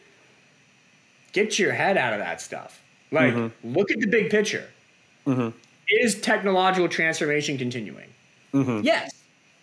get 1.34 1.60
your 1.60 1.74
head 1.74 1.98
out 1.98 2.14
of 2.14 2.20
that 2.20 2.40
stuff. 2.40 2.82
Like, 3.12 3.34
mm-hmm. 3.34 3.74
look 3.78 3.92
at 3.92 4.00
the 4.00 4.08
big 4.08 4.30
picture. 4.30 4.70
Is 5.90 6.20
technological 6.22 6.88
transformation 6.88 7.58
continuing? 7.58 8.08
Yes, 8.86 9.14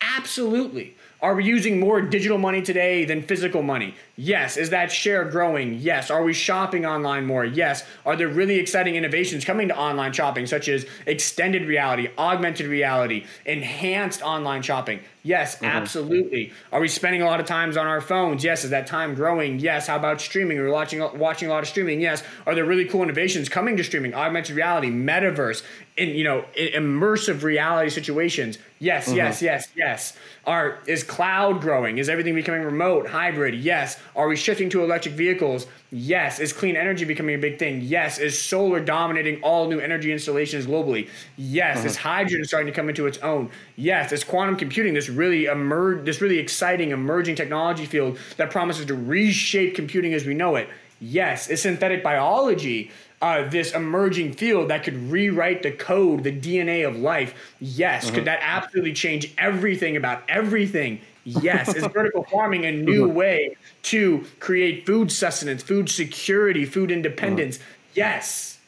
absolutely. 0.01 0.95
Are 1.21 1.33
we 1.33 1.45
using 1.45 1.79
more 1.79 2.01
digital 2.01 2.37
money 2.37 2.61
today 2.61 3.05
than 3.05 3.21
physical 3.21 3.63
money? 3.63 3.95
Yes. 4.17 4.57
Is 4.57 4.69
that 4.71 4.91
share 4.91 5.25
growing? 5.25 5.75
Yes. 5.75 6.11
Are 6.11 6.23
we 6.23 6.33
shopping 6.33 6.85
online 6.85 7.25
more? 7.25 7.45
Yes. 7.45 7.83
Are 8.05 8.15
there 8.15 8.27
really 8.27 8.55
exciting 8.55 8.95
innovations 8.95 9.45
coming 9.45 9.69
to 9.69 9.77
online 9.77 10.13
shopping, 10.13 10.45
such 10.45 10.67
as 10.67 10.85
extended 11.05 11.67
reality, 11.67 12.09
augmented 12.17 12.67
reality, 12.67 13.25
enhanced 13.45 14.21
online 14.21 14.61
shopping? 14.61 14.99
Yes, 15.23 15.55
mm-hmm. 15.55 15.65
absolutely. 15.65 16.53
Are 16.71 16.79
we 16.79 16.87
spending 16.87 17.23
a 17.23 17.25
lot 17.25 17.39
of 17.39 17.47
times 17.47 17.77
on 17.77 17.87
our 17.87 18.01
phones? 18.01 18.43
Yes. 18.43 18.63
Is 18.63 18.69
that 18.69 18.85
time 18.85 19.15
growing? 19.15 19.59
Yes. 19.59 19.87
How 19.87 19.95
about 19.95 20.21
streaming? 20.21 20.59
Are 20.59 20.65
we 20.65 20.71
watching 20.71 20.99
watching 21.17 21.49
a 21.49 21.51
lot 21.51 21.63
of 21.63 21.69
streaming? 21.69 22.01
Yes. 22.01 22.23
Are 22.45 22.53
there 22.53 22.65
really 22.65 22.85
cool 22.85 23.03
innovations 23.03 23.49
coming 23.49 23.77
to 23.77 23.83
streaming? 23.83 24.13
Augmented 24.13 24.55
reality, 24.55 24.91
metaverse, 24.91 25.63
in 25.97 26.09
you 26.09 26.25
know, 26.25 26.43
immersive 26.57 27.43
reality 27.43 27.89
situations? 27.89 28.57
Yes, 28.79 29.07
mm-hmm. 29.07 29.15
yes, 29.15 29.41
yes, 29.41 29.67
yes. 29.75 30.13
Are 30.45 30.79
is 30.87 31.03
cloud 31.03 31.61
growing? 31.61 31.97
Is 31.97 32.09
everything 32.09 32.35
becoming 32.35 32.63
remote, 32.63 33.07
hybrid? 33.07 33.55
Yes. 33.55 33.97
Are 34.15 34.27
we 34.27 34.35
shifting 34.35 34.69
to 34.71 34.83
electric 34.83 35.15
vehicles? 35.15 35.67
Yes. 35.91 36.39
Is 36.39 36.51
clean 36.51 36.75
energy 36.75 37.05
becoming 37.05 37.35
a 37.35 37.37
big 37.37 37.57
thing? 37.57 37.81
Yes. 37.81 38.19
Is 38.19 38.39
solar 38.39 38.81
dominating 38.81 39.41
all 39.41 39.69
new 39.69 39.79
energy 39.79 40.11
installations 40.11 40.67
globally? 40.67 41.07
Yes. 41.37 41.85
Is 41.85 41.93
mm-hmm. 41.93 42.07
hydrogen 42.09 42.45
starting 42.45 42.67
to 42.67 42.75
come 42.75 42.89
into 42.89 43.07
its 43.07 43.17
own? 43.19 43.49
Yes. 43.77 44.11
Is 44.11 44.25
quantum 44.25 44.57
computing 44.57 44.93
this 44.93 45.07
really 45.07 45.45
emerge 45.45 46.05
this 46.05 46.19
really 46.19 46.39
exciting 46.39 46.91
emerging 46.91 47.35
technology 47.35 47.85
field 47.85 48.19
that 48.35 48.51
promises 48.51 48.85
to 48.87 48.95
reshape 48.95 49.75
computing 49.75 50.13
as 50.13 50.25
we 50.25 50.33
know 50.33 50.57
it? 50.57 50.67
Yes. 50.99 51.49
Is 51.49 51.61
synthetic 51.61 52.03
biology 52.03 52.91
uh, 53.21 53.47
this 53.49 53.73
emerging 53.73 54.33
field 54.33 54.69
that 54.69 54.83
could 54.83 54.95
rewrite 55.09 55.63
the 55.63 55.71
code, 55.71 56.23
the 56.23 56.31
DNA 56.31 56.87
of 56.87 56.97
life? 56.97 57.33
Yes. 57.59 58.11
Could 58.11 58.25
that 58.25 58.39
absolutely 58.41 58.93
change 58.93 59.33
everything 59.37 59.97
about 59.97 60.23
everything? 60.27 61.01
Yes. 61.23 61.73
Is 61.73 61.85
vertical 61.93 62.23
farming 62.23 62.65
a 62.65 62.71
new 62.71 63.07
way 63.07 63.57
to 63.83 64.25
create 64.39 64.85
food 64.85 65.11
sustenance, 65.11 65.63
food 65.63 65.89
security, 65.89 66.65
food 66.65 66.91
independence? 66.91 67.59
Yes. 67.93 68.59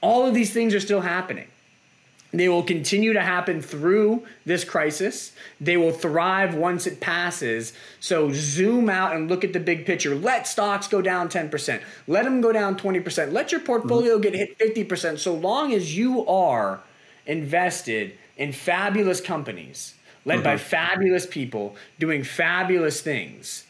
All 0.00 0.26
of 0.26 0.34
these 0.34 0.52
things 0.52 0.74
are 0.74 0.80
still 0.80 1.00
happening. 1.00 1.46
They 2.32 2.48
will 2.48 2.62
continue 2.62 3.12
to 3.12 3.20
happen 3.20 3.60
through 3.60 4.24
this 4.46 4.64
crisis. 4.64 5.32
They 5.60 5.76
will 5.76 5.92
thrive 5.92 6.54
once 6.54 6.86
it 6.86 6.98
passes. 6.98 7.74
So 8.00 8.30
zoom 8.32 8.88
out 8.88 9.14
and 9.14 9.28
look 9.28 9.44
at 9.44 9.52
the 9.52 9.60
big 9.60 9.84
picture. 9.84 10.14
Let 10.14 10.46
stocks 10.46 10.88
go 10.88 11.02
down 11.02 11.28
10%. 11.28 11.82
Let 12.06 12.24
them 12.24 12.40
go 12.40 12.50
down 12.50 12.78
20%. 12.78 13.32
Let 13.32 13.52
your 13.52 13.60
portfolio 13.60 14.14
mm-hmm. 14.14 14.22
get 14.22 14.34
hit 14.34 14.58
50% 14.58 15.18
so 15.18 15.34
long 15.34 15.74
as 15.74 15.96
you 15.96 16.26
are 16.26 16.80
invested 17.26 18.16
in 18.38 18.52
fabulous 18.52 19.20
companies 19.20 19.94
led 20.24 20.42
by 20.42 20.54
mm-hmm. 20.54 20.64
fabulous 20.64 21.26
people 21.26 21.76
doing 21.98 22.24
fabulous 22.24 23.00
things. 23.00 23.64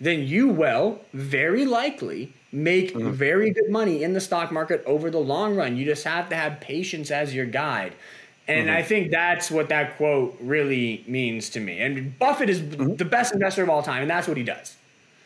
Then 0.00 0.26
you 0.26 0.48
will 0.48 1.00
very 1.12 1.66
likely 1.66 2.32
make 2.52 2.94
mm-hmm. 2.94 3.10
very 3.10 3.50
good 3.50 3.68
money 3.70 4.02
in 4.02 4.14
the 4.14 4.20
stock 4.20 4.50
market 4.50 4.82
over 4.86 5.10
the 5.10 5.18
long 5.18 5.56
run. 5.56 5.76
You 5.76 5.84
just 5.84 6.04
have 6.04 6.28
to 6.30 6.36
have 6.36 6.60
patience 6.60 7.10
as 7.10 7.34
your 7.34 7.46
guide. 7.46 7.92
And 8.48 8.66
mm-hmm. 8.66 8.76
I 8.76 8.82
think 8.82 9.10
that's 9.10 9.50
what 9.50 9.68
that 9.68 9.96
quote 9.96 10.36
really 10.40 11.04
means 11.06 11.50
to 11.50 11.60
me. 11.60 11.78
And 11.78 12.18
Buffett 12.18 12.50
is 12.50 12.60
mm-hmm. 12.60 12.96
the 12.96 13.04
best 13.04 13.32
investor 13.32 13.62
of 13.62 13.68
all 13.68 13.82
time, 13.82 14.02
and 14.02 14.10
that's 14.10 14.26
what 14.26 14.36
he 14.36 14.42
does. 14.42 14.76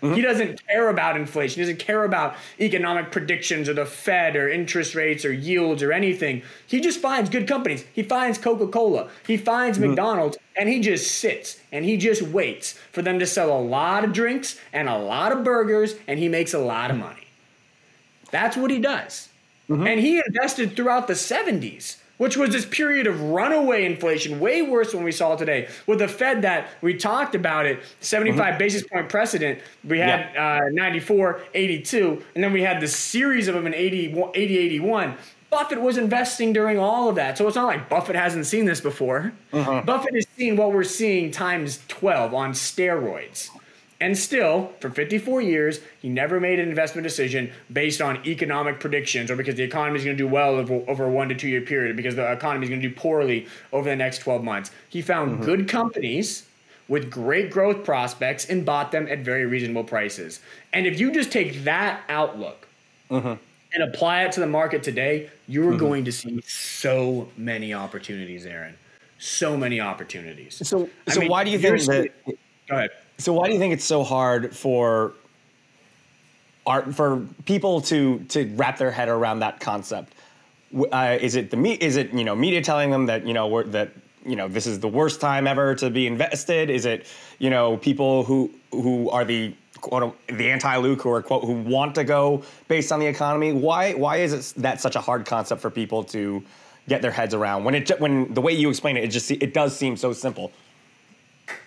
Mm-hmm. 0.04 0.16
He 0.16 0.20
doesn't 0.20 0.66
care 0.66 0.90
about 0.90 1.16
inflation. 1.16 1.62
He 1.62 1.62
doesn't 1.62 1.78
care 1.78 2.04
about 2.04 2.36
economic 2.60 3.10
predictions 3.10 3.70
or 3.70 3.74
the 3.74 3.86
Fed 3.86 4.36
or 4.36 4.50
interest 4.50 4.94
rates 4.94 5.24
or 5.24 5.32
yields 5.32 5.82
or 5.82 5.92
anything. 5.92 6.42
He 6.66 6.80
just 6.80 7.00
finds 7.00 7.30
good 7.30 7.48
companies. 7.48 7.86
He 7.94 8.02
finds 8.02 8.36
Coca 8.36 8.66
Cola. 8.66 9.08
He 9.26 9.38
finds 9.38 9.78
mm-hmm. 9.78 9.88
McDonald's 9.88 10.36
and 10.58 10.68
he 10.68 10.80
just 10.80 11.10
sits 11.10 11.58
and 11.72 11.86
he 11.86 11.96
just 11.96 12.20
waits 12.20 12.74
for 12.92 13.00
them 13.00 13.18
to 13.18 13.26
sell 13.26 13.58
a 13.58 13.62
lot 13.62 14.04
of 14.04 14.12
drinks 14.12 14.60
and 14.74 14.90
a 14.90 14.98
lot 14.98 15.32
of 15.32 15.42
burgers 15.42 15.94
and 16.06 16.18
he 16.18 16.28
makes 16.28 16.52
a 16.52 16.58
lot 16.58 16.90
of 16.90 16.98
money. 16.98 17.26
That's 18.30 18.58
what 18.58 18.70
he 18.70 18.80
does. 18.80 19.30
Mm-hmm. 19.70 19.86
And 19.86 20.00
he 20.00 20.18
invested 20.18 20.76
throughout 20.76 21.06
the 21.06 21.14
70s 21.14 21.96
which 22.18 22.36
was 22.36 22.50
this 22.50 22.64
period 22.64 23.06
of 23.06 23.20
runaway 23.20 23.84
inflation, 23.84 24.40
way 24.40 24.62
worse 24.62 24.92
than 24.92 25.04
we 25.04 25.12
saw 25.12 25.36
today. 25.36 25.68
With 25.86 25.98
the 25.98 26.08
Fed 26.08 26.42
that 26.42 26.68
we 26.80 26.94
talked 26.94 27.34
about 27.34 27.66
it, 27.66 27.80
75 28.00 28.40
mm-hmm. 28.40 28.58
basis 28.58 28.82
point 28.86 29.08
precedent, 29.08 29.58
we 29.84 29.98
had 29.98 30.30
yeah. 30.34 30.62
uh, 30.66 30.68
94, 30.70 31.40
82, 31.54 32.22
and 32.34 32.44
then 32.44 32.52
we 32.52 32.62
had 32.62 32.80
the 32.80 32.88
series 32.88 33.48
of 33.48 33.54
them 33.54 33.66
in 33.66 33.74
80, 33.74 34.22
80, 34.34 34.58
81. 34.58 35.16
Buffett 35.50 35.80
was 35.80 35.98
investing 35.98 36.52
during 36.52 36.78
all 36.78 37.08
of 37.08 37.14
that. 37.14 37.38
So 37.38 37.46
it's 37.46 37.54
not 37.54 37.66
like 37.66 37.88
Buffett 37.88 38.16
hasn't 38.16 38.46
seen 38.46 38.64
this 38.64 38.80
before. 38.80 39.32
Mm-hmm. 39.52 39.86
Buffett 39.86 40.14
has 40.14 40.26
seen 40.36 40.56
what 40.56 40.72
we're 40.72 40.82
seeing 40.82 41.30
times 41.30 41.80
12 41.86 42.34
on 42.34 42.52
steroids. 42.52 43.50
And 44.00 44.18
still, 44.18 44.72
for 44.80 44.90
54 44.90 45.40
years, 45.40 45.80
he 46.02 46.08
never 46.08 46.40
made 46.40 46.58
an 46.58 46.68
investment 46.68 47.04
decision 47.04 47.52
based 47.72 48.00
on 48.00 48.26
economic 48.26 48.80
predictions 48.80 49.30
or 49.30 49.36
because 49.36 49.54
the 49.54 49.62
economy 49.62 49.98
is 49.98 50.04
going 50.04 50.16
to 50.16 50.22
do 50.22 50.28
well 50.28 50.56
over, 50.56 50.82
over, 50.88 51.04
a 51.04 51.10
one 51.10 51.28
to 51.28 51.34
two 51.34 51.48
year 51.48 51.60
period 51.60 51.96
because 51.96 52.16
the 52.16 52.32
economy 52.32 52.64
is 52.64 52.70
going 52.70 52.82
to 52.82 52.88
do 52.88 52.94
poorly 52.94 53.46
over 53.72 53.88
the 53.88 53.96
next 53.96 54.18
12 54.18 54.42
months. 54.42 54.72
He 54.88 55.00
found 55.00 55.32
mm-hmm. 55.32 55.44
good 55.44 55.68
companies 55.68 56.46
with 56.88 57.10
great 57.10 57.50
growth 57.50 57.84
prospects 57.84 58.50
and 58.50 58.66
bought 58.66 58.92
them 58.92 59.06
at 59.08 59.20
very 59.20 59.46
reasonable 59.46 59.84
prices. 59.84 60.40
And 60.72 60.86
if 60.86 60.98
you 60.98 61.12
just 61.12 61.32
take 61.32 61.64
that 61.64 62.02
outlook 62.08 62.66
mm-hmm. 63.10 63.34
and 63.72 63.82
apply 63.82 64.24
it 64.24 64.32
to 64.32 64.40
the 64.40 64.46
market 64.46 64.82
today, 64.82 65.30
you're 65.46 65.70
mm-hmm. 65.70 65.78
going 65.78 66.04
to 66.04 66.12
see 66.12 66.40
so 66.46 67.28
many 67.36 67.72
opportunities, 67.72 68.44
Aaron. 68.44 68.76
So 69.18 69.56
many 69.56 69.80
opportunities. 69.80 70.56
So, 70.66 70.90
so 71.08 71.20
mean, 71.20 71.30
why 71.30 71.44
do 71.44 71.50
you 71.50 71.58
think 71.58 71.80
that? 71.86 72.10
Go 72.68 72.76
ahead. 72.76 72.90
So 73.18 73.32
why 73.32 73.46
do 73.46 73.52
you 73.52 73.58
think 73.58 73.72
it's 73.72 73.84
so 73.84 74.02
hard 74.02 74.54
for 74.56 75.12
art 76.66 76.94
for 76.94 77.26
people 77.44 77.80
to 77.82 78.18
to 78.30 78.46
wrap 78.54 78.78
their 78.78 78.90
head 78.90 79.08
around 79.08 79.40
that 79.40 79.60
concept? 79.60 80.12
Uh, 80.92 81.18
is 81.20 81.36
it 81.36 81.50
the 81.50 81.56
me? 81.56 81.74
Is 81.74 81.96
it 81.96 82.12
you 82.12 82.24
know 82.24 82.34
media 82.34 82.62
telling 82.62 82.90
them 82.90 83.06
that 83.06 83.26
you 83.26 83.32
know 83.32 83.62
that 83.64 83.92
you 84.24 84.36
know 84.36 84.48
this 84.48 84.66
is 84.66 84.80
the 84.80 84.88
worst 84.88 85.20
time 85.20 85.46
ever 85.46 85.74
to 85.76 85.90
be 85.90 86.06
invested? 86.06 86.70
Is 86.70 86.86
it 86.86 87.06
you 87.38 87.50
know 87.50 87.76
people 87.76 88.24
who 88.24 88.50
who 88.72 89.08
are 89.10 89.24
the 89.24 89.54
quote 89.80 90.16
the 90.26 90.50
anti 90.50 90.76
Luke 90.76 91.02
who 91.02 91.10
are 91.10 91.22
quote 91.22 91.44
who 91.44 91.52
want 91.52 91.94
to 91.94 92.04
go 92.04 92.42
based 92.66 92.90
on 92.90 92.98
the 92.98 93.06
economy? 93.06 93.52
Why 93.52 93.92
why 93.92 94.16
is 94.16 94.32
it 94.32 94.62
that 94.62 94.80
such 94.80 94.96
a 94.96 95.00
hard 95.00 95.26
concept 95.26 95.60
for 95.60 95.70
people 95.70 96.02
to 96.04 96.42
get 96.88 97.02
their 97.02 97.10
heads 97.10 97.34
around 97.34 97.64
when 97.64 97.74
it 97.74 97.88
when 98.00 98.32
the 98.34 98.40
way 98.40 98.52
you 98.52 98.68
explain 98.68 98.96
it 98.96 99.04
it 99.04 99.08
just 99.08 99.30
it 99.30 99.54
does 99.54 99.76
seem 99.76 99.96
so 99.96 100.12
simple. 100.12 100.52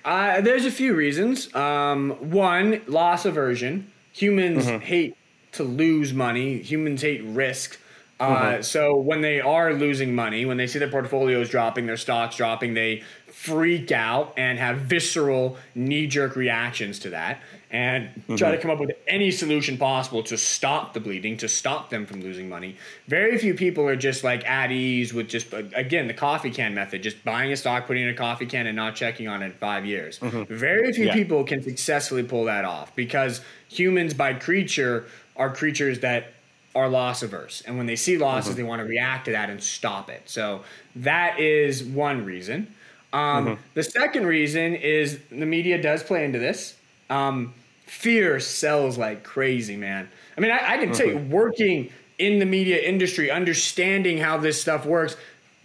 Uh, 0.04 0.42
there's 0.42 0.66
a 0.66 0.72
few 0.72 0.96
reasons. 0.96 1.54
Um, 1.56 2.12
one, 2.32 2.82
loss 2.88 3.26
aversion. 3.26 3.92
Humans 4.14 4.66
mm-hmm. 4.66 4.80
hate 4.80 5.18
to 5.54 5.64
lose 5.64 6.14
money. 6.14 6.60
Humans 6.60 7.02
hate 7.02 7.24
risk. 7.24 7.80
Uh, 8.20 8.36
mm-hmm. 8.36 8.62
So 8.62 8.96
when 8.96 9.22
they 9.22 9.42
are 9.42 9.74
losing 9.74 10.16
money, 10.16 10.46
when 10.46 10.58
they 10.58 10.68
see 10.68 10.80
their 10.80 10.90
portfolios 10.90 11.50
dropping, 11.50 11.86
their 11.86 11.98
stocks 11.98 12.36
dropping, 12.36 12.74
they 12.74 13.04
freak 13.28 13.92
out 13.92 14.34
and 14.38 14.58
have 14.58 14.78
visceral 14.80 15.58
knee 15.76 16.08
jerk 16.08 16.36
reactions 16.36 16.98
to 17.00 17.12
that 17.12 17.40
and 17.70 18.08
mm-hmm. 18.08 18.36
try 18.36 18.52
to 18.52 18.58
come 18.58 18.72
up 18.72 18.80
with 18.80 18.92
any 19.08 19.30
solution 19.30 19.78
possible 19.78 20.24
to 20.24 20.38
stop 20.38 20.94
the 20.94 21.00
bleeding, 21.00 21.36
to 21.38 21.50
stop 21.50 21.90
them 21.90 22.06
from 22.06 22.22
losing 22.22 22.48
money. 22.48 22.78
Very 23.08 23.38
few 23.38 23.54
people 23.54 23.86
are 23.88 23.96
just 23.98 24.24
like 24.24 24.48
at 24.48 24.72
ease 24.72 25.14
with 25.14 25.28
just, 25.28 25.54
again, 25.54 26.08
the 26.08 26.14
coffee 26.14 26.50
can 26.50 26.74
method, 26.74 27.04
just 27.04 27.24
buying 27.26 27.52
a 27.52 27.58
stock, 27.58 27.86
putting 27.86 28.04
in 28.04 28.10
a 28.10 28.14
coffee 28.14 28.46
can, 28.46 28.68
and 28.68 28.76
not 28.76 28.96
checking 28.96 29.28
on 29.28 29.42
it 29.42 29.54
five 29.56 29.86
years. 29.86 30.20
Mm-hmm. 30.20 30.54
Very 30.54 30.94
few 30.94 31.08
yeah. 31.08 31.14
people 31.14 31.44
can 31.44 31.62
successfully 31.62 32.24
pull 32.24 32.46
that 32.46 32.64
off 32.64 32.96
because 32.96 33.42
humans, 33.68 34.14
by 34.14 34.34
creature, 34.34 35.06
are 35.36 35.54
creatures 35.54 36.00
that 36.00 36.34
are 36.74 36.88
loss 36.88 37.22
averse. 37.22 37.64
And 37.66 37.78
when 37.78 37.86
they 37.86 37.98
see 37.98 38.18
losses, 38.18 38.52
mm-hmm. 38.52 38.58
they 38.58 38.64
want 38.64 38.80
to 38.82 38.86
react 38.86 39.26
to 39.26 39.32
that 39.32 39.50
and 39.50 39.62
stop 39.62 40.10
it. 40.10 40.22
So 40.30 40.64
that 40.96 41.40
is 41.40 41.84
one 41.84 42.24
reason. 42.24 42.74
Um, 43.12 43.46
mm-hmm. 43.46 43.62
The 43.74 43.84
second 43.84 44.26
reason 44.26 44.76
is 44.76 45.20
the 45.30 45.46
media 45.46 45.82
does 45.82 46.02
play 46.04 46.24
into 46.24 46.40
this. 46.40 46.77
Um, 47.10 47.54
fear 47.86 48.40
sells 48.40 48.98
like 48.98 49.24
crazy, 49.24 49.78
man. 49.78 50.10
I 50.38 50.42
mean, 50.42 50.52
I, 50.52 50.74
I 50.74 50.78
can 50.78 50.94
tell 50.94 51.08
you, 51.08 51.16
mm-hmm. 51.16 51.32
working 51.32 51.92
in 52.20 52.40
the 52.40 52.46
media 52.46 52.78
industry, 52.78 53.32
understanding 53.32 54.18
how 54.18 54.38
this 54.38 54.62
stuff 54.62 54.86
works, 54.86 55.16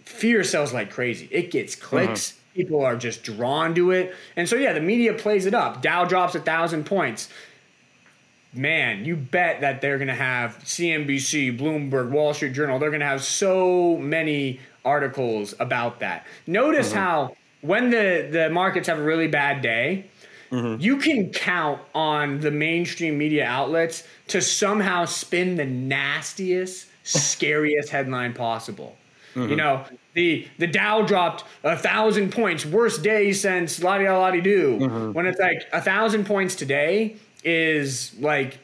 fear 0.05 0.43
sells 0.43 0.73
like 0.73 0.91
crazy. 0.91 1.27
It 1.31 1.51
gets 1.51 1.75
clicks. 1.75 2.31
Mm-hmm. 2.31 2.39
People 2.55 2.85
are 2.85 2.95
just 2.95 3.23
drawn 3.23 3.73
to 3.75 3.91
it. 3.91 4.15
And 4.35 4.47
so, 4.47 4.55
yeah, 4.55 4.73
the 4.73 4.81
media 4.81 5.13
plays 5.13 5.45
it 5.45 5.53
up. 5.53 5.81
Dow 5.81 6.05
drops 6.05 6.35
a 6.35 6.39
thousand 6.39 6.85
points. 6.85 7.29
Man, 8.53 9.05
you 9.05 9.15
bet 9.15 9.61
that 9.61 9.81
they're 9.81 9.97
going 9.97 10.09
to 10.09 10.13
have 10.13 10.59
CNBC, 10.59 11.59
Bloomberg, 11.59 12.11
Wall 12.11 12.35
Street 12.35 12.53
Journal, 12.53 12.77
they're 12.77 12.91
going 12.91 12.99
to 12.99 13.07
have 13.07 13.23
so 13.23 13.97
many 13.97 14.59
articles 14.85 15.55
about 15.59 15.99
that. 16.01 16.27
Notice 16.45 16.89
mm-hmm. 16.89 16.99
how 16.99 17.35
when 17.61 17.89
the, 17.89 18.27
the 18.31 18.49
markets 18.51 18.87
have 18.87 18.99
a 18.99 19.03
really 19.03 19.27
bad 19.27 19.63
day, 19.63 20.05
mm-hmm. 20.53 20.81
you 20.81 20.97
can 20.97 21.31
count 21.31 21.81
on 21.93 22.39
the 22.39 22.51
mainstream 22.51 23.17
media 23.17 23.45
outlets 23.45 24.03
to 24.27 24.41
somehow 24.41 25.05
spin 25.05 25.55
the 25.55 25.65
nastiest, 25.65 26.87
scariest 27.03 27.89
headline 27.89 28.33
possible. 28.33 28.95
Mm-hmm. 29.35 29.49
You 29.49 29.55
know, 29.55 29.85
the 30.13 30.47
the 30.59 30.67
Dow 30.67 31.01
dropped 31.01 31.43
a 31.63 31.75
thousand 31.75 32.31
points, 32.31 32.65
worst 32.65 33.01
day 33.01 33.33
since 33.33 33.81
la 33.81 33.97
di 33.97 34.09
la 34.09 34.31
di 34.31 34.41
do. 34.41 34.79
Mm-hmm. 34.79 35.13
When 35.13 35.25
it's 35.25 35.39
like 35.39 35.63
a 35.73 35.81
thousand 35.81 36.25
points 36.25 36.55
today 36.55 37.15
is 37.43 38.13
like 38.19 38.59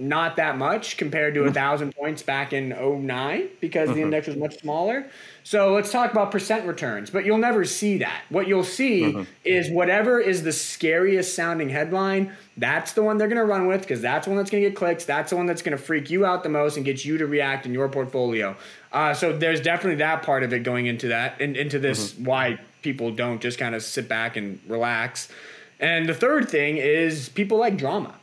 not 0.00 0.36
that 0.36 0.56
much 0.56 0.96
compared 0.96 1.34
to 1.34 1.40
a 1.40 1.44
mm-hmm. 1.44 1.52
thousand 1.52 1.94
points 1.94 2.22
back 2.22 2.52
in 2.52 2.70
09 2.70 3.48
because 3.60 3.88
the 3.88 3.94
mm-hmm. 3.94 4.04
index 4.04 4.26
was 4.26 4.36
much 4.36 4.58
smaller. 4.58 5.06
So 5.50 5.72
let's 5.74 5.90
talk 5.90 6.12
about 6.12 6.30
percent 6.30 6.64
returns, 6.64 7.10
but 7.10 7.24
you'll 7.24 7.36
never 7.36 7.64
see 7.64 7.98
that. 7.98 8.22
What 8.28 8.46
you'll 8.46 8.62
see 8.62 9.02
mm-hmm. 9.02 9.24
is 9.44 9.68
whatever 9.68 10.20
is 10.20 10.44
the 10.44 10.52
scariest 10.52 11.34
sounding 11.34 11.70
headline, 11.70 12.32
that's 12.56 12.92
the 12.92 13.02
one 13.02 13.18
they're 13.18 13.26
going 13.26 13.36
to 13.36 13.44
run 13.44 13.66
with 13.66 13.80
because 13.80 14.00
that's 14.00 14.26
the 14.26 14.30
one 14.30 14.36
that's 14.36 14.48
going 14.48 14.62
to 14.62 14.70
get 14.70 14.76
clicks. 14.76 15.04
That's 15.04 15.30
the 15.30 15.36
one 15.36 15.46
that's 15.46 15.60
going 15.60 15.76
to 15.76 15.82
freak 15.82 16.08
you 16.08 16.24
out 16.24 16.44
the 16.44 16.48
most 16.48 16.76
and 16.76 16.86
get 16.86 17.04
you 17.04 17.18
to 17.18 17.26
react 17.26 17.66
in 17.66 17.74
your 17.74 17.88
portfolio. 17.88 18.56
Uh, 18.92 19.12
so 19.12 19.36
there's 19.36 19.60
definitely 19.60 19.96
that 19.96 20.22
part 20.22 20.44
of 20.44 20.52
it 20.52 20.60
going 20.60 20.86
into 20.86 21.08
that 21.08 21.40
and 21.40 21.56
into 21.56 21.80
this 21.80 22.12
mm-hmm. 22.12 22.26
why 22.26 22.60
people 22.82 23.10
don't 23.10 23.42
just 23.42 23.58
kind 23.58 23.74
of 23.74 23.82
sit 23.82 24.08
back 24.08 24.36
and 24.36 24.60
relax. 24.68 25.30
And 25.80 26.08
the 26.08 26.14
third 26.14 26.48
thing 26.48 26.76
is 26.76 27.28
people 27.28 27.58
like 27.58 27.76
drama. 27.76 28.14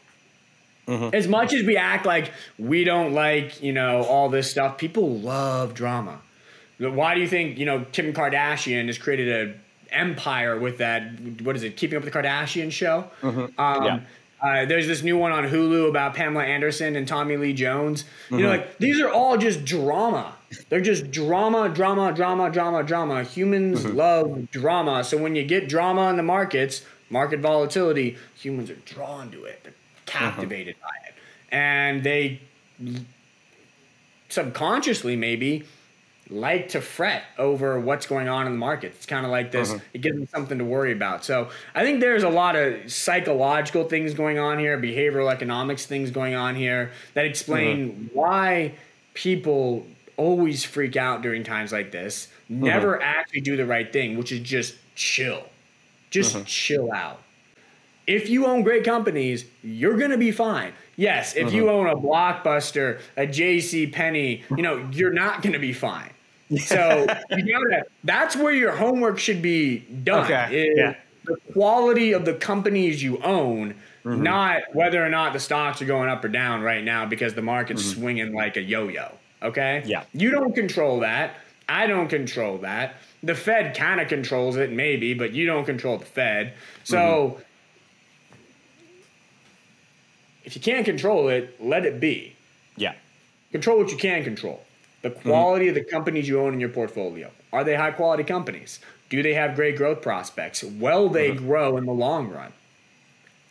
Mm-hmm. 0.88 1.14
As 1.14 1.28
much 1.28 1.54
as 1.54 1.66
we 1.66 1.76
act 1.76 2.06
like 2.06 2.32
we 2.58 2.86
don't 2.86 3.12
like, 3.12 3.62
you 3.62 3.74
know, 3.74 4.04
all 4.04 4.30
this 4.30 4.50
stuff, 4.50 4.78
people 4.78 5.18
love 5.18 5.74
drama. 5.74 6.22
Why 6.80 7.16
do 7.16 7.22
you 7.22 7.28
think, 7.28 7.58
you 7.58 7.66
know, 7.66 7.86
Kim 7.92 8.14
Kardashian 8.14 8.88
has 8.88 8.98
created 8.98 9.50
an 9.50 9.60
empire 9.90 10.60
with 10.60 10.78
that, 10.78 11.20
what 11.42 11.56
is 11.56 11.64
it, 11.64 11.76
Keeping 11.76 11.98
Up 11.98 12.04
with 12.04 12.14
the 12.14 12.20
Kardashian 12.20 12.72
show? 12.72 13.10
Mm-hmm. 13.22 13.60
Um, 13.60 13.84
yeah. 13.84 14.00
Uh, 14.40 14.66
there's 14.66 14.86
this 14.86 15.02
new 15.02 15.18
one 15.18 15.32
on 15.32 15.46
Hulu 15.46 15.90
about 15.90 16.14
Pamela 16.14 16.44
Anderson 16.44 16.96
and 16.96 17.08
Tommy 17.08 17.38
Lee 17.38 17.54
Jones. 17.54 18.04
You 18.30 18.36
mm-hmm. 18.36 18.44
know, 18.44 18.50
like 18.50 18.78
these 18.78 19.00
are 19.00 19.10
all 19.10 19.38
just 19.38 19.66
drama. 19.66 20.36
They're 20.70 20.80
just 20.80 21.10
drama, 21.10 21.70
drama, 21.70 22.14
drama, 22.14 22.52
drama, 22.52 22.84
drama. 22.84 23.24
Humans 23.24 23.84
mm-hmm. 23.84 23.98
love 23.98 24.52
drama. 24.52 25.04
So 25.04 25.18
when 25.18 25.36
you 25.36 25.44
get 25.44 25.68
drama 25.68 26.10
in 26.12 26.18
the 26.18 26.24
markets, 26.24 26.86
market 27.10 27.40
volatility, 27.40 28.18
humans 28.36 28.70
are 28.70 28.76
drawn 28.76 29.32
to 29.32 29.46
it. 29.46 29.62
They're 29.64 29.74
captivated 30.06 30.76
uh-huh. 30.84 30.92
by 30.92 31.08
it. 31.10 31.16
And 31.52 32.04
they 32.04 32.42
subconsciously 34.30 35.16
maybe 35.16 35.66
like 36.30 36.70
to 36.70 36.82
fret 36.82 37.24
over 37.38 37.80
what's 37.80 38.06
going 38.06 38.28
on 38.28 38.46
in 38.46 38.54
the 38.54 38.58
market. 38.58 38.94
It's 38.96 39.06
kind 39.06 39.26
of 39.26 39.32
like 39.32 39.52
this, 39.52 39.72
uh-huh. 39.72 39.80
it 39.94 40.02
gives 40.02 40.18
them 40.18 40.28
something 40.28 40.58
to 40.58 40.66
worry 40.66 40.92
about. 40.92 41.24
So 41.24 41.50
I 41.74 41.84
think 41.84 42.00
there's 42.00 42.24
a 42.24 42.30
lot 42.30 42.56
of 42.56 42.92
psychological 42.92 43.86
things 43.86 44.14
going 44.14 44.40
on 44.40 44.60
here, 44.60 44.78
behavioral 44.78 45.32
economics 45.32 45.86
things 45.86 46.12
going 46.12 46.36
on 46.36 46.56
here 46.56 46.92
that 47.14 47.26
explain 47.26 47.90
uh-huh. 47.90 48.10
why 48.14 48.74
people 49.14 49.86
always 50.18 50.64
freak 50.64 50.96
out 50.96 51.22
during 51.22 51.44
times 51.44 51.72
like 51.72 51.92
this, 51.92 52.28
never 52.50 53.02
actually 53.02 53.42
do 53.42 53.56
the 53.56 53.66
right 53.66 53.92
thing, 53.94 54.18
which 54.18 54.32
is 54.32 54.40
just 54.40 54.76
chill. 54.96 55.44
Just 56.10 56.46
chill 56.46 56.92
out 56.94 57.22
if 58.08 58.30
you 58.30 58.46
own 58.46 58.64
great 58.64 58.86
companies, 58.86 59.46
you're 59.62 59.98
going 59.98 60.12
to 60.12 60.18
be 60.18 60.32
fine. 60.32 60.74
Yes, 60.96 61.36
if 61.36 61.54
you 61.54 61.70
uh-huh. 61.70 61.78
own 61.78 61.88
a 61.88 61.96
Blockbuster, 61.96 63.02
a 63.18 63.28
J.C. 63.28 63.88
Penney, 63.88 64.44
you 64.50 64.64
know, 64.64 64.90
you're 64.92 65.14
not 65.14 65.44
going 65.44 65.54
to 65.54 65.60
be 65.60 65.74
fine. 65.74 66.10
So 66.56 67.06
you 67.32 67.44
know 67.44 67.70
that 67.70 67.88
that's 68.04 68.36
where 68.36 68.54
your 68.54 68.76
homework 68.76 69.20
should 69.20 69.42
be 69.42 69.80
done. 69.80 70.26
Okay. 70.26 70.74
yeah. 70.76 70.96
The 71.26 71.36
quality 71.52 72.14
of 72.14 72.24
the 72.24 72.36
companies 72.36 73.04
you 73.04 73.22
own, 73.22 73.76
mm-hmm. 74.06 74.24
not 74.24 74.62
whether 74.74 75.04
or 75.06 75.10
not 75.10 75.34
the 75.34 75.40
stocks 75.40 75.82
are 75.82 75.86
going 75.86 76.10
up 76.10 76.24
or 76.24 76.30
down 76.30 76.62
right 76.62 76.84
now 76.84 77.06
because 77.06 77.34
the 77.34 77.42
market's 77.42 77.84
mm-hmm. 77.84 78.00
swinging 78.00 78.34
like 78.34 78.56
a 78.56 78.62
yo-yo. 78.62 79.12
Okay. 79.44 79.84
Yeah. 79.86 80.04
You 80.14 80.32
don't 80.32 80.56
control 80.56 81.02
that. 81.02 81.36
I 81.68 81.86
don't 81.86 82.08
control 82.08 82.60
that. 82.60 82.96
The 83.24 83.36
Fed 83.36 83.76
kind 83.76 84.00
of 84.00 84.08
controls 84.08 84.56
it, 84.56 84.72
maybe, 84.72 85.14
but 85.14 85.34
you 85.34 85.46
don't 85.46 85.66
control 85.66 85.98
the 85.98 86.06
Fed. 86.06 86.54
So. 86.84 86.98
Mm-hmm 86.98 87.42
if 90.48 90.56
you 90.56 90.62
can't 90.62 90.86
control 90.86 91.28
it, 91.28 91.62
let 91.62 91.86
it 91.86 92.00
be. 92.00 92.34
Yeah. 92.78 92.94
Control 93.52 93.80
what 93.80 93.92
you 93.92 93.98
can 93.98 94.24
control. 94.24 94.64
The 95.02 95.12
quality 95.12 95.66
mm-hmm. 95.66 95.78
of 95.78 95.86
the 95.86 95.90
companies 95.90 96.28
you 96.28 96.40
own 96.40 96.54
in 96.54 96.60
your 96.60 96.70
portfolio. 96.70 97.32
Are 97.54 97.64
they 97.64 97.76
high 97.76 97.92
quality 97.92 98.24
companies? 98.24 98.80
Do 99.10 99.24
they 99.24 99.34
have 99.34 99.56
great 99.56 99.78
growth 99.78 100.02
prospects? 100.02 100.64
Will 100.64 101.10
they 101.10 101.32
mm-hmm. 101.32 101.46
grow 101.46 101.78
in 101.78 101.86
the 101.86 101.94
long 101.94 102.30
run? 102.30 102.54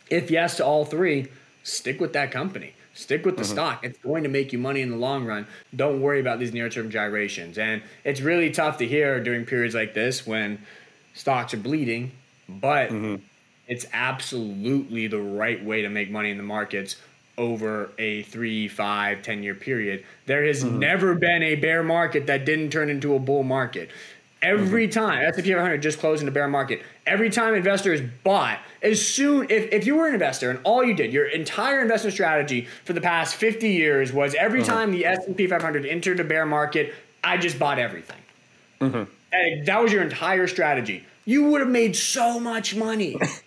If 0.09 0.29
yes 0.29 0.57
to 0.57 0.65
all 0.65 0.85
three, 0.85 1.27
stick 1.63 1.99
with 1.99 2.13
that 2.13 2.31
company. 2.31 2.73
Stick 2.93 3.25
with 3.25 3.37
the 3.37 3.43
mm-hmm. 3.43 3.51
stock. 3.51 3.83
It's 3.83 3.99
going 3.99 4.23
to 4.23 4.29
make 4.29 4.51
you 4.51 4.57
money 4.57 4.81
in 4.81 4.89
the 4.89 4.97
long 4.97 5.25
run. 5.25 5.45
Don't 5.75 6.01
worry 6.01 6.19
about 6.19 6.39
these 6.39 6.51
near 6.51 6.67
term 6.67 6.89
gyrations. 6.89 7.57
And 7.57 7.83
it's 8.03 8.21
really 8.21 8.49
tough 8.49 8.79
to 8.79 8.87
hear 8.87 9.23
during 9.23 9.45
periods 9.45 9.75
like 9.75 9.93
this 9.93 10.25
when 10.25 10.59
stocks 11.13 11.53
are 11.53 11.57
bleeding, 11.57 12.11
but 12.49 12.89
mm-hmm. 12.89 13.15
it's 13.67 13.85
absolutely 13.93 15.07
the 15.07 15.19
right 15.19 15.63
way 15.63 15.83
to 15.83 15.89
make 15.89 16.09
money 16.09 16.31
in 16.31 16.37
the 16.37 16.43
markets 16.43 16.95
over 17.37 17.91
a 17.97 18.23
three, 18.23 18.67
five, 18.67 19.21
ten 19.21 19.43
year 19.43 19.55
period. 19.55 20.03
There 20.25 20.45
has 20.45 20.63
mm-hmm. 20.63 20.79
never 20.79 21.15
been 21.15 21.43
a 21.43 21.55
bear 21.55 21.83
market 21.83 22.27
that 22.27 22.45
didn't 22.45 22.71
turn 22.71 22.89
into 22.89 23.15
a 23.15 23.19
bull 23.19 23.43
market. 23.43 23.89
Every 24.41 24.87
mm-hmm. 24.87 24.99
time 24.99 25.25
S&P 25.25 25.51
500 25.51 25.81
just 25.81 25.99
closed 25.99 26.21
in 26.21 26.27
a 26.27 26.31
bear 26.31 26.47
market, 26.47 26.83
every 27.07 27.31
time 27.31 27.55
investors 27.55 28.01
bought, 28.23 28.59
as 28.83 29.03
soon 29.03 29.47
if, 29.49 29.71
if 29.71 29.87
you 29.87 29.95
were 29.95 30.07
an 30.07 30.13
investor 30.13 30.51
and 30.51 30.59
all 30.63 30.83
you 30.83 30.93
did, 30.93 31.11
your 31.11 31.25
entire 31.25 31.81
investment 31.81 32.13
strategy 32.13 32.67
for 32.85 32.93
the 32.93 33.01
past 33.01 33.35
50 33.35 33.67
years 33.69 34.13
was 34.13 34.35
every 34.35 34.61
mm-hmm. 34.61 34.71
time 34.71 34.91
the 34.91 35.05
S&P 35.05 35.47
500 35.47 35.85
entered 35.87 36.19
a 36.19 36.23
bear 36.23 36.45
market, 36.45 36.93
I 37.23 37.37
just 37.37 37.57
bought 37.57 37.79
everything. 37.79 38.17
Mm-hmm. 38.79 39.65
that 39.65 39.81
was 39.81 39.91
your 39.91 40.03
entire 40.03 40.45
strategy. 40.45 41.03
You 41.25 41.45
would 41.45 41.61
have 41.61 41.69
made 41.69 41.95
so 41.95 42.39
much 42.39 42.75
money. 42.75 43.17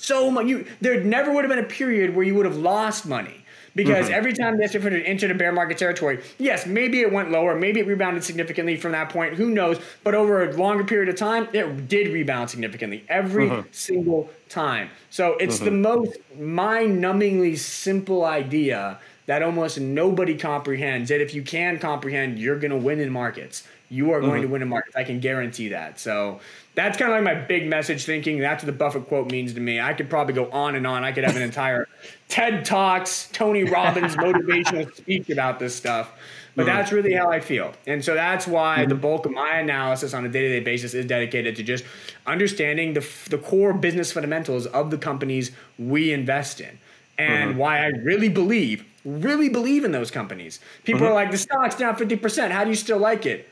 so 0.00 0.30
much. 0.30 0.46
You 0.46 0.66
there 0.80 1.02
never 1.02 1.32
would 1.32 1.44
have 1.44 1.50
been 1.50 1.64
a 1.64 1.68
period 1.68 2.14
where 2.14 2.24
you 2.24 2.34
would 2.34 2.46
have 2.46 2.56
lost 2.56 3.06
money 3.06 3.44
because 3.74 4.06
mm-hmm. 4.06 4.14
every 4.14 4.32
time 4.32 4.56
the 4.56 4.64
S&P 4.64 4.78
500 4.78 5.04
entered 5.04 5.30
a 5.30 5.34
bear 5.34 5.52
market 5.52 5.78
territory, 5.78 6.22
yes, 6.38 6.66
maybe 6.66 7.00
it 7.00 7.12
went 7.12 7.30
lower, 7.30 7.56
maybe 7.56 7.80
it 7.80 7.86
rebounded 7.86 8.24
significantly 8.24 8.76
from 8.76 8.92
that 8.92 9.10
point. 9.10 9.34
Who 9.34 9.50
knows? 9.50 9.78
But 10.02 10.14
over 10.14 10.48
a 10.48 10.52
longer 10.56 10.84
period 10.84 11.08
of 11.08 11.16
time, 11.16 11.48
it 11.52 11.88
did 11.88 12.12
rebound 12.12 12.50
significantly 12.50 13.04
every 13.08 13.48
mm-hmm. 13.48 13.68
single 13.70 14.30
time. 14.48 14.90
So 15.10 15.36
it's 15.36 15.56
mm-hmm. 15.56 15.64
the 15.66 15.70
most 15.70 16.16
mind-numbingly 16.38 17.58
simple 17.58 18.24
idea 18.24 18.98
that 19.26 19.42
almost 19.42 19.78
nobody 19.78 20.36
comprehends. 20.36 21.08
That 21.10 21.20
if 21.20 21.34
you 21.34 21.42
can 21.42 21.78
comprehend, 21.78 22.38
you're 22.38 22.58
going 22.58 22.72
to 22.72 22.76
win 22.76 22.98
in 22.98 23.10
markets. 23.10 23.62
You 23.88 24.12
are 24.12 24.20
going 24.20 24.40
to 24.40 24.46
mm-hmm. 24.46 24.52
win 24.52 24.62
in 24.62 24.68
markets. 24.68 24.96
I 24.96 25.04
can 25.04 25.20
guarantee 25.20 25.68
that. 25.68 26.00
So 26.00 26.40
that's 26.74 26.96
kind 26.96 27.10
of 27.12 27.16
like 27.16 27.24
my 27.24 27.40
big 27.46 27.66
message 27.66 28.04
thinking. 28.04 28.38
That's 28.38 28.62
what 28.62 28.66
the 28.66 28.78
Buffett 28.78 29.08
quote 29.08 29.30
means 29.30 29.54
to 29.54 29.60
me. 29.60 29.80
I 29.80 29.92
could 29.92 30.08
probably 30.08 30.34
go 30.34 30.50
on 30.50 30.76
and 30.76 30.86
on. 30.86 31.02
I 31.02 31.12
could 31.12 31.24
have 31.24 31.36
an 31.36 31.42
entire 31.42 31.88
TED 32.28 32.64
Talks, 32.64 33.28
Tony 33.32 33.64
Robbins 33.64 34.16
motivational 34.16 34.94
speech 34.94 35.28
about 35.30 35.58
this 35.58 35.74
stuff. 35.74 36.12
But 36.54 36.66
mm-hmm. 36.66 36.76
that's 36.76 36.92
really 36.92 37.12
how 37.12 37.30
I 37.30 37.40
feel. 37.40 37.72
And 37.86 38.04
so 38.04 38.14
that's 38.14 38.46
why 38.46 38.78
mm-hmm. 38.78 38.88
the 38.88 38.94
bulk 38.94 39.26
of 39.26 39.32
my 39.32 39.58
analysis 39.58 40.14
on 40.14 40.24
a 40.24 40.28
day 40.28 40.42
to 40.42 40.48
day 40.48 40.60
basis 40.60 40.94
is 40.94 41.06
dedicated 41.06 41.56
to 41.56 41.62
just 41.62 41.84
understanding 42.26 42.94
the, 42.94 43.06
the 43.28 43.38
core 43.38 43.72
business 43.72 44.12
fundamentals 44.12 44.66
of 44.66 44.90
the 44.90 44.98
companies 44.98 45.52
we 45.78 46.12
invest 46.12 46.60
in. 46.60 46.78
And 47.18 47.50
mm-hmm. 47.50 47.58
why 47.58 47.78
I 47.78 47.86
really 47.88 48.28
believe, 48.28 48.84
really 49.04 49.48
believe 49.48 49.84
in 49.84 49.92
those 49.92 50.10
companies. 50.10 50.60
People 50.84 51.06
are 51.06 51.12
like, 51.12 51.30
the 51.30 51.38
stock's 51.38 51.76
down 51.76 51.96
50%. 51.96 52.50
How 52.50 52.64
do 52.64 52.70
you 52.70 52.76
still 52.76 52.98
like 52.98 53.26
it? 53.26 53.48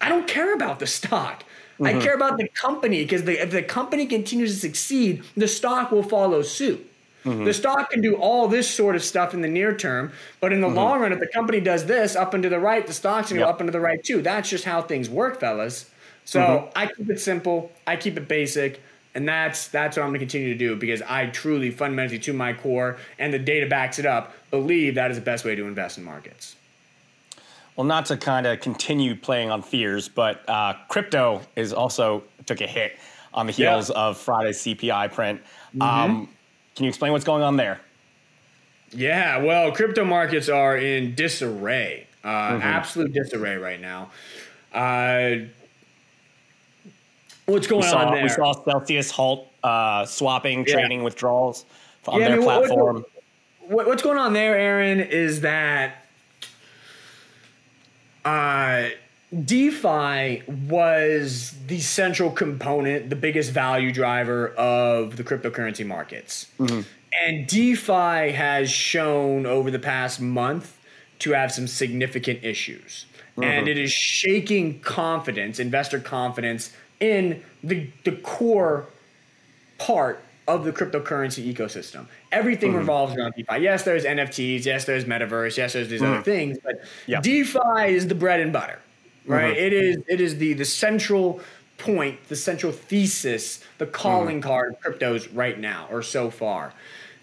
I 0.00 0.08
don't 0.08 0.26
care 0.26 0.54
about 0.54 0.78
the 0.80 0.86
stock. 0.86 1.44
Mm-hmm. 1.82 1.98
I 1.98 2.02
care 2.02 2.14
about 2.14 2.38
the 2.38 2.48
company 2.48 3.02
because 3.02 3.26
if 3.26 3.50
the 3.50 3.62
company 3.62 4.06
continues 4.06 4.54
to 4.54 4.60
succeed, 4.60 5.24
the 5.36 5.48
stock 5.48 5.90
will 5.90 6.04
follow 6.04 6.42
suit. 6.42 6.88
Mm-hmm. 7.24 7.44
The 7.44 7.54
stock 7.54 7.90
can 7.90 8.00
do 8.00 8.16
all 8.16 8.48
this 8.48 8.68
sort 8.68 8.94
of 8.94 9.02
stuff 9.02 9.34
in 9.34 9.42
the 9.42 9.48
near 9.48 9.76
term, 9.76 10.12
but 10.40 10.52
in 10.52 10.60
the 10.60 10.66
mm-hmm. 10.68 10.76
long 10.76 11.00
run, 11.00 11.12
if 11.12 11.20
the 11.20 11.28
company 11.28 11.60
does 11.60 11.86
this 11.86 12.16
up 12.16 12.34
and 12.34 12.42
to 12.42 12.48
the 12.48 12.58
right, 12.58 12.86
the 12.86 12.92
stock's 12.92 13.30
gonna 13.30 13.40
yep. 13.40 13.46
go 13.46 13.50
up 13.50 13.60
and 13.60 13.68
to 13.68 13.72
the 13.72 13.80
right 13.80 14.02
too. 14.02 14.22
That's 14.22 14.48
just 14.48 14.64
how 14.64 14.82
things 14.82 15.10
work, 15.10 15.40
fellas. 15.40 15.90
So 16.24 16.40
mm-hmm. 16.40 16.66
I 16.76 16.86
keep 16.86 17.10
it 17.10 17.20
simple, 17.20 17.72
I 17.86 17.96
keep 17.96 18.16
it 18.16 18.28
basic, 18.28 18.80
and 19.14 19.28
that's 19.28 19.68
that's 19.68 19.96
what 19.96 20.04
I'm 20.04 20.10
gonna 20.10 20.20
continue 20.20 20.52
to 20.52 20.58
do 20.58 20.76
because 20.76 21.02
I 21.02 21.26
truly, 21.26 21.70
fundamentally, 21.70 22.18
to 22.20 22.32
my 22.32 22.52
core, 22.52 22.98
and 23.18 23.32
the 23.32 23.38
data 23.38 23.66
backs 23.66 23.98
it 23.98 24.06
up, 24.06 24.34
believe 24.50 24.94
that 24.96 25.10
is 25.10 25.16
the 25.16 25.24
best 25.24 25.44
way 25.44 25.56
to 25.56 25.66
invest 25.66 25.98
in 25.98 26.04
markets 26.04 26.56
well, 27.76 27.86
not 27.86 28.06
to 28.06 28.16
kind 28.16 28.46
of 28.46 28.60
continue 28.60 29.14
playing 29.14 29.50
on 29.50 29.62
fears, 29.62 30.08
but 30.08 30.46
uh, 30.48 30.74
crypto 30.88 31.40
is 31.56 31.72
also 31.72 32.22
took 32.46 32.60
a 32.60 32.66
hit 32.66 32.98
on 33.32 33.46
the 33.46 33.52
heels 33.52 33.90
yeah. 33.90 33.96
of 33.96 34.18
Friday's 34.18 34.58
CPI 34.58 35.12
print. 35.12 35.40
Mm-hmm. 35.74 35.82
Um, 35.82 36.28
can 36.74 36.84
you 36.84 36.88
explain 36.88 37.12
what's 37.12 37.24
going 37.24 37.42
on 37.42 37.56
there? 37.56 37.80
Yeah, 38.90 39.38
well, 39.38 39.72
crypto 39.72 40.04
markets 40.04 40.50
are 40.50 40.76
in 40.76 41.14
disarray, 41.14 42.06
uh, 42.24 42.28
mm-hmm. 42.28 42.62
absolute 42.62 43.12
disarray 43.14 43.56
right 43.56 43.80
now. 43.80 44.10
Uh, 44.72 45.46
what's 47.46 47.66
going 47.66 47.84
saw, 47.84 48.06
on 48.06 48.14
there? 48.14 48.22
We 48.22 48.28
saw 48.28 48.52
Celsius 48.52 49.10
halt 49.10 49.48
uh, 49.62 50.04
swapping, 50.04 50.66
yeah. 50.66 50.74
trading 50.74 51.02
withdrawals 51.02 51.64
on 52.06 52.20
yeah, 52.20 52.28
their 52.28 52.36
I 52.36 52.38
mean, 52.38 52.44
platform. 52.44 53.04
What, 53.60 53.86
what's 53.86 54.02
going 54.02 54.18
on 54.18 54.34
there, 54.34 54.56
Aaron, 54.58 55.00
is 55.00 55.40
that 55.40 56.01
uh, 58.24 58.88
DeFi 59.44 60.42
was 60.68 61.54
the 61.66 61.80
central 61.80 62.30
component, 62.30 63.08
the 63.08 63.16
biggest 63.16 63.50
value 63.52 63.92
driver 63.92 64.48
of 64.48 65.16
the 65.16 65.24
cryptocurrency 65.24 65.86
markets. 65.86 66.48
Mm-hmm. 66.58 66.80
And 67.20 67.46
DeFi 67.46 68.32
has 68.32 68.70
shown 68.70 69.46
over 69.46 69.70
the 69.70 69.78
past 69.78 70.20
month 70.20 70.78
to 71.20 71.32
have 71.32 71.52
some 71.52 71.66
significant 71.66 72.44
issues. 72.44 73.06
Mm-hmm. 73.32 73.42
And 73.44 73.68
it 73.68 73.78
is 73.78 73.92
shaking 73.92 74.80
confidence, 74.80 75.58
investor 75.58 76.00
confidence 76.00 76.72
in 77.00 77.42
the, 77.62 77.88
the 78.04 78.12
core 78.12 78.86
part 79.78 80.22
of 80.54 80.64
the 80.64 80.72
cryptocurrency 80.72 81.52
ecosystem. 81.52 82.06
Everything 82.30 82.70
mm-hmm. 82.70 82.80
revolves 82.80 83.16
around 83.16 83.34
DeFi. 83.36 83.62
Yes, 83.62 83.84
there's 83.84 84.04
NFTs. 84.04 84.64
Yes, 84.64 84.84
there's 84.84 85.04
metaverse. 85.04 85.56
Yes, 85.56 85.72
there's 85.72 85.88
these 85.88 86.00
mm-hmm. 86.00 86.12
other 86.12 86.22
things. 86.22 86.58
But. 86.62 86.82
DeFi 87.22 87.86
is 87.86 88.08
the 88.08 88.14
bread 88.14 88.40
and 88.40 88.52
butter, 88.52 88.78
right? 89.26 89.54
Mm-hmm. 89.54 89.64
It 89.64 89.72
is 89.72 89.96
it 90.08 90.20
is 90.20 90.38
the 90.38 90.52
the 90.52 90.64
central 90.64 91.40
point, 91.78 92.28
the 92.28 92.36
central 92.36 92.72
thesis, 92.72 93.62
the 93.78 93.86
calling 93.86 94.40
mm-hmm. 94.40 94.48
card 94.48 94.74
of 94.74 94.80
cryptos 94.80 95.28
right 95.32 95.58
now 95.58 95.88
or 95.90 96.02
so 96.02 96.30
far. 96.30 96.72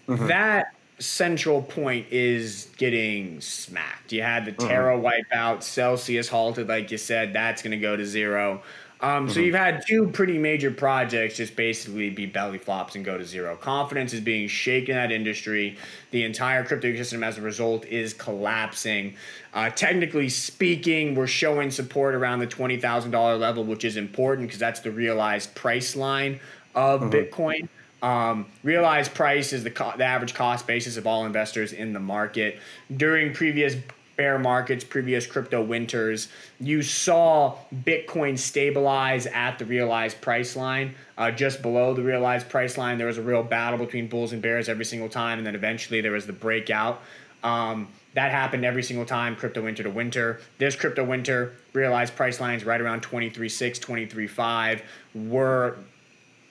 Mm-hmm. 0.08 0.26
That 0.26 0.74
central 0.98 1.62
point 1.62 2.06
is 2.10 2.68
getting 2.76 3.40
smacked. 3.40 4.12
You 4.12 4.22
had 4.22 4.44
the 4.44 4.52
mm-hmm. 4.52 4.68
Terra 4.68 4.98
wipeout, 4.98 5.62
Celsius 5.62 6.28
halted, 6.28 6.68
like 6.68 6.90
you 6.90 6.98
said. 6.98 7.32
That's 7.32 7.62
going 7.62 7.72
to 7.72 7.78
go 7.78 7.96
to 7.96 8.04
zero. 8.04 8.62
Um, 9.02 9.24
mm-hmm. 9.24 9.32
So 9.32 9.40
you've 9.40 9.54
had 9.54 9.82
two 9.86 10.08
pretty 10.08 10.38
major 10.38 10.70
projects 10.70 11.36
just 11.36 11.56
basically 11.56 12.10
be 12.10 12.26
belly 12.26 12.58
flops 12.58 12.96
and 12.96 13.04
go 13.04 13.16
to 13.16 13.24
zero. 13.24 13.56
Confidence 13.56 14.12
is 14.12 14.20
being 14.20 14.46
shaken 14.46 14.94
in 14.94 15.00
that 15.00 15.12
industry. 15.12 15.78
The 16.10 16.24
entire 16.24 16.64
crypto 16.64 16.88
ecosystem, 16.88 17.24
as 17.24 17.38
a 17.38 17.40
result, 17.40 17.86
is 17.86 18.12
collapsing. 18.12 19.14
Uh, 19.54 19.70
technically 19.70 20.28
speaking, 20.28 21.14
we're 21.14 21.26
showing 21.26 21.70
support 21.70 22.14
around 22.14 22.40
the 22.40 22.46
twenty 22.46 22.76
thousand 22.76 23.10
dollar 23.10 23.36
level, 23.36 23.64
which 23.64 23.84
is 23.84 23.96
important 23.96 24.48
because 24.48 24.60
that's 24.60 24.80
the 24.80 24.90
realized 24.90 25.54
price 25.54 25.96
line 25.96 26.38
of 26.74 27.00
mm-hmm. 27.00 27.10
Bitcoin. 27.10 27.68
Um, 28.02 28.46
realized 28.62 29.12
price 29.12 29.52
is 29.52 29.62
the, 29.62 29.70
co- 29.70 29.92
the 29.96 30.04
average 30.04 30.32
cost 30.32 30.66
basis 30.66 30.96
of 30.96 31.06
all 31.06 31.26
investors 31.26 31.74
in 31.74 31.92
the 31.92 32.00
market. 32.00 32.58
During 32.96 33.34
previous 33.34 33.76
bear 34.20 34.38
markets, 34.38 34.84
previous 34.84 35.26
crypto 35.26 35.62
winters, 35.62 36.28
you 36.60 36.82
saw 36.82 37.56
Bitcoin 37.74 38.38
stabilize 38.38 39.24
at 39.24 39.58
the 39.58 39.64
realized 39.64 40.20
price 40.20 40.54
line, 40.56 40.94
uh, 41.16 41.30
just 41.30 41.62
below 41.62 41.94
the 41.94 42.02
realized 42.02 42.46
price 42.50 42.76
line. 42.76 42.98
There 42.98 43.06
was 43.06 43.16
a 43.16 43.22
real 43.22 43.42
battle 43.42 43.78
between 43.78 44.08
bulls 44.08 44.34
and 44.34 44.42
bears 44.42 44.68
every 44.68 44.84
single 44.84 45.08
time, 45.08 45.38
and 45.38 45.46
then 45.46 45.54
eventually 45.54 46.02
there 46.02 46.12
was 46.12 46.26
the 46.26 46.34
breakout. 46.34 47.00
Um, 47.42 47.88
that 48.12 48.30
happened 48.30 48.62
every 48.66 48.82
single 48.82 49.06
time 49.06 49.36
crypto 49.36 49.62
winter 49.62 49.84
to 49.84 49.90
winter. 49.90 50.42
This 50.58 50.76
crypto 50.76 51.02
winter, 51.02 51.54
realized 51.72 52.14
price 52.14 52.42
lines 52.42 52.62
right 52.62 52.78
around 52.82 53.00
23.6, 53.00 53.80
23.5. 53.80 54.82
We're 55.14 55.76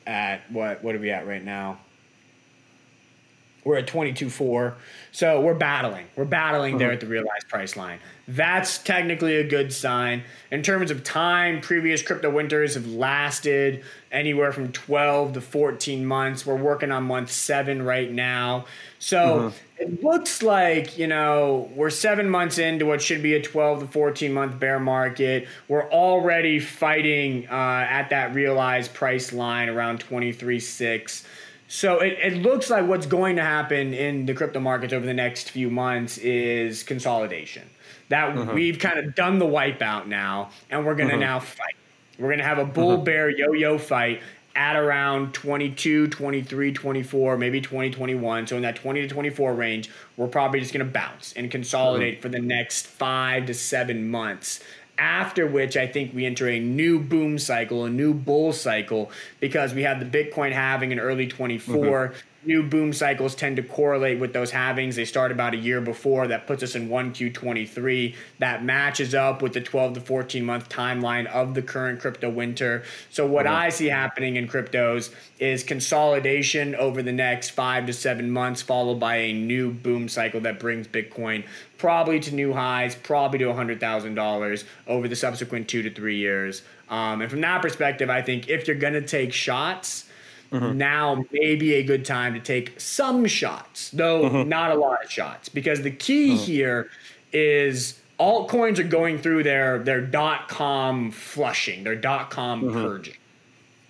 at 0.08 0.52
what? 0.52 0.84
What 0.84 0.96
are 0.96 1.00
we 1.00 1.12
at 1.12 1.28
right 1.28 1.44
now? 1.44 1.78
We're 3.64 3.78
at 3.78 3.88
22.4. 3.88 4.74
So 5.12 5.42
we're 5.42 5.54
battling. 5.54 6.06
We're 6.16 6.26
battling 6.26 6.78
there 6.78 6.88
uh-huh. 6.88 6.96
at 6.96 7.00
the 7.02 7.08
realized 7.08 7.48
price 7.50 7.76
line. 7.76 8.00
That's 8.28 8.78
technically 8.78 9.38
a 9.38 9.44
good 9.44 9.74
sign. 9.74 10.24
In 10.52 10.62
terms 10.62 10.92
of 10.92 11.04
time, 11.04 11.62
previous 11.62 12.04
crypto 12.04 12.30
winters 12.30 12.76
have 12.76 12.88
lasted 12.88 13.84
anywhere 14.12 14.52
from 14.52 14.72
12 14.72 15.34
to 15.34 15.42
14 15.42 16.06
months. 16.06 16.46
We're 16.46 16.56
working 16.56 16.92
on 16.92 17.04
month 17.04 17.32
seven 17.32 17.82
right 17.82 18.12
now. 18.12 18.66
So 19.00 19.48
uh-huh. 19.48 19.52
it 19.80 20.04
looks 20.04 20.44
like, 20.44 20.98
you 20.98 21.08
know, 21.08 21.72
we're 21.76 21.90
seven 21.90 22.30
months 22.30 22.60
into 22.60 22.86
what 22.86 23.02
should 23.02 23.24
be 23.24 23.34
a 23.34 23.42
12 23.42 23.80
to 23.80 23.88
14 23.88 24.32
month 24.32 24.60
bear 24.60 24.80
market. 24.80 25.48
We're 25.68 25.90
already 25.90 26.60
fighting 26.60 27.48
uh, 27.50 27.54
at 27.90 28.10
that 28.12 28.36
realized 28.36 28.94
price 28.94 29.34
line 29.34 29.70
around 29.70 30.06
23.6. 30.06 31.26
So 31.72 32.00
it, 32.00 32.18
it 32.20 32.42
looks 32.42 32.72
like 32.72 32.88
what's 32.88 33.06
going 33.06 33.36
to 33.36 33.44
happen 33.44 33.94
in 33.94 34.26
the 34.26 34.34
crypto 34.34 34.60
markets 34.60 34.92
over 34.92 35.06
the 35.06 35.14
next 35.14 35.52
few 35.52 35.70
months 35.70 36.18
is 36.18 36.82
consolidation. 36.82 37.70
that 38.10 38.36
mm-hmm. 38.36 38.56
we've 38.56 38.80
kind 38.80 38.98
of 38.98 39.14
done 39.14 39.38
the 39.38 39.46
wipeout 39.46 40.08
now, 40.08 40.50
and 40.72 40.84
we're 40.84 40.96
going 40.96 41.10
to 41.10 41.14
mm-hmm. 41.14 41.22
now 41.22 41.40
fight. 41.40 41.76
We're 42.18 42.30
going 42.30 42.40
to 42.40 42.44
have 42.44 42.58
a 42.58 42.66
bull 42.66 42.96
mm-hmm. 42.96 43.04
bear 43.04 43.30
yo 43.30 43.54
yo 43.54 43.78
fight 43.78 44.22
at 44.56 44.76
around 44.76 45.34
22, 45.36 46.08
23, 46.08 46.74
24, 46.74 47.38
maybe 47.38 47.62
2021. 47.62 48.48
So 48.48 48.56
in 48.56 48.64
that 48.64 48.76
20 48.76 49.02
to 49.02 49.08
24 49.08 49.54
range, 49.54 49.92
we're 50.18 50.28
probably 50.28 50.60
just 50.60 50.74
going 50.74 50.86
to 50.86 50.92
bounce 50.92 51.34
and 51.34 51.52
consolidate 51.52 52.22
for 52.22 52.30
the 52.30 52.40
next 52.40 52.88
five 52.88 53.46
to 53.46 53.54
seven 53.54 54.10
months. 54.10 54.60
After 55.00 55.48
which, 55.48 55.78
I 55.78 55.88
think 55.88 56.14
we 56.14 56.26
enter 56.26 56.48
a 56.50 56.60
new 56.60 57.00
boom 57.00 57.40
cycle, 57.40 57.86
a 57.86 57.90
new 57.90 58.14
bull 58.14 58.52
cycle, 58.52 59.12
because 59.40 59.74
we 59.74 59.84
have 59.84 60.00
the 60.00 60.06
Bitcoin 60.06 60.52
halving 60.52 60.92
in 60.92 61.00
early 61.00 61.28
24. 61.28 61.76
Mm-hmm 61.76 62.20
new 62.44 62.64
boom 62.64 62.94
cycles 62.94 63.36
tend 63.36 63.58
to 63.58 63.64
correlate 63.64 64.20
with 64.20 64.34
those 64.34 64.52
halvings. 64.52 64.96
They 64.96 65.06
start 65.06 65.32
about 65.32 65.54
a 65.54 65.58
year 65.58 65.82
before. 65.82 66.28
That 66.28 66.48
puts 66.48 66.64
us 66.64 66.76
in 66.76 66.90
1Q23. 66.90 68.16
That 68.40 68.64
matches 68.64 69.14
up 69.14 69.42
with 69.42 69.54
the 69.54 69.62
12 69.62 69.96
to 69.96 70.02
14 70.02 70.46
month 70.46 70.70
timeline 70.70 71.26
of 71.28 71.54
the 71.54 71.62
current 71.62 72.00
crypto 72.00 72.30
winter. 72.30 72.84
So, 73.10 73.26
what 73.26 73.46
mm-hmm. 73.46 73.56
I 73.56 73.70
see 73.70 73.88
happening 73.88 74.36
in 74.36 74.48
cryptos 74.48 75.14
is 75.40 75.64
consolidation 75.64 76.76
over 76.76 77.02
the 77.02 77.12
next 77.12 77.52
five 77.52 77.86
to 77.88 77.94
seven 77.94 78.32
months, 78.32 78.62
followed 78.62 79.00
by 79.00 79.16
a 79.18 79.34
new 79.34 79.72
boom 79.72 80.08
cycle 80.08 80.42
that 80.42 80.60
brings 80.60 80.88
Bitcoin 80.88 81.46
probably 81.78 82.20
to 82.20 82.36
new 82.36 82.54
highs, 82.54 82.94
probably 82.94 83.40
to 83.40 83.46
$100,000 83.46 84.64
over 84.86 85.08
the 85.08 85.16
subsequent 85.16 85.68
two 85.68 85.82
to 85.82 85.90
three 85.90 86.18
years. 86.18 86.62
Um, 86.90 87.22
and 87.22 87.32
from 87.32 87.42
that 87.42 87.62
perspective, 87.62 88.10
I 88.10 88.22
think 88.22 88.50
if 88.50 88.68
you're 88.68 88.76
going 88.76 88.94
to 88.94 89.02
take 89.02 89.32
shots, 89.32 90.09
mm-hmm. 90.52 90.78
now 90.78 91.24
may 91.32 91.56
be 91.56 91.76
a 91.76 91.84
good 91.84 92.06
time 92.06 92.34
to 92.34 92.40
take 92.40 92.80
some 92.80 93.26
shots, 93.26 93.90
though 93.92 94.24
mm-hmm. 94.24 94.50
not 94.50 94.72
a 94.72 94.76
lot 94.76 95.04
of 95.04 95.12
shots, 95.12 95.50
because 95.50 95.82
the 95.82 95.92
key 95.92 96.30
mm-hmm. 96.30 96.44
here 96.44 96.90
is 97.32 98.00
altcoins 98.20 98.80
are 98.80 98.84
going 98.84 99.18
through 99.18 99.44
their 99.44 99.80
their 99.80 100.02
dot 100.02 100.50
com 100.50 101.12
flushing, 101.12 101.84
their 101.84 101.96
dot 101.96 102.30
com 102.30 102.62
mm-hmm. 102.62 102.74
purging. 102.74 103.16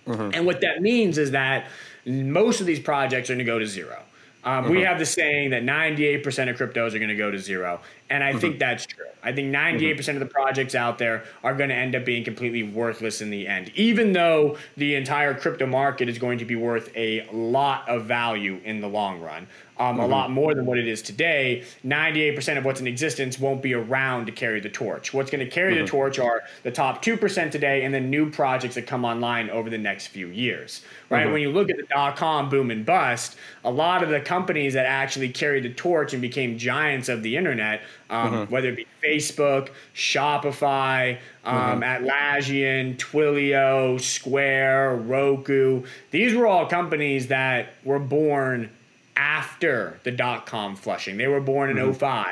Mm-hmm. 0.06 0.30
And 0.34 0.46
what 0.46 0.60
that 0.62 0.80
means 0.80 1.18
is 1.18 1.32
that 1.32 1.66
most 2.06 2.60
of 2.60 2.66
these 2.66 2.80
projects 2.80 3.30
are 3.30 3.34
going 3.34 3.38
to 3.38 3.44
go 3.44 3.58
to 3.58 3.66
zero. 3.66 4.02
Um, 4.42 4.70
We 4.70 4.78
uh-huh. 4.78 4.92
have 4.92 4.98
the 4.98 5.06
saying 5.06 5.50
that 5.50 5.62
98% 5.62 6.24
of 6.48 6.56
cryptos 6.56 6.94
are 6.94 6.98
going 6.98 7.08
to 7.08 7.14
go 7.14 7.30
to 7.30 7.38
zero. 7.38 7.80
And 8.10 8.24
I 8.24 8.32
think 8.32 8.54
mm-hmm. 8.54 8.58
that's 8.58 8.86
true. 8.86 9.06
I 9.22 9.32
think 9.32 9.54
98% 9.54 10.14
of 10.14 10.20
the 10.20 10.26
projects 10.26 10.74
out 10.74 10.98
there 10.98 11.24
are 11.44 11.54
going 11.54 11.68
to 11.68 11.74
end 11.74 11.94
up 11.94 12.04
being 12.04 12.24
completely 12.24 12.62
worthless 12.62 13.20
in 13.20 13.30
the 13.30 13.46
end, 13.46 13.70
even 13.74 14.12
though 14.12 14.58
the 14.76 14.94
entire 14.96 15.34
crypto 15.34 15.66
market 15.66 16.08
is 16.08 16.18
going 16.18 16.38
to 16.38 16.44
be 16.44 16.56
worth 16.56 16.90
a 16.96 17.28
lot 17.32 17.88
of 17.88 18.06
value 18.06 18.60
in 18.64 18.80
the 18.80 18.88
long 18.88 19.20
run 19.20 19.46
um, 19.80 19.96
mm-hmm. 19.96 20.04
a 20.04 20.06
lot 20.06 20.30
more 20.30 20.54
than 20.54 20.66
what 20.66 20.78
it 20.78 20.86
is 20.86 21.00
today. 21.02 21.64
98% 21.84 22.58
of 22.58 22.64
what's 22.64 22.80
in 22.80 22.86
existence 22.86 23.40
won't 23.40 23.62
be 23.62 23.74
around 23.74 24.26
to 24.26 24.32
carry 24.32 24.60
the 24.60 24.68
torch. 24.68 25.12
What's 25.14 25.30
going 25.30 25.44
to 25.44 25.50
carry 25.50 25.74
mm-hmm. 25.74 25.84
the 25.84 25.90
torch 25.90 26.18
are 26.18 26.42
the 26.62 26.70
top 26.70 27.02
2% 27.02 27.50
today 27.50 27.82
and 27.84 27.92
then 27.92 28.10
new 28.10 28.30
projects 28.30 28.74
that 28.74 28.86
come 28.86 29.04
online 29.04 29.48
over 29.48 29.70
the 29.70 29.78
next 29.78 30.08
few 30.08 30.28
years. 30.28 30.82
Right? 31.08 31.24
Mm-hmm. 31.24 31.32
When 31.32 31.42
you 31.42 31.50
look 31.50 31.70
at 31.70 31.78
the 31.78 31.84
dot 31.84 32.16
com 32.16 32.50
boom 32.50 32.70
and 32.70 32.84
bust, 32.84 33.36
a 33.64 33.70
lot 33.70 34.02
of 34.02 34.10
the 34.10 34.20
companies 34.20 34.74
that 34.74 34.86
actually 34.86 35.30
carried 35.30 35.64
the 35.64 35.72
torch 35.72 36.12
and 36.12 36.20
became 36.20 36.58
giants 36.58 37.08
of 37.08 37.22
the 37.22 37.36
internet, 37.36 37.80
um, 38.10 38.32
mm-hmm. 38.32 38.52
whether 38.52 38.68
it 38.68 38.76
be 38.76 38.86
Facebook, 39.02 39.70
Shopify, 39.94 41.18
um, 41.44 41.80
mm-hmm. 41.80 41.82
Atlassian, 41.82 42.96
Twilio, 42.96 44.00
Square, 44.00 44.96
Roku, 44.96 45.84
these 46.10 46.34
were 46.34 46.46
all 46.46 46.66
companies 46.66 47.28
that 47.28 47.74
were 47.84 47.98
born 47.98 48.70
after 49.16 50.00
the 50.02 50.10
dot 50.10 50.46
com 50.46 50.76
flushing. 50.76 51.16
They 51.16 51.28
were 51.28 51.40
born 51.40 51.70
in 51.70 51.76
mm-hmm. 51.76 51.92
05. 51.92 52.26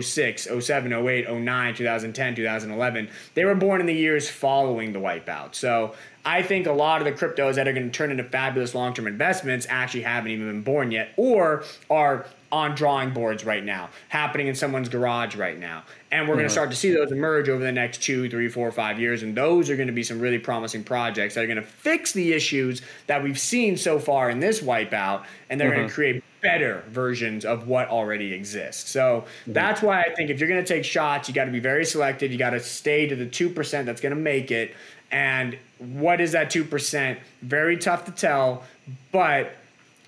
06, 0.00 0.48
07, 0.60 0.92
08, 0.92 1.30
09, 1.30 1.74
2010, 1.76 2.34
2011. 2.34 3.08
They 3.34 3.44
were 3.44 3.54
born 3.54 3.80
in 3.80 3.86
the 3.86 3.94
years 3.94 4.28
following 4.28 4.92
the 4.92 4.98
wipeout. 4.98 5.54
So 5.54 5.94
I 6.24 6.42
think 6.42 6.66
a 6.66 6.72
lot 6.72 7.00
of 7.00 7.04
the 7.04 7.12
cryptos 7.12 7.54
that 7.54 7.68
are 7.68 7.72
going 7.72 7.86
to 7.86 7.96
turn 7.96 8.10
into 8.10 8.24
fabulous 8.24 8.74
long 8.74 8.94
term 8.94 9.06
investments 9.06 9.64
actually 9.70 10.02
haven't 10.02 10.32
even 10.32 10.48
been 10.48 10.62
born 10.62 10.90
yet 10.90 11.10
or 11.16 11.62
are 11.88 12.26
on 12.52 12.74
drawing 12.74 13.10
boards 13.10 13.44
right 13.44 13.64
now, 13.64 13.90
happening 14.08 14.46
in 14.46 14.54
someone's 14.54 14.88
garage 14.88 15.36
right 15.36 15.58
now. 15.58 15.82
And 16.10 16.28
we're 16.28 16.34
mm-hmm. 16.34 16.40
going 16.40 16.48
to 16.48 16.52
start 16.52 16.70
to 16.70 16.76
see 16.76 16.92
those 16.92 17.10
emerge 17.10 17.48
over 17.48 17.62
the 17.62 17.72
next 17.72 18.02
two, 18.02 18.30
three, 18.30 18.48
four, 18.48 18.70
five 18.70 19.00
years. 19.00 19.22
And 19.22 19.36
those 19.36 19.68
are 19.68 19.76
going 19.76 19.88
to 19.88 19.92
be 19.92 20.02
some 20.02 20.20
really 20.20 20.38
promising 20.38 20.84
projects 20.84 21.34
that 21.34 21.42
are 21.42 21.46
going 21.46 21.56
to 21.56 21.62
fix 21.62 22.12
the 22.12 22.32
issues 22.32 22.82
that 23.08 23.22
we've 23.22 23.38
seen 23.38 23.76
so 23.76 23.98
far 23.98 24.30
in 24.30 24.38
this 24.38 24.60
wipeout. 24.60 25.24
And 25.50 25.60
they're 25.60 25.70
mm-hmm. 25.70 25.78
going 25.78 25.88
to 25.88 25.94
create 25.94 26.24
better 26.40 26.84
versions 26.90 27.44
of 27.44 27.66
what 27.66 27.88
already 27.88 28.32
exists. 28.32 28.88
So 28.88 29.24
mm-hmm. 29.42 29.52
that's 29.52 29.82
why 29.82 30.02
I 30.02 30.14
think 30.14 30.30
if 30.30 30.38
you're 30.38 30.48
going 30.48 30.64
to 30.64 30.68
take 30.74 30.84
shots, 30.84 31.28
you 31.28 31.34
got 31.34 31.46
to 31.46 31.50
be 31.50 31.60
very 31.60 31.84
selective. 31.84 32.30
You 32.30 32.38
got 32.38 32.50
to 32.50 32.60
stay 32.60 33.08
to 33.08 33.16
the 33.16 33.26
2% 33.26 33.84
that's 33.84 34.00
going 34.00 34.14
to 34.14 34.20
make 34.20 34.52
it. 34.52 34.74
And 35.10 35.58
what 35.78 36.20
is 36.20 36.32
that 36.32 36.50
2%? 36.50 37.18
Very 37.42 37.76
tough 37.76 38.04
to 38.06 38.12
tell, 38.12 38.64
but 39.12 39.56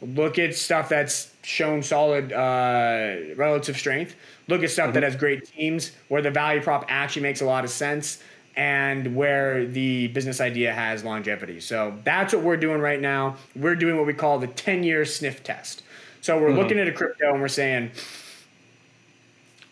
look 0.00 0.38
at 0.38 0.54
stuff 0.54 0.88
that's 0.88 1.32
shown 1.48 1.82
solid 1.82 2.32
uh, 2.32 3.34
relative 3.36 3.76
strength. 3.76 4.14
Look 4.48 4.62
at 4.62 4.70
stuff 4.70 4.86
mm-hmm. 4.86 4.94
that 4.94 5.02
has 5.02 5.16
great 5.16 5.46
teams 5.46 5.92
where 6.08 6.20
the 6.20 6.30
value 6.30 6.60
prop 6.60 6.84
actually 6.88 7.22
makes 7.22 7.40
a 7.40 7.46
lot 7.46 7.64
of 7.64 7.70
sense 7.70 8.22
and 8.54 9.16
where 9.16 9.66
the 9.66 10.08
business 10.08 10.40
idea 10.40 10.72
has 10.72 11.04
longevity. 11.04 11.60
So 11.60 11.96
that's 12.04 12.34
what 12.34 12.42
we're 12.42 12.56
doing 12.56 12.80
right 12.80 13.00
now. 13.00 13.36
We're 13.56 13.76
doing 13.76 13.96
what 13.96 14.06
we 14.06 14.12
call 14.12 14.38
the 14.38 14.46
10 14.46 14.82
year 14.82 15.04
sniff 15.04 15.42
test. 15.42 15.82
So 16.20 16.38
we're 16.38 16.48
mm-hmm. 16.48 16.58
looking 16.58 16.78
at 16.78 16.88
a 16.88 16.92
crypto 16.92 17.32
and 17.32 17.40
we're 17.40 17.48
saying, 17.48 17.92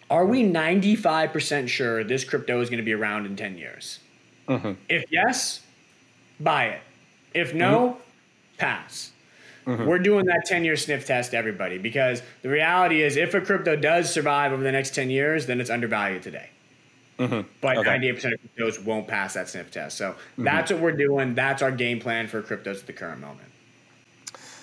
are 0.09 0.25
we 0.25 0.45
95% 0.45 1.69
sure 1.69 2.05
this 2.05 2.25
crypto 2.25 2.61
is 2.61 2.71
going 2.71 2.79
to 2.79 2.85
be 2.85 2.93
around 2.95 3.27
in 3.27 3.37
10 3.37 3.59
years? 3.59 3.99
Mm-hmm. 4.49 4.73
If 4.89 5.05
yes, 5.11 5.61
buy 6.41 6.67
it. 6.67 6.81
If 7.35 7.53
no, 7.55 7.91
mm-hmm. 7.91 8.01
pass. 8.59 9.13
Mm-hmm. 9.67 9.85
We're 9.85 9.99
doing 9.99 10.27
that 10.27 10.45
10 10.47 10.65
year 10.65 10.77
sniff 10.77 11.07
test, 11.07 11.33
to 11.33 11.37
everybody, 11.37 11.79
because 11.79 12.23
the 12.43 12.49
reality 12.49 13.03
is 13.03 13.17
if 13.17 13.35
a 13.35 13.41
crypto 13.41 13.75
does 13.75 14.13
survive 14.13 14.53
over 14.53 14.63
the 14.63 14.73
next 14.73 14.95
10 14.95 15.11
years, 15.11 15.47
then 15.47 15.61
it's 15.61 15.71
undervalued 15.71 16.23
today. 16.23 16.51
Mm-hmm. 17.19 17.49
But 17.61 17.79
okay. 17.79 17.99
98% 17.99 18.35
of 18.35 18.41
cryptos 18.57 18.85
won't 18.85 19.09
pass 19.09 19.35
that 19.35 19.49
sniff 19.49 19.71
test. 19.71 19.97
So 19.97 20.13
mm-hmm. 20.13 20.45
that's 20.45 20.71
what 20.71 20.81
we're 20.81 20.93
doing. 20.93 21.35
That's 21.35 21.63
our 21.63 21.73
game 21.73 21.99
plan 21.99 22.29
for 22.29 22.43
cryptos 22.43 22.81
at 22.81 22.87
the 22.87 22.93
current 22.93 23.21
moment. 23.21 23.49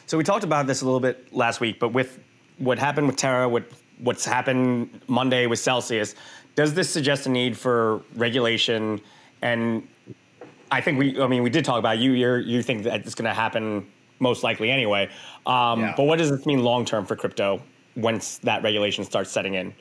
So 0.06 0.18
we 0.18 0.24
talked 0.24 0.44
about 0.44 0.68
this 0.68 0.82
a 0.82 0.86
little 0.86 1.00
bit 1.00 1.34
last 1.34 1.60
week, 1.60 1.80
but 1.80 1.90
with 1.90 2.20
what 2.60 2.78
happened 2.80 3.08
with 3.08 3.16
Terra, 3.16 3.50
what 3.50 3.64
what's 4.00 4.26
happened 4.26 5.02
Monday 5.08 5.48
with 5.48 5.60
Celsius, 5.60 6.16
does 6.56 6.74
this 6.74 6.90
suggest 6.90 7.26
a 7.26 7.30
need 7.30 7.58
for 7.58 8.02
regulation? 8.16 9.02
And 9.42 9.88
I 10.72 10.82
think 10.82 11.00
we, 11.00 11.20
I 11.22 11.28
mean, 11.28 11.42
we 11.42 11.50
did 11.50 11.66
talk 11.66 11.80
about 11.80 11.98
you. 11.98 12.12
You 12.12 12.36
you 12.36 12.62
think 12.62 12.84
that 12.84 13.06
it's 13.06 13.16
going 13.16 13.30
to 13.30 13.34
happen 13.34 13.88
most 14.24 14.44
likely 14.44 14.72
anyway. 14.72 15.10
Um, 15.46 15.82
yeah. 15.82 15.94
But 15.96 16.06
what 16.06 16.18
does 16.18 16.32
this 16.32 16.46
mean 16.48 16.64
long 16.64 16.86
term 16.86 17.06
for 17.06 17.16
crypto 17.16 17.62
once 17.96 18.40
that 18.40 18.64
regulation 18.64 19.04
starts 19.04 19.30
setting 19.30 19.54
in? 19.54 19.74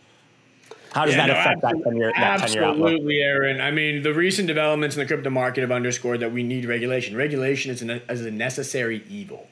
How 0.92 1.06
does 1.06 1.14
yeah, 1.14 1.26
that 1.26 1.32
no, 1.32 1.40
affect 1.40 1.62
that 1.62 1.82
10 1.84 1.96
year 1.96 2.12
Absolutely, 2.14 3.22
Aaron. 3.22 3.62
I 3.62 3.70
mean, 3.70 4.02
the 4.02 4.12
recent 4.12 4.46
developments 4.46 4.94
in 4.94 5.00
the 5.00 5.06
crypto 5.06 5.30
market 5.30 5.62
have 5.62 5.72
underscored 5.72 6.20
that 6.20 6.32
we 6.32 6.42
need 6.42 6.66
regulation. 6.66 7.16
Regulation 7.16 7.70
is, 7.70 7.80
an, 7.80 7.90
is 8.10 8.26
a 8.26 8.30
necessary 8.30 9.02
evil. 9.08 9.48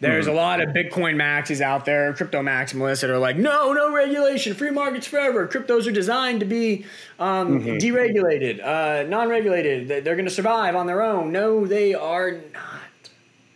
There's 0.00 0.26
mm-hmm. 0.26 0.34
a 0.34 0.36
lot 0.36 0.60
of 0.60 0.68
Bitcoin 0.70 1.16
maxis 1.16 1.60
out 1.60 1.84
there, 1.84 2.12
crypto 2.14 2.40
maximalists 2.40 3.00
that 3.00 3.10
are 3.10 3.18
like, 3.18 3.36
no, 3.36 3.72
no 3.72 3.92
regulation, 3.92 4.54
free 4.54 4.70
markets 4.70 5.08
forever. 5.08 5.48
Cryptos 5.48 5.88
are 5.88 5.92
designed 5.92 6.40
to 6.40 6.46
be 6.46 6.86
um, 7.18 7.60
mm-hmm. 7.60 7.76
deregulated, 7.78 8.64
uh, 8.64 9.08
non 9.08 9.28
regulated. 9.28 9.88
They're 9.88 10.14
going 10.14 10.24
to 10.24 10.30
survive 10.30 10.76
on 10.76 10.86
their 10.86 11.02
own. 11.02 11.32
No, 11.32 11.66
they 11.66 11.94
are 11.94 12.30
not. 12.30 12.77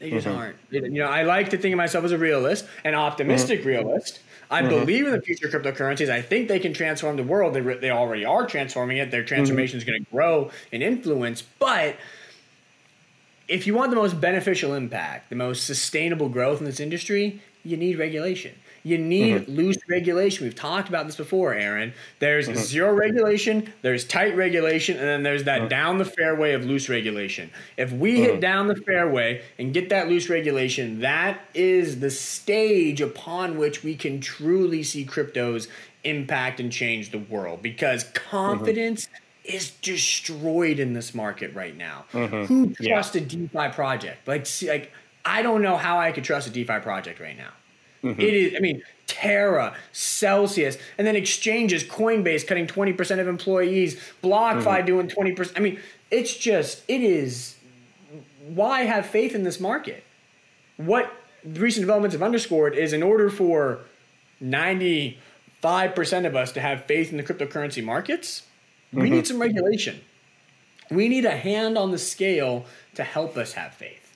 They 0.02 0.10
just 0.10 0.26
mm-hmm. 0.26 0.36
aren't. 0.36 0.56
You 0.70 0.90
know, 0.90 1.06
I 1.06 1.22
like 1.22 1.50
to 1.50 1.56
think 1.56 1.72
of 1.72 1.76
myself 1.76 2.04
as 2.04 2.10
a 2.10 2.18
realist, 2.18 2.66
an 2.84 2.96
optimistic 2.96 3.60
mm-hmm. 3.60 3.68
realist. 3.68 4.18
I 4.50 4.60
mm-hmm. 4.60 4.68
believe 4.68 5.06
in 5.06 5.12
the 5.12 5.22
future 5.22 5.46
of 5.46 5.54
cryptocurrencies. 5.54 6.10
I 6.10 6.20
think 6.20 6.48
they 6.48 6.58
can 6.58 6.74
transform 6.74 7.16
the 7.16 7.22
world. 7.22 7.54
They, 7.54 7.60
re- 7.60 7.78
they 7.78 7.90
already 7.90 8.24
are 8.24 8.44
transforming 8.44 8.96
it. 8.96 9.12
Their 9.12 9.22
transformation 9.22 9.78
is 9.78 9.84
going 9.84 10.04
to 10.04 10.10
grow 10.10 10.50
in 10.72 10.82
influence. 10.82 11.40
But 11.40 11.96
if 13.46 13.68
you 13.68 13.74
want 13.74 13.90
the 13.90 13.96
most 13.96 14.20
beneficial 14.20 14.74
impact, 14.74 15.30
the 15.30 15.36
most 15.36 15.66
sustainable 15.66 16.28
growth 16.28 16.58
in 16.58 16.64
this 16.64 16.80
industry, 16.80 17.40
you 17.64 17.76
need 17.76 17.96
regulation. 17.96 18.56
You 18.84 18.98
need 18.98 19.42
mm-hmm. 19.42 19.52
loose 19.52 19.76
regulation. 19.88 20.44
We've 20.44 20.54
talked 20.54 20.88
about 20.88 21.06
this 21.06 21.16
before, 21.16 21.54
Aaron. 21.54 21.92
There's 22.18 22.48
mm-hmm. 22.48 22.58
zero 22.58 22.92
regulation, 22.92 23.72
there's 23.82 24.04
tight 24.04 24.36
regulation, 24.36 24.96
and 24.96 25.06
then 25.06 25.22
there's 25.22 25.44
that 25.44 25.60
mm-hmm. 25.60 25.68
down 25.68 25.98
the 25.98 26.04
fairway 26.04 26.52
of 26.52 26.64
loose 26.64 26.88
regulation. 26.88 27.50
If 27.76 27.92
we 27.92 28.20
hit 28.20 28.32
mm-hmm. 28.32 28.40
down 28.40 28.66
the 28.66 28.76
fairway 28.76 29.42
and 29.58 29.72
get 29.72 29.88
that 29.90 30.08
loose 30.08 30.28
regulation, 30.28 31.00
that 31.00 31.40
is 31.54 32.00
the 32.00 32.10
stage 32.10 33.00
upon 33.00 33.56
which 33.56 33.84
we 33.84 33.94
can 33.94 34.20
truly 34.20 34.82
see 34.82 35.04
cryptos 35.04 35.68
impact 36.04 36.58
and 36.58 36.72
change 36.72 37.10
the 37.10 37.18
world 37.18 37.62
because 37.62 38.04
mm-hmm. 38.04 38.30
confidence 38.30 39.08
is 39.44 39.70
destroyed 39.70 40.78
in 40.78 40.92
this 40.92 41.14
market 41.14 41.54
right 41.54 41.76
now. 41.76 42.04
Mm-hmm. 42.12 42.44
Who 42.44 42.74
trusts 42.74 43.14
yeah. 43.14 43.22
a 43.22 43.24
DeFi 43.24 43.68
project? 43.74 44.26
Like, 44.26 44.46
see, 44.46 44.68
like 44.68 44.92
I 45.24 45.42
don't 45.42 45.62
know 45.62 45.76
how 45.76 45.98
I 45.98 46.12
could 46.12 46.24
trust 46.24 46.48
a 46.48 46.50
DeFi 46.50 46.80
project 46.80 47.20
right 47.20 47.36
now. 47.36 47.50
Mm-hmm. 48.02 48.20
It 48.20 48.34
is, 48.34 48.54
I 48.56 48.58
mean, 48.58 48.82
Terra, 49.06 49.76
Celsius, 49.92 50.76
and 50.98 51.06
then 51.06 51.14
exchanges, 51.16 51.84
Coinbase 51.84 52.46
cutting 52.46 52.66
20% 52.66 53.20
of 53.20 53.28
employees, 53.28 54.00
BlockFi 54.22 54.62
mm-hmm. 54.64 54.86
doing 54.86 55.08
20%. 55.08 55.52
I 55.56 55.60
mean, 55.60 55.78
it's 56.10 56.36
just, 56.36 56.82
it 56.88 57.00
is, 57.00 57.56
why 58.46 58.82
have 58.82 59.06
faith 59.06 59.34
in 59.34 59.44
this 59.44 59.60
market? 59.60 60.02
What 60.76 61.12
recent 61.44 61.82
developments 61.82 62.14
have 62.14 62.22
underscored 62.22 62.74
is 62.74 62.92
in 62.92 63.02
order 63.02 63.30
for 63.30 63.80
95% 64.42 65.16
of 66.26 66.34
us 66.34 66.52
to 66.52 66.60
have 66.60 66.84
faith 66.86 67.10
in 67.10 67.16
the 67.18 67.22
cryptocurrency 67.22 67.84
markets, 67.84 68.42
mm-hmm. 68.92 69.02
we 69.02 69.10
need 69.10 69.26
some 69.26 69.40
regulation. 69.40 70.00
We 70.90 71.08
need 71.08 71.24
a 71.24 71.36
hand 71.36 71.78
on 71.78 71.92
the 71.92 71.98
scale 71.98 72.66
to 72.94 73.04
help 73.04 73.36
us 73.36 73.52
have 73.54 73.74
faith. 73.74 74.11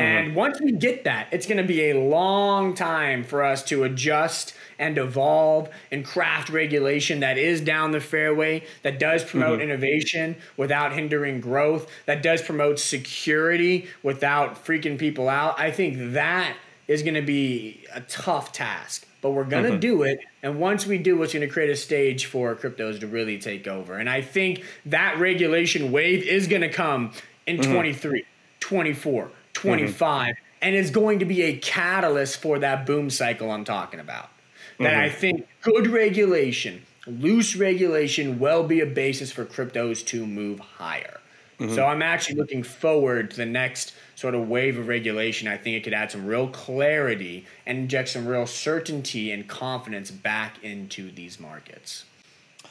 And 0.00 0.28
mm-hmm. 0.28 0.36
once 0.36 0.60
we 0.62 0.72
get 0.72 1.04
that, 1.04 1.28
it's 1.30 1.46
going 1.46 1.58
to 1.58 1.66
be 1.66 1.90
a 1.90 2.00
long 2.00 2.74
time 2.74 3.22
for 3.22 3.44
us 3.44 3.62
to 3.64 3.84
adjust 3.84 4.54
and 4.78 4.96
evolve 4.96 5.68
and 5.92 6.06
craft 6.06 6.48
regulation 6.48 7.20
that 7.20 7.36
is 7.36 7.60
down 7.60 7.90
the 7.90 8.00
fairway, 8.00 8.64
that 8.82 8.98
does 8.98 9.22
promote 9.22 9.60
mm-hmm. 9.60 9.70
innovation 9.70 10.36
without 10.56 10.94
hindering 10.94 11.38
growth, 11.42 11.86
that 12.06 12.22
does 12.22 12.40
promote 12.40 12.78
security 12.78 13.88
without 14.02 14.64
freaking 14.64 14.98
people 14.98 15.28
out. 15.28 15.60
I 15.60 15.70
think 15.70 16.14
that 16.14 16.56
is 16.88 17.02
going 17.02 17.14
to 17.14 17.22
be 17.22 17.84
a 17.92 18.00
tough 18.00 18.52
task, 18.52 19.06
but 19.20 19.32
we're 19.32 19.44
going 19.44 19.64
to 19.64 19.70
mm-hmm. 19.72 19.80
do 19.80 20.02
it. 20.04 20.20
And 20.42 20.58
once 20.58 20.86
we 20.86 20.96
do, 20.96 21.22
it's 21.22 21.34
going 21.34 21.46
to 21.46 21.52
create 21.52 21.68
a 21.68 21.76
stage 21.76 22.24
for 22.24 22.54
cryptos 22.54 23.00
to 23.00 23.06
really 23.06 23.38
take 23.38 23.68
over. 23.68 23.98
And 23.98 24.08
I 24.08 24.22
think 24.22 24.64
that 24.86 25.18
regulation 25.18 25.92
wave 25.92 26.22
is 26.26 26.46
going 26.46 26.62
to 26.62 26.70
come 26.70 27.12
in 27.46 27.58
mm-hmm. 27.58 27.74
23, 27.74 28.24
24 28.60 29.30
25 29.60 30.28
mm-hmm. 30.28 30.42
and 30.62 30.74
is 30.74 30.90
going 30.90 31.18
to 31.18 31.24
be 31.24 31.42
a 31.42 31.56
catalyst 31.56 32.40
for 32.40 32.58
that 32.58 32.86
boom 32.86 33.10
cycle 33.10 33.50
I'm 33.50 33.64
talking 33.64 34.00
about. 34.00 34.30
That 34.78 34.92
mm-hmm. 34.92 35.00
I 35.00 35.08
think 35.10 35.48
good 35.62 35.86
regulation, 35.86 36.82
loose 37.06 37.56
regulation 37.56 38.38
will 38.38 38.64
be 38.64 38.80
a 38.80 38.86
basis 38.86 39.30
for 39.30 39.44
cryptos 39.44 40.04
to 40.06 40.26
move 40.26 40.58
higher. 40.60 41.20
Mm-hmm. 41.58 41.74
So 41.74 41.84
I'm 41.84 42.00
actually 42.00 42.36
looking 42.36 42.62
forward 42.62 43.32
to 43.32 43.36
the 43.36 43.46
next 43.46 43.92
sort 44.14 44.34
of 44.34 44.48
wave 44.48 44.78
of 44.78 44.88
regulation. 44.88 45.46
I 45.46 45.58
think 45.58 45.76
it 45.76 45.84
could 45.84 45.92
add 45.92 46.10
some 46.10 46.26
real 46.26 46.48
clarity 46.48 47.46
and 47.66 47.78
inject 47.78 48.08
some 48.08 48.26
real 48.26 48.46
certainty 48.46 49.30
and 49.30 49.46
confidence 49.46 50.10
back 50.10 50.62
into 50.64 51.10
these 51.10 51.38
markets. 51.38 52.04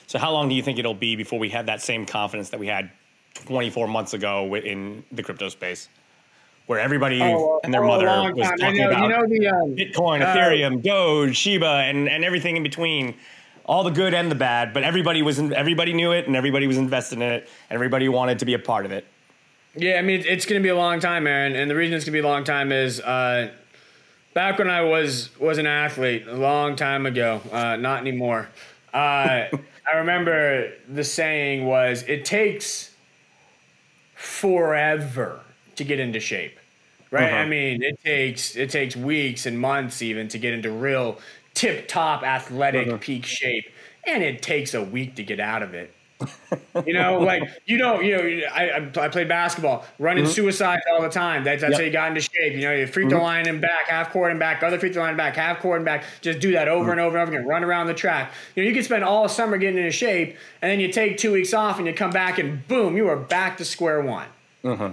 So 0.07 0.17
how 0.17 0.31
long 0.31 0.49
do 0.49 0.55
you 0.55 0.63
think 0.63 0.79
it'll 0.79 0.95
be 0.95 1.15
before 1.15 1.37
we 1.37 1.49
have 1.49 1.67
that 1.67 1.83
same 1.83 2.07
confidence 2.07 2.49
that 2.49 2.59
we 2.59 2.65
had 2.65 2.89
24 3.45 3.87
months 3.87 4.15
ago 4.15 4.55
in 4.55 5.03
the 5.11 5.21
crypto 5.21 5.49
space? 5.49 5.87
Where 6.69 6.79
everybody 6.79 7.19
oh, 7.19 7.59
and 7.63 7.73
their 7.73 7.83
oh, 7.83 7.87
mother 7.87 8.05
was 8.31 8.47
time. 8.47 8.57
talking 8.59 8.77
know, 8.77 8.91
about 8.91 9.01
you 9.01 9.09
know 9.09 9.25
the, 9.27 9.47
um, 9.47 9.75
Bitcoin, 9.75 10.21
uh, 10.21 10.35
Ethereum, 10.35 10.83
Doge, 10.83 11.35
Shiba, 11.35 11.65
and, 11.65 12.07
and 12.07 12.23
everything 12.23 12.57
in 12.57 12.61
between, 12.61 13.15
all 13.65 13.83
the 13.83 13.89
good 13.89 14.13
and 14.13 14.29
the 14.29 14.35
bad. 14.35 14.71
But 14.71 14.83
everybody 14.83 15.23
was 15.23 15.39
in, 15.39 15.51
everybody 15.51 15.93
knew 15.93 16.11
it, 16.11 16.27
and 16.27 16.35
everybody 16.35 16.67
was 16.67 16.77
invested 16.77 17.15
in 17.15 17.21
it, 17.23 17.49
and 17.71 17.75
everybody 17.75 18.07
wanted 18.07 18.37
to 18.37 18.45
be 18.45 18.53
a 18.53 18.59
part 18.59 18.85
of 18.85 18.91
it. 18.91 19.07
Yeah, 19.75 19.97
I 19.97 20.03
mean 20.03 20.23
it's 20.27 20.45
going 20.45 20.61
to 20.61 20.63
be 20.63 20.69
a 20.69 20.75
long 20.75 20.99
time, 20.99 21.23
man. 21.23 21.55
And 21.55 21.71
the 21.71 21.75
reason 21.75 21.95
it's 21.95 22.05
going 22.05 22.13
to 22.13 22.21
be 22.21 22.23
a 22.23 22.29
long 22.29 22.43
time 22.43 22.71
is 22.71 23.01
uh, 23.01 23.49
back 24.35 24.59
when 24.59 24.69
I 24.69 24.83
was 24.83 25.31
was 25.39 25.57
an 25.57 25.65
athlete 25.65 26.27
a 26.27 26.35
long 26.35 26.75
time 26.75 27.07
ago, 27.07 27.41
uh, 27.51 27.77
not 27.77 28.01
anymore. 28.01 28.47
Uh, 28.93 29.45
I 29.91 29.95
remember 29.95 30.71
the 30.87 31.03
saying 31.03 31.65
was, 31.65 32.03
"It 32.03 32.25
takes 32.25 32.93
forever 34.13 35.39
to 35.77 35.83
get 35.83 35.99
into 35.99 36.19
shape." 36.19 36.58
Right? 37.11 37.31
Uh-huh. 37.31 37.35
I 37.35 37.45
mean, 37.47 37.83
it 37.83 37.99
takes 38.03 38.55
it 38.55 38.69
takes 38.69 38.95
weeks 38.95 39.45
and 39.45 39.59
months 39.59 40.01
even 40.01 40.27
to 40.29 40.37
get 40.37 40.53
into 40.53 40.71
real 40.71 41.19
tip 41.53 41.87
top 41.87 42.23
athletic 42.23 42.87
uh-huh. 42.87 42.97
peak 42.99 43.25
shape, 43.25 43.65
and 44.05 44.23
it 44.23 44.41
takes 44.41 44.73
a 44.73 44.83
week 44.83 45.15
to 45.15 45.23
get 45.23 45.39
out 45.39 45.63
of 45.63 45.73
it. 45.73 45.93
you 46.85 46.93
know, 46.93 47.19
like 47.19 47.43
you 47.65 47.77
know, 47.77 48.01
you 48.01 48.17
know, 48.17 48.47
I, 48.47 48.91
I 48.97 49.07
played 49.07 49.29
basketball, 49.29 49.85
running 49.99 50.25
mm-hmm. 50.25 50.33
suicide 50.33 50.81
all 50.91 51.01
the 51.01 51.09
time. 51.09 51.45
That's, 51.45 51.61
that's 51.61 51.71
yep. 51.71 51.79
how 51.79 51.85
you 51.85 51.91
got 51.91 52.09
into 52.09 52.21
shape. 52.21 52.53
You 52.53 52.61
know, 52.61 52.73
you 52.73 52.87
free 52.87 53.07
throw 53.07 53.19
mm-hmm. 53.19 53.25
line 53.25 53.47
and 53.47 53.61
back, 53.61 53.87
half 53.87 54.11
court 54.11 54.31
and 54.31 54.39
back, 54.39 54.61
other 54.61 54.77
free 54.77 54.91
throw 54.91 55.03
line 55.03 55.11
and 55.11 55.17
back, 55.17 55.37
half 55.37 55.59
court 55.59 55.77
and 55.77 55.85
back. 55.85 56.03
Just 56.19 56.39
do 56.39 56.51
that 56.53 56.67
over 56.67 56.83
mm-hmm. 56.83 56.91
and 56.91 56.99
over 56.99 57.17
and 57.17 57.27
over 57.29 57.37
again. 57.37 57.47
Run 57.47 57.63
around 57.63 57.87
the 57.87 57.93
track. 57.93 58.33
You 58.55 58.63
know, 58.63 58.67
you 58.67 58.75
can 58.75 58.83
spend 58.83 59.05
all 59.05 59.29
summer 59.29 59.57
getting 59.57 59.77
into 59.77 59.91
shape, 59.91 60.35
and 60.61 60.69
then 60.69 60.81
you 60.81 60.91
take 60.91 61.17
two 61.17 61.31
weeks 61.31 61.53
off, 61.53 61.77
and 61.77 61.87
you 61.87 61.93
come 61.93 62.11
back, 62.11 62.37
and 62.37 62.67
boom, 62.67 62.97
you 62.97 63.07
are 63.07 63.15
back 63.15 63.55
to 63.57 63.65
square 63.65 64.01
one. 64.01 64.27
Uh-huh. 64.65 64.91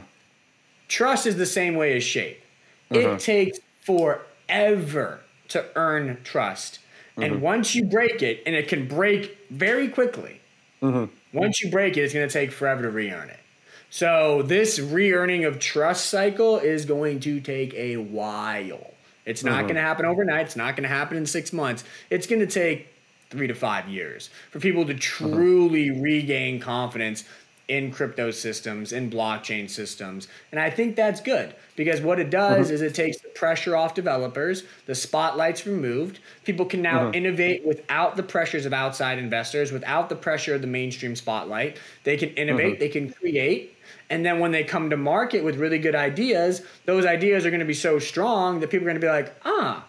Trust 0.89 1.27
is 1.27 1.37
the 1.37 1.47
same 1.47 1.75
way 1.75 1.97
as 1.97 2.05
shape. 2.05 2.43
It 2.91 3.05
uh-huh. 3.05 3.19
takes 3.19 3.59
forever 3.81 5.21
to 5.49 5.65
earn 5.75 6.19
trust. 6.25 6.79
And 7.17 7.35
uh-huh. 7.35 7.41
once 7.41 7.75
you 7.75 7.85
break 7.85 8.23
it, 8.23 8.43
and 8.47 8.55
it 8.55 8.69
can 8.69 8.87
break 8.87 9.39
very 9.51 9.89
quickly, 9.89 10.41
uh-huh. 10.83 11.07
once 11.33 11.63
you 11.63 11.71
break 11.71 11.97
it, 11.97 12.03
it's 12.03 12.15
going 12.15 12.29
to 12.29 12.33
take 12.33 12.53
forever 12.53 12.83
to 12.83 12.91
re 12.91 13.11
earn 13.11 13.31
it. 13.31 13.41
So, 13.89 14.43
this 14.43 14.79
re 14.79 15.13
earning 15.13 15.45
of 15.45 15.59
trust 15.59 16.07
cycle 16.11 16.59
is 16.59 16.85
going 16.85 17.21
to 17.21 17.41
take 17.41 17.73
a 17.75 17.97
while. 17.97 18.93
It's 19.25 19.43
not 19.43 19.63
going 19.63 19.75
to 19.75 19.81
happen 19.81 20.07
overnight. 20.07 20.47
It's 20.47 20.57
not 20.57 20.77
going 20.77 20.85
to 20.85 20.89
happen 20.89 21.17
in 21.17 21.27
six 21.27 21.53
months. 21.53 21.83
It's 22.11 22.29
going 22.29 22.41
to 22.41 22.47
take 22.47 22.89
three 23.31 23.49
to 23.49 23.55
five 23.55 23.89
years 23.89 24.31
for 24.51 24.61
people 24.61 24.85
to 24.87 24.95
truly 24.95 25.91
regain 25.91 26.61
confidence 26.61 27.25
in 27.69 27.91
crypto 27.91 28.31
systems, 28.31 28.93
in 28.93 29.11
blockchain 29.11 29.69
systems. 29.69 30.29
And 30.53 30.61
I 30.61 30.71
think 30.71 30.95
that's 30.95 31.21
good 31.21 31.55
because 31.75 32.01
what 32.01 32.21
it 32.21 32.31
does 32.31 32.67
mm-hmm. 32.67 32.75
is 32.75 32.83
it 32.83 32.95
takes 32.95 33.19
the 33.19 33.29
pressure 33.29 33.75
off 33.75 33.95
developers, 33.95 34.63
the 34.87 34.95
spotlight's 34.95 35.67
removed. 35.67 36.21
People 36.45 36.65
can 36.65 36.81
now 36.81 37.05
mm-hmm. 37.05 37.15
innovate 37.15 37.67
without 37.67 38.17
the 38.17 38.23
pressures 38.23 38.67
of 38.67 38.73
outside 38.73 39.19
investors, 39.19 39.73
without 39.73 40.09
the 40.09 40.15
pressure 40.15 40.55
of 40.55 40.61
the 40.61 40.69
mainstream 40.69 41.17
spotlight. 41.17 41.79
They 42.05 42.17
can 42.17 42.31
innovate, 42.31 42.75
mm-hmm. 42.75 42.81
they 42.81 42.89
can 42.89 43.13
create. 43.13 43.77
And 44.11 44.25
then 44.25 44.39
when 44.39 44.53
they 44.53 44.63
come 44.63 44.91
to 44.91 44.97
market 44.97 45.43
with 45.43 45.57
really 45.57 45.79
good 45.79 45.97
ideas, 45.97 46.63
those 46.85 47.05
ideas 47.05 47.45
are 47.45 47.51
going 47.51 47.61
to 47.61 47.67
be 47.67 47.75
so 47.75 47.99
strong 47.99 48.61
that 48.61 48.71
people 48.71 48.87
are 48.87 48.91
going 48.91 49.01
to 49.01 49.05
be 49.05 49.11
like, 49.11 49.35
ah, 49.45 49.85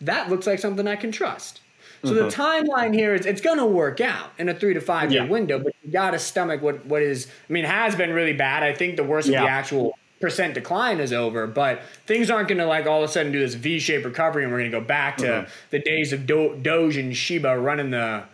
that 0.00 0.28
looks 0.28 0.48
like 0.48 0.58
something 0.58 0.88
I 0.88 0.96
can 0.96 1.12
trust. 1.12 1.60
So 2.04 2.10
mm-hmm. 2.10 2.24
the 2.24 2.34
timeline 2.34 2.94
here 2.94 3.14
is 3.14 3.26
it's 3.26 3.40
going 3.40 3.58
to 3.58 3.66
work 3.66 4.00
out 4.00 4.32
in 4.36 4.48
a 4.48 4.54
three 4.54 4.74
to 4.74 4.80
five 4.80 5.12
year 5.12 5.24
window, 5.24 5.58
but 5.60 5.72
you 5.84 5.92
got 5.92 6.10
to 6.12 6.18
stomach 6.18 6.60
what 6.60 6.84
what 6.86 7.00
is. 7.00 7.28
I 7.48 7.52
mean, 7.52 7.64
has 7.64 7.94
been 7.94 8.12
really 8.12 8.32
bad. 8.32 8.64
I 8.64 8.74
think 8.74 8.96
the 8.96 9.04
worst 9.04 9.28
yeah. 9.28 9.40
of 9.40 9.44
the 9.44 9.50
actual 9.50 9.98
percent 10.20 10.54
decline 10.54 10.98
is 10.98 11.12
over, 11.12 11.46
but 11.46 11.82
things 12.06 12.28
aren't 12.28 12.48
going 12.48 12.58
to 12.58 12.66
like 12.66 12.86
all 12.86 13.04
of 13.04 13.08
a 13.08 13.12
sudden 13.12 13.30
do 13.30 13.38
this 13.38 13.54
V 13.54 13.78
shaped 13.78 14.04
recovery, 14.04 14.42
and 14.42 14.52
we're 14.52 14.58
going 14.58 14.70
to 14.70 14.80
go 14.80 14.84
back 14.84 15.18
to 15.18 15.26
mm-hmm. 15.26 15.50
the 15.70 15.78
days 15.78 16.12
of 16.12 16.26
Do- 16.26 16.58
Doge 16.60 16.96
and 16.96 17.16
Shiba 17.16 17.56
running 17.58 17.90
the 17.90 18.24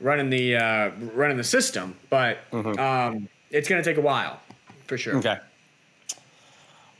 running 0.00 0.30
the 0.30 0.56
uh, 0.56 0.90
running 1.14 1.36
the 1.36 1.44
system. 1.44 1.94
But 2.08 2.38
mm-hmm. 2.50 2.80
um, 2.80 3.28
it's 3.50 3.68
going 3.68 3.82
to 3.82 3.88
take 3.88 3.98
a 3.98 4.06
while 4.06 4.40
for 4.86 4.96
sure. 4.96 5.16
Okay. 5.16 5.38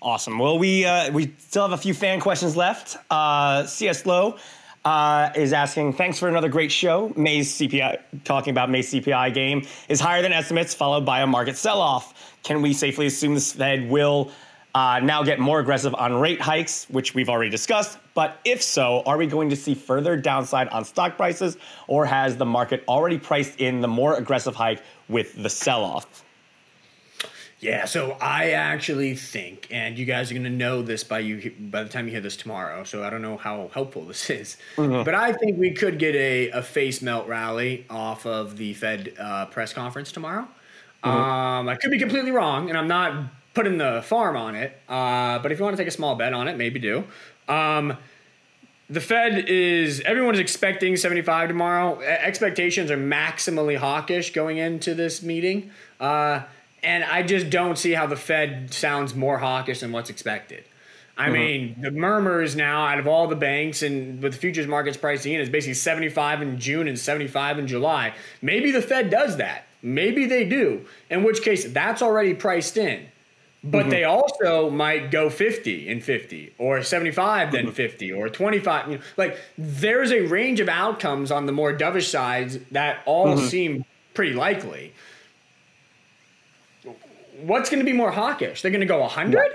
Awesome. 0.02 0.38
Well, 0.38 0.58
we 0.58 0.84
uh, 0.84 1.10
we 1.10 1.32
still 1.38 1.62
have 1.62 1.72
a 1.72 1.80
few 1.80 1.94
fan 1.94 2.20
questions 2.20 2.54
left. 2.54 2.98
Uh, 3.10 3.64
CS 3.64 4.04
Low 4.04 4.36
uh, 4.84 5.30
is 5.36 5.52
asking, 5.52 5.92
thanks 5.92 6.18
for 6.18 6.28
another 6.28 6.48
great 6.48 6.72
show. 6.72 7.12
May's 7.16 7.52
CPI, 7.52 8.00
talking 8.24 8.50
about 8.50 8.70
May's 8.70 8.92
CPI 8.92 9.32
game 9.32 9.66
is 9.88 10.00
higher 10.00 10.22
than 10.22 10.32
estimates, 10.32 10.74
followed 10.74 11.04
by 11.04 11.20
a 11.20 11.26
market 11.26 11.56
sell 11.56 11.80
off. 11.80 12.34
Can 12.42 12.62
we 12.62 12.72
safely 12.72 13.06
assume 13.06 13.34
the 13.34 13.40
Fed 13.40 13.88
will 13.88 14.32
uh, 14.74 15.00
now 15.02 15.22
get 15.22 15.38
more 15.38 15.60
aggressive 15.60 15.94
on 15.94 16.14
rate 16.14 16.40
hikes, 16.40 16.86
which 16.90 17.14
we've 17.14 17.28
already 17.28 17.50
discussed? 17.50 17.98
But 18.14 18.38
if 18.44 18.62
so, 18.62 19.02
are 19.06 19.16
we 19.16 19.26
going 19.26 19.50
to 19.50 19.56
see 19.56 19.74
further 19.74 20.16
downside 20.16 20.68
on 20.68 20.84
stock 20.84 21.16
prices, 21.16 21.56
or 21.86 22.04
has 22.04 22.36
the 22.36 22.46
market 22.46 22.82
already 22.88 23.18
priced 23.18 23.60
in 23.60 23.80
the 23.80 23.88
more 23.88 24.16
aggressive 24.16 24.56
hike 24.56 24.82
with 25.08 25.40
the 25.40 25.48
sell 25.48 25.84
off? 25.84 26.21
Yeah, 27.62 27.84
so 27.84 28.16
I 28.20 28.50
actually 28.50 29.14
think, 29.14 29.68
and 29.70 29.96
you 29.96 30.04
guys 30.04 30.32
are 30.32 30.34
going 30.34 30.42
to 30.42 30.50
know 30.50 30.82
this 30.82 31.04
by 31.04 31.20
you 31.20 31.54
by 31.60 31.84
the 31.84 31.88
time 31.88 32.06
you 32.06 32.10
hear 32.10 32.20
this 32.20 32.36
tomorrow. 32.36 32.82
So 32.82 33.04
I 33.04 33.08
don't 33.08 33.22
know 33.22 33.36
how 33.36 33.70
helpful 33.72 34.04
this 34.04 34.28
is, 34.30 34.56
mm-hmm. 34.74 35.04
but 35.04 35.14
I 35.14 35.32
think 35.32 35.58
we 35.58 35.70
could 35.70 36.00
get 36.00 36.16
a, 36.16 36.50
a 36.50 36.62
face 36.62 37.00
melt 37.00 37.28
rally 37.28 37.86
off 37.88 38.26
of 38.26 38.56
the 38.56 38.74
Fed 38.74 39.14
uh, 39.16 39.46
press 39.46 39.72
conference 39.72 40.10
tomorrow. 40.10 40.48
Mm-hmm. 41.04 41.08
Um, 41.08 41.68
I 41.68 41.76
could 41.76 41.92
be 41.92 42.00
completely 42.00 42.32
wrong, 42.32 42.68
and 42.68 42.76
I'm 42.76 42.88
not 42.88 43.26
putting 43.54 43.78
the 43.78 44.02
farm 44.04 44.36
on 44.36 44.56
it. 44.56 44.76
Uh, 44.88 45.38
but 45.38 45.52
if 45.52 45.58
you 45.60 45.64
want 45.64 45.76
to 45.76 45.80
take 45.80 45.88
a 45.88 45.96
small 45.96 46.16
bet 46.16 46.32
on 46.32 46.48
it, 46.48 46.56
maybe 46.56 46.80
do. 46.80 47.04
Um, 47.46 47.96
the 48.90 49.00
Fed 49.00 49.48
is 49.48 50.00
everyone 50.00 50.34
is 50.34 50.40
expecting 50.40 50.96
75 50.96 51.46
tomorrow. 51.46 52.00
Expectations 52.00 52.90
are 52.90 52.98
maximally 52.98 53.76
hawkish 53.76 54.32
going 54.32 54.58
into 54.58 54.94
this 54.94 55.22
meeting. 55.22 55.70
Uh, 56.00 56.42
and 56.82 57.04
I 57.04 57.22
just 57.22 57.50
don't 57.50 57.78
see 57.78 57.92
how 57.92 58.06
the 58.06 58.16
Fed 58.16 58.72
sounds 58.74 59.14
more 59.14 59.38
hawkish 59.38 59.80
than 59.80 59.92
what's 59.92 60.10
expected. 60.10 60.64
I 61.16 61.26
mm-hmm. 61.26 61.32
mean, 61.32 61.76
the 61.80 61.90
murmurs 61.90 62.56
now 62.56 62.86
out 62.86 62.98
of 62.98 63.06
all 63.06 63.28
the 63.28 63.36
banks 63.36 63.82
and 63.82 64.22
with 64.22 64.32
the 64.32 64.38
futures 64.38 64.66
markets 64.66 64.96
pricing 64.96 65.34
in 65.34 65.40
is 65.40 65.48
basically 65.48 65.74
75 65.74 66.42
in 66.42 66.58
June 66.58 66.88
and 66.88 66.98
75 66.98 67.58
in 67.58 67.66
July. 67.66 68.14
Maybe 68.40 68.70
the 68.70 68.82
Fed 68.82 69.10
does 69.10 69.36
that. 69.36 69.66
Maybe 69.82 70.26
they 70.26 70.44
do. 70.44 70.86
In 71.10 71.22
which 71.22 71.42
case, 71.42 71.64
that's 71.66 72.02
already 72.02 72.34
priced 72.34 72.76
in. 72.76 73.06
but 73.64 73.82
mm-hmm. 73.82 73.90
they 73.90 74.04
also 74.04 74.70
might 74.70 75.10
go 75.10 75.30
50 75.30 75.88
and 75.88 76.02
50 76.02 76.54
or 76.58 76.82
75 76.82 77.52
then 77.52 77.66
mm-hmm. 77.66 77.72
50 77.72 78.12
or 78.12 78.28
25 78.28 78.88
you 78.88 78.96
know, 78.96 79.02
like 79.16 79.38
there's 79.56 80.10
a 80.10 80.22
range 80.22 80.58
of 80.58 80.68
outcomes 80.68 81.30
on 81.30 81.46
the 81.46 81.52
more 81.52 81.72
dovish 81.72 82.10
sides 82.10 82.58
that 82.72 83.02
all 83.06 83.36
mm-hmm. 83.36 83.46
seem 83.46 83.84
pretty 84.14 84.32
likely 84.32 84.92
what's 87.42 87.70
going 87.70 87.80
to 87.80 87.84
be 87.84 87.92
more 87.92 88.10
hawkish? 88.10 88.62
They're 88.62 88.70
going 88.70 88.80
to 88.80 88.86
go 88.86 89.00
100 89.00 89.50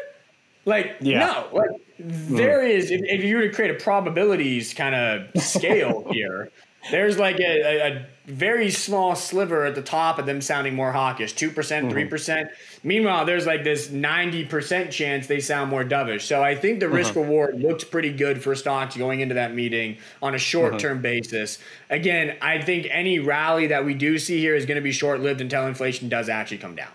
like 0.65 0.97
Yeah. 0.99 1.19
no. 1.19 1.47
Like 1.53 1.69
hmm. 1.97 2.35
there 2.35 2.65
is 2.65 2.91
if, 2.91 3.01
if 3.03 3.23
you 3.23 3.37
were 3.37 3.43
to 3.43 3.53
create 3.53 3.71
a 3.71 3.83
probabilities 3.83 4.73
kind 4.73 4.95
of 4.95 5.41
scale 5.41 6.05
here 6.11 6.51
there's 6.91 7.17
like 7.17 7.39
a, 7.39 7.43
a, 7.43 7.87
a 7.87 8.05
very 8.27 8.69
small 8.69 9.15
sliver 9.15 9.65
at 9.65 9.75
the 9.75 9.81
top 9.81 10.19
of 10.19 10.25
them 10.25 10.41
sounding 10.41 10.75
more 10.75 10.91
hawkish 10.91 11.33
2% 11.33 11.53
3% 11.53 11.91
mm-hmm. 11.91 12.87
meanwhile 12.87 13.25
there's 13.25 13.45
like 13.45 13.63
this 13.63 13.87
90% 13.89 14.91
chance 14.91 15.27
they 15.27 15.39
sound 15.39 15.69
more 15.69 15.83
dovish. 15.83 16.21
So 16.21 16.43
i 16.43 16.55
think 16.55 16.79
the 16.79 16.89
risk 16.89 17.11
mm-hmm. 17.11 17.21
reward 17.21 17.59
looks 17.59 17.83
pretty 17.83 18.11
good 18.11 18.41
for 18.41 18.55
stocks 18.55 18.95
going 18.95 19.19
into 19.19 19.35
that 19.35 19.53
meeting 19.53 19.97
on 20.21 20.35
a 20.35 20.39
short 20.39 20.79
term 20.79 20.97
mm-hmm. 20.97 21.03
basis. 21.03 21.59
Again 21.89 22.37
i 22.41 22.61
think 22.61 22.87
any 22.89 23.19
rally 23.19 23.67
that 23.67 23.85
we 23.85 23.93
do 23.93 24.17
see 24.17 24.39
here 24.39 24.55
is 24.55 24.65
going 24.65 24.75
to 24.75 24.81
be 24.81 24.91
short 24.91 25.19
lived 25.21 25.41
until 25.41 25.65
inflation 25.67 26.09
does 26.09 26.29
actually 26.29 26.59
come 26.59 26.75
down 26.75 26.89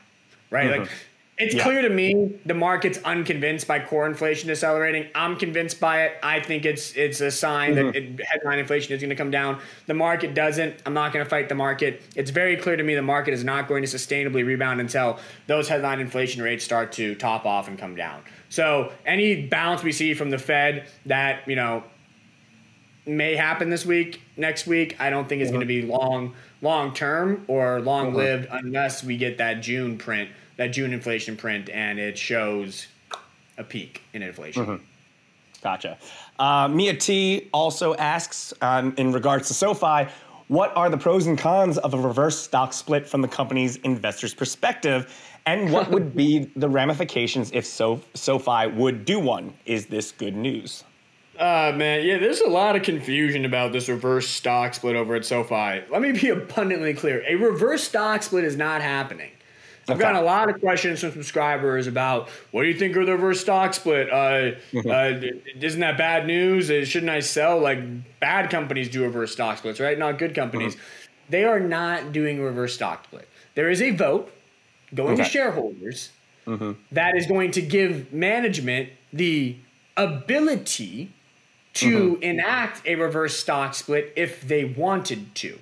right 0.53 0.71
like 0.71 0.81
mm-hmm. 0.83 0.95
it's 1.39 1.55
Yeah. 1.55 1.63
clear 1.65 1.83
to 1.83 1.89
me 1.89 2.35
the 2.45 2.55
market's 2.55 2.99
unconvinced 3.05 3.67
by 3.67 3.81
core 3.81 4.07
inflation 4.07 4.49
decelerating. 4.49 5.09
I'm 5.15 5.37
convinced 5.37 5.81
by 5.81 6.05
it. 6.05 6.13
I 6.23 6.41
think 6.41 6.65
it's 6.65 6.93
it's 6.95 7.21
a 7.21 7.31
sign 7.31 7.75
that 7.75 7.87
mm-hmm. 7.87 8.21
it, 8.21 8.27
headline 8.27 8.59
inflation 8.59 8.93
is 8.95 9.01
going 9.01 9.11
to 9.11 9.17
come 9.17 9.31
down. 9.31 9.59
The 9.87 9.95
market 9.95 10.35
doesn't. 10.35 10.77
I'm 10.87 10.95
not 10.95 11.13
going 11.13 11.25
to 11.25 11.29
fight 11.29 11.49
the 11.49 11.55
market. 11.55 12.03
It's 12.15 12.31
very 12.31 12.57
clear 12.57 12.77
to 12.77 12.83
me 12.83 12.95
the 12.95 13.03
market 13.03 13.35
is 13.35 13.43
not 13.43 13.67
going 13.67 13.83
to 13.83 13.89
sustainably 13.89 14.47
rebound 14.47 14.81
until 14.81 15.19
those 15.47 15.69
headline 15.69 16.01
inflation 16.01 16.43
rates 16.43 16.65
start 16.65 16.93
to 16.93 17.15
top 17.15 17.47
off 17.47 17.67
and 17.67 17.79
come 17.79 17.97
down. 17.97 18.23
So 18.51 18.93
any 19.07 19.47
bounce 19.47 19.83
we 19.83 19.93
see 19.93 20.15
from 20.15 20.31
the 20.31 20.39
Fed 20.39 20.87
that 21.07 21.49
you 21.49 21.57
know 21.57 21.83
may 23.07 23.35
happen 23.35 23.71
this 23.71 23.85
week, 23.85 24.23
next 24.37 24.67
week, 24.67 24.97
I 25.01 25.11
don't 25.11 25.29
think 25.29 25.43
is 25.43 25.49
going 25.49 25.61
to 25.61 25.67
be 25.67 25.83
long 25.83 26.35
long 26.61 26.95
term 26.95 27.45
or 27.49 27.81
long 27.81 28.09
mm-hmm. 28.09 28.17
lived 28.17 28.49
unless 28.51 29.03
we 29.03 29.17
get 29.17 29.39
that 29.39 29.63
June 29.63 29.99
print, 29.99 30.31
that 30.57 30.69
June 30.69 30.93
inflation 30.93 31.37
print, 31.37 31.71
and 31.71 31.99
it 31.99 32.17
shows 32.17 32.87
a 33.59 33.65
peak 33.65 34.03
in 34.13 34.23
inflation. 34.23 34.81
Gotcha. 35.63 35.97
Uh, 36.39 36.69
Mia 36.69 36.95
T 36.95 37.49
also 37.53 37.95
asks, 37.95 38.53
um, 38.63 38.95
in 38.97 39.13
regards 39.13 39.49
to 39.49 39.55
SoFi, 39.55 40.11
what 40.49 40.77
are 40.77 40.91
the 40.91 40.99
pros 40.99 41.27
and 41.27 41.39
cons 41.39 41.79
of 41.79 41.95
a 41.95 41.99
reverse 41.99 42.39
stock 42.39 42.73
split 42.73 43.09
from 43.09 43.23
the 43.23 43.29
company's 43.29 43.77
investor's 43.77 44.35
perspective, 44.35 45.15
and 45.47 45.73
what 45.73 45.91
would 45.91 46.15
be 46.15 46.51
the 46.57 46.69
ramifications 46.69 47.51
if 47.53 47.65
so- 47.65 48.01
SoFi 48.15 48.67
would 48.67 49.05
do 49.05 49.19
one? 49.19 49.55
Is 49.65 49.87
this 49.87 50.13
good 50.13 50.37
news? 50.37 50.85
Uh, 51.39 51.73
man, 51.75 52.05
yeah, 52.05 52.19
there's 52.19 52.41
a 52.41 52.49
lot 52.49 52.77
of 52.77 52.83
confusion 52.83 53.45
about 53.45 53.73
this 53.73 53.89
reverse 53.89 54.29
stock 54.29 54.75
split 54.75 54.95
over 54.95 55.15
at 55.15 55.25
SoFi. 55.25 55.83
Let 55.91 56.03
me 56.03 56.13
be 56.13 56.29
abundantly 56.29 56.95
clear. 56.95 57.25
A 57.27 57.35
reverse 57.35 57.83
stock 57.83 58.23
split 58.23 58.45
is 58.45 58.57
not 58.57 58.83
happening. 58.83 59.32
I've 59.89 59.97
Okay. 59.97 60.01
gotten 60.05 60.21
a 60.21 60.25
lot 60.25 60.49
of 60.49 60.61
questions 60.61 61.01
from 61.01 61.11
subscribers 61.13 61.87
about 61.87 62.29
what 62.53 62.63
do 62.63 62.69
you 62.69 62.75
think 62.79 62.95
of 62.97 63.07
the 63.07 63.13
reverse 63.13 63.41
stock 63.41 63.75
split? 63.75 64.11
Uh, 64.13 64.53
uh, 64.89 65.21
isn't 65.61 65.81
that 65.81 65.99
bad 65.99 66.27
news? 66.27 66.71
Uh, 66.71 66.85
Shouldn't 66.85 67.11
I 67.11 67.21
sell? 67.21 67.59
Like 67.59 67.81
bad 68.21 68.49
companies 68.51 68.89
do 68.89 69.03
reverse 69.03 69.33
stock 69.33 69.59
splits, 69.59 69.81
right? 69.81 69.99
Not 69.99 70.19
good 70.19 70.35
companies. 70.35 70.77
They 71.29 71.45
are 71.45 71.59
not 71.61 72.13
doing 72.13 72.39
a 72.39 72.43
reverse 72.43 72.75
stock 72.75 73.05
split. 73.05 73.29
There 73.55 73.71
is 73.71 73.83
a 73.83 73.91
vote 73.91 74.33
going 74.95 75.17
to 75.17 75.23
Okay. 75.23 75.31
shareholders 75.31 76.11
that 76.93 77.17
is 77.17 77.27
going 77.27 77.51
to 77.53 77.63
give 77.63 78.13
management 78.13 78.91
the 79.13 79.57
ability 79.97 81.11
to 81.75 82.19
enact 82.21 82.87
a 82.87 82.95
reverse 82.97 83.39
stock 83.39 83.75
split 83.75 84.13
if 84.17 84.43
they 84.43 84.65
wanted 84.65 85.35
to. 85.37 85.59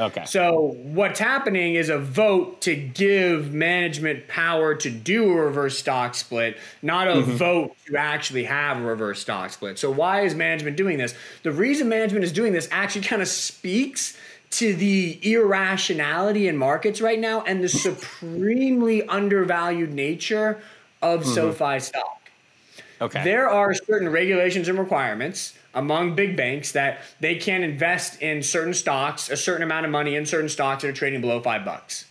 Okay. 0.00 0.24
So 0.24 0.76
what's 0.82 1.20
happening 1.20 1.74
is 1.74 1.90
a 1.90 1.98
vote 1.98 2.62
to 2.62 2.74
give 2.74 3.52
management 3.52 4.28
power 4.28 4.74
to 4.74 4.90
do 4.90 5.30
a 5.30 5.44
reverse 5.44 5.78
stock 5.78 6.14
split, 6.14 6.56
not 6.80 7.06
a 7.06 7.16
mm-hmm. 7.16 7.32
vote 7.32 7.76
to 7.86 7.96
actually 7.96 8.44
have 8.44 8.78
a 8.78 8.80
reverse 8.80 9.20
stock 9.20 9.50
split. 9.50 9.78
So 9.78 9.90
why 9.90 10.22
is 10.22 10.34
management 10.34 10.78
doing 10.78 10.96
this? 10.96 11.14
The 11.42 11.52
reason 11.52 11.88
management 11.90 12.24
is 12.24 12.32
doing 12.32 12.54
this 12.54 12.66
actually 12.70 13.02
kind 13.02 13.20
of 13.20 13.28
speaks 13.28 14.16
to 14.52 14.74
the 14.74 15.18
irrationality 15.22 16.48
in 16.48 16.56
markets 16.56 17.02
right 17.02 17.18
now 17.18 17.42
and 17.42 17.62
the 17.62 17.68
supremely 17.68 19.06
undervalued 19.06 19.92
nature 19.92 20.62
of 21.02 21.20
mm-hmm. 21.20 21.34
SoFi 21.34 21.80
stock. 21.80 22.19
Okay. 23.00 23.24
There 23.24 23.48
are 23.48 23.74
certain 23.74 24.08
regulations 24.08 24.68
and 24.68 24.78
requirements 24.78 25.54
among 25.74 26.14
big 26.14 26.36
banks 26.36 26.72
that 26.72 27.00
they 27.20 27.36
can't 27.36 27.64
invest 27.64 28.20
in 28.22 28.42
certain 28.42 28.74
stocks, 28.74 29.30
a 29.30 29.36
certain 29.36 29.62
amount 29.62 29.86
of 29.86 29.92
money 29.92 30.16
in 30.16 30.26
certain 30.26 30.48
stocks 30.48 30.82
that 30.82 30.88
are 30.88 30.92
trading 30.92 31.20
below 31.20 31.40
five 31.40 31.64
bucks. 31.64 32.06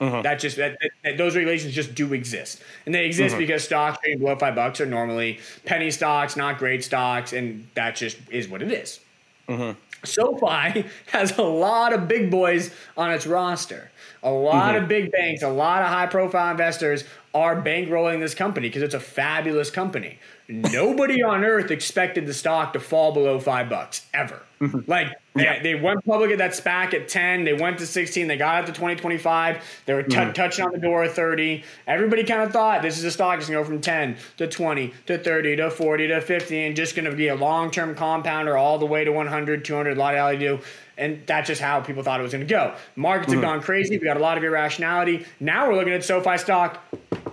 Mm-hmm. 0.00 0.22
That 0.22 0.38
just 0.38 0.56
that, 0.58 0.78
that- 0.80 0.90
that 1.02 1.16
those 1.16 1.34
regulations 1.34 1.74
just 1.74 1.94
do 1.94 2.12
exist, 2.12 2.62
and 2.86 2.94
they 2.94 3.06
exist 3.06 3.32
mm-hmm. 3.32 3.40
because 3.40 3.64
stocks 3.64 3.98
trading 4.00 4.20
below 4.20 4.36
five 4.36 4.54
bucks 4.54 4.80
are 4.80 4.86
normally 4.86 5.40
penny 5.64 5.90
stocks, 5.90 6.36
not 6.36 6.58
great 6.58 6.84
stocks, 6.84 7.32
and 7.32 7.66
that 7.74 7.96
just 7.96 8.16
is 8.30 8.48
what 8.48 8.62
it 8.62 8.70
is. 8.70 9.00
Mm-hmm. 9.48 9.78
SoFi 10.04 10.84
has 11.06 11.36
a 11.38 11.42
lot 11.42 11.92
of 11.92 12.06
big 12.06 12.30
boys 12.30 12.70
on 12.96 13.10
its 13.10 13.26
roster. 13.26 13.90
A 14.22 14.30
lot 14.30 14.74
of 14.74 14.88
big 14.88 15.12
banks, 15.12 15.42
a 15.42 15.48
lot 15.48 15.82
of 15.82 15.88
high 15.88 16.06
profile 16.06 16.50
investors 16.50 17.04
are 17.34 17.60
bankrolling 17.60 18.20
this 18.20 18.34
company 18.34 18.68
because 18.68 18.82
it's 18.82 18.94
a 18.94 19.00
fabulous 19.00 19.70
company. 19.70 20.18
Nobody 20.50 21.22
on 21.22 21.44
earth 21.44 21.70
expected 21.70 22.26
the 22.26 22.32
stock 22.32 22.72
to 22.72 22.80
fall 22.80 23.12
below 23.12 23.38
five 23.38 23.68
bucks 23.68 24.06
ever. 24.14 24.40
Mm-hmm. 24.62 24.90
Like 24.90 25.12
they, 25.34 25.60
they 25.62 25.74
went 25.74 26.04
public 26.06 26.30
at 26.30 26.38
that 26.38 26.52
SPAC 26.52 26.94
at 26.94 27.06
10, 27.06 27.44
they 27.44 27.52
went 27.52 27.78
to 27.78 27.86
16, 27.86 28.26
they 28.26 28.36
got 28.38 28.60
up 28.60 28.66
to 28.66 28.72
2025, 28.72 29.62
they 29.84 29.94
were 29.94 30.02
t- 30.02 30.16
mm-hmm. 30.16 30.32
touching 30.32 30.64
on 30.64 30.72
the 30.72 30.78
door 30.78 31.04
of 31.04 31.12
30. 31.12 31.62
Everybody 31.86 32.24
kind 32.24 32.42
of 32.42 32.50
thought 32.50 32.80
this 32.80 32.96
is 32.96 33.04
a 33.04 33.10
stock 33.10 33.38
that's 33.38 33.50
gonna 33.50 33.60
go 33.60 33.64
from 33.64 33.82
10 33.82 34.16
to 34.38 34.46
20 34.46 34.94
to 35.06 35.18
30 35.18 35.56
to 35.56 35.70
40 35.70 36.08
to 36.08 36.20
50 36.22 36.64
and 36.64 36.74
just 36.74 36.96
gonna 36.96 37.14
be 37.14 37.28
a 37.28 37.36
long 37.36 37.70
term 37.70 37.94
compounder 37.94 38.56
all 38.56 38.78
the 38.78 38.86
way 38.86 39.04
to 39.04 39.12
100, 39.12 39.64
200, 39.66 39.96
a 39.96 40.00
lot 40.00 40.14
of 40.14 40.40
do. 40.40 40.60
And 40.96 41.22
that's 41.26 41.46
just 41.46 41.60
how 41.60 41.80
people 41.80 42.02
thought 42.02 42.18
it 42.18 42.24
was 42.24 42.32
going 42.32 42.44
to 42.44 42.52
go. 42.52 42.74
Markets 42.96 43.32
have 43.32 43.40
mm-hmm. 43.40 43.50
gone 43.50 43.62
crazy. 43.62 43.96
We 43.96 44.04
got 44.04 44.16
a 44.16 44.20
lot 44.20 44.36
of 44.36 44.42
irrationality. 44.42 45.26
Now 45.38 45.68
we're 45.68 45.76
looking 45.76 45.92
at 45.92 46.02
SoFi 46.02 46.38
stock 46.38 46.82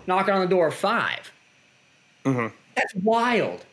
knocking 0.06 0.36
on 0.36 0.42
the 0.42 0.48
door 0.48 0.68
of 0.68 0.76
5 0.76 1.32
That's 2.76 2.94
wild. 2.96 3.66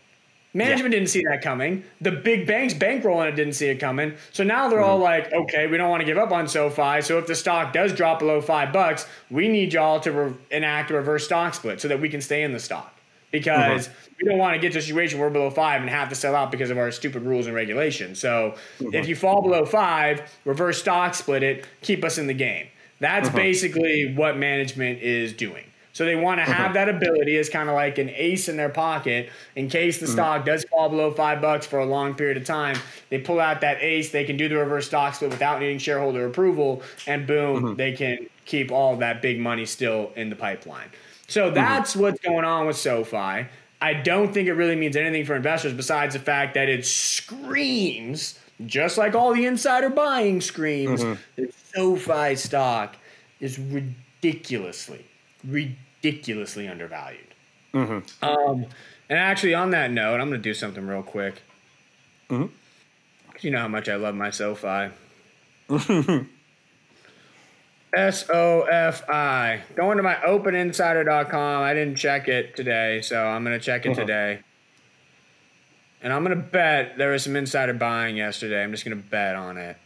Management 0.55 0.93
didn't 0.93 1.09
see 1.09 1.25
that 1.31 1.41
coming. 1.41 1.83
The 2.03 2.11
big 2.11 2.47
banks 2.47 2.75
bankrolling 2.75 3.29
it 3.29 3.37
didn't 3.37 3.55
see 3.55 3.69
it 3.69 3.77
coming. 3.77 4.15
So 4.33 4.45
now 4.45 4.69
they're 4.69 4.83
all 4.83 4.97
mm-hmm. 4.97 5.03
like, 5.03 5.33
okay, 5.33 5.67
we 5.67 5.79
don't 5.79 5.89
want 5.89 6.03
to 6.03 6.05
give 6.05 6.19
up 6.19 6.31
on 6.31 6.47
SoFi. 6.47 7.01
So 7.01 7.19
if 7.19 7.27
the 7.27 7.35
stock 7.35 7.73
does 7.73 7.95
drop 7.95 8.19
below 8.19 8.43
five 8.43 8.71
bucks, 8.73 9.07
we 9.31 9.49
need 9.49 9.73
y'all 9.73 9.99
to 10.01 10.13
re- 10.13 10.35
enact 10.51 10.91
a 10.91 10.95
reverse 10.95 11.25
stock 11.25 11.55
split 11.55 11.81
so 11.81 11.89
that 11.89 12.01
we 12.01 12.11
can 12.11 12.21
stay 12.21 12.43
in 12.43 12.53
the 12.53 12.61
stock. 12.61 12.95
Because 13.31 13.89
mm-hmm. 13.89 14.13
we 14.21 14.29
don't 14.29 14.39
want 14.39 14.55
to 14.55 14.61
get 14.61 14.73
to 14.75 14.79
a 14.79 14.83
situation 14.83 15.19
where 15.19 15.29
we're 15.29 15.33
below 15.33 15.49
five 15.49 15.81
and 15.81 15.89
have 15.89 16.11
to 16.11 16.15
sell 16.15 16.35
out 16.35 16.51
because 16.51 16.69
of 16.69 16.77
our 16.77 16.91
stupid 16.91 17.23
rules 17.23 17.47
and 17.47 17.55
regulations. 17.55 18.19
So 18.19 18.55
mm-hmm. 18.79 18.95
if 18.95 19.09
you 19.09 19.17
fall 19.17 19.41
below 19.41 19.65
five, 19.65 20.31
reverse 20.45 20.79
stock 20.79 21.15
split 21.15 21.43
it, 21.43 21.65
keep 21.81 22.05
us 22.05 22.19
in 22.19 22.27
the 22.27 22.35
game. 22.35 22.67
That's 23.01 23.31
basically 23.31 24.15
what 24.15 24.37
management 24.37 25.01
is 25.01 25.33
doing. 25.33 25.65
So 25.93 26.05
they 26.05 26.17
want 26.17 26.39
to 26.39 26.43
uh-huh. 26.43 26.53
have 26.53 26.75
that 26.75 26.89
ability 26.89 27.37
as 27.37 27.49
kind 27.49 27.69
of 27.69 27.75
like 27.75 27.99
an 27.99 28.11
ace 28.15 28.49
in 28.49 28.57
their 28.57 28.69
pocket 28.71 29.31
in 29.57 29.69
case 29.69 29.99
the 29.99 30.07
mm-hmm. 30.07 30.15
stock 30.15 30.45
does 30.45 30.65
fall 30.65 30.89
below 30.89 31.13
five 31.13 31.41
bucks 31.41 31.67
for 31.67 31.79
a 31.79 31.87
long 31.87 32.15
period 32.15 32.37
of 32.37 32.45
time. 32.45 32.77
They 33.11 33.19
pull 33.19 33.41
out 33.41 33.61
that 33.61 33.83
ace, 33.83 34.11
they 34.11 34.25
can 34.25 34.37
do 34.37 34.49
the 34.49 34.57
reverse 34.57 34.87
stock 34.87 35.15
split 35.15 35.31
without 35.31 35.61
needing 35.61 35.79
shareholder 35.79 36.27
approval, 36.27 36.83
and 37.07 37.27
boom, 37.27 37.63
mm-hmm. 37.63 37.77
they 37.77 37.93
can 37.93 38.27
keep 38.45 38.73
all 38.73 38.97
that 38.97 39.23
big 39.23 39.39
money 39.39 39.67
still 39.67 40.13
in 40.17 40.31
the 40.31 40.37
pipeline. 40.37 40.89
So 41.29 41.47
mm-hmm. 41.47 41.55
that's 41.55 41.95
what's 41.95 42.21
going 42.21 42.45
on 42.45 42.67
with 42.67 42.77
SoFi. 42.77 43.47
I 43.81 43.95
don't 43.95 44.33
think 44.33 44.49
it 44.49 44.53
really 44.53 44.77
means 44.77 44.95
anything 44.97 45.25
for 45.25 45.35
investors 45.35 45.73
besides 45.73 46.15
the 46.15 46.21
fact 46.21 46.55
that 46.55 46.69
it 46.69 46.87
screams, 46.87 48.39
just 48.65 48.97
like 48.97 49.15
all 49.15 49.35
the 49.35 49.45
insider 49.45 49.91
buying 49.91 50.41
screams, 50.41 51.03
that 51.37 51.53
SoFi 51.75 52.37
stock 52.37 52.97
is 53.41 53.59
ridiculously, 53.59 55.05
ridiculously 55.47 56.69
undervalued. 56.69 57.27
Um, 58.23 58.67
and 59.09 59.19
actually, 59.19 59.55
on 59.55 59.71
that 59.71 59.91
note, 59.91 60.21
I'm 60.21 60.29
going 60.29 60.33
to 60.33 60.49
do 60.49 60.55
something 60.55 60.87
real 60.87 61.03
quick. 61.03 61.43
'Cause 62.29 63.45
You 63.45 63.51
know 63.51 63.61
how 63.61 63.69
much 63.69 63.89
I 63.89 63.97
love 63.97 64.15
my 64.15 64.31
SoFi. 64.31 64.91
S 67.95 68.29
O 68.31 68.63
F 68.63 69.09
I. 69.09 69.61
Going 69.75 69.99
to 69.99 70.03
my 70.03 70.15
openinsider.com. 70.15 71.63
I 71.63 71.75
didn't 71.75 71.97
check 71.97 72.27
it 72.29 72.57
today, 72.57 73.03
so 73.03 73.23
I'm 73.23 73.45
going 73.45 73.59
to 73.59 73.65
check 73.65 73.85
it 73.85 73.95
today. 73.95 74.41
And 76.03 76.13
I'm 76.13 76.25
going 76.25 76.37
to 76.37 76.43
bet 76.43 76.97
there 76.99 77.11
was 77.11 77.23
some 77.23 77.37
insider 77.37 77.75
buying 77.75 78.17
yesterday. 78.17 78.63
I'm 78.65 78.73
just 78.73 78.85
going 78.85 78.97
to 78.97 79.09
bet 79.09 79.37
on 79.37 79.57
it. 79.59 79.77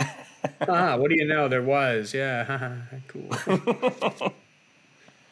ah, 0.68 0.96
what 0.96 1.10
do 1.10 1.16
you 1.16 1.24
know? 1.26 1.48
There 1.48 1.62
was. 1.62 2.12
Yeah. 2.12 2.76
cool. 3.08 3.30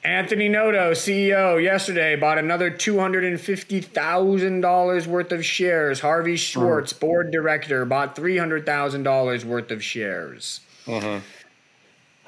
Anthony 0.07 0.49
Noto, 0.49 0.93
CEO, 0.93 1.61
yesterday 1.61 2.15
bought 2.15 2.39
another 2.39 2.71
$250,000 2.71 5.07
worth 5.09 5.33
of 5.33 5.45
shares. 5.45 5.99
Harvey 5.99 6.37
Schwartz, 6.37 6.93
mm. 6.93 7.01
board 7.01 7.33
director, 7.33 7.85
bought 7.85 8.15
$300,000 8.15 9.45
worth 9.45 9.73
of 9.73 9.83
shares. 9.83 10.61
Mm-hmm. 10.87 11.25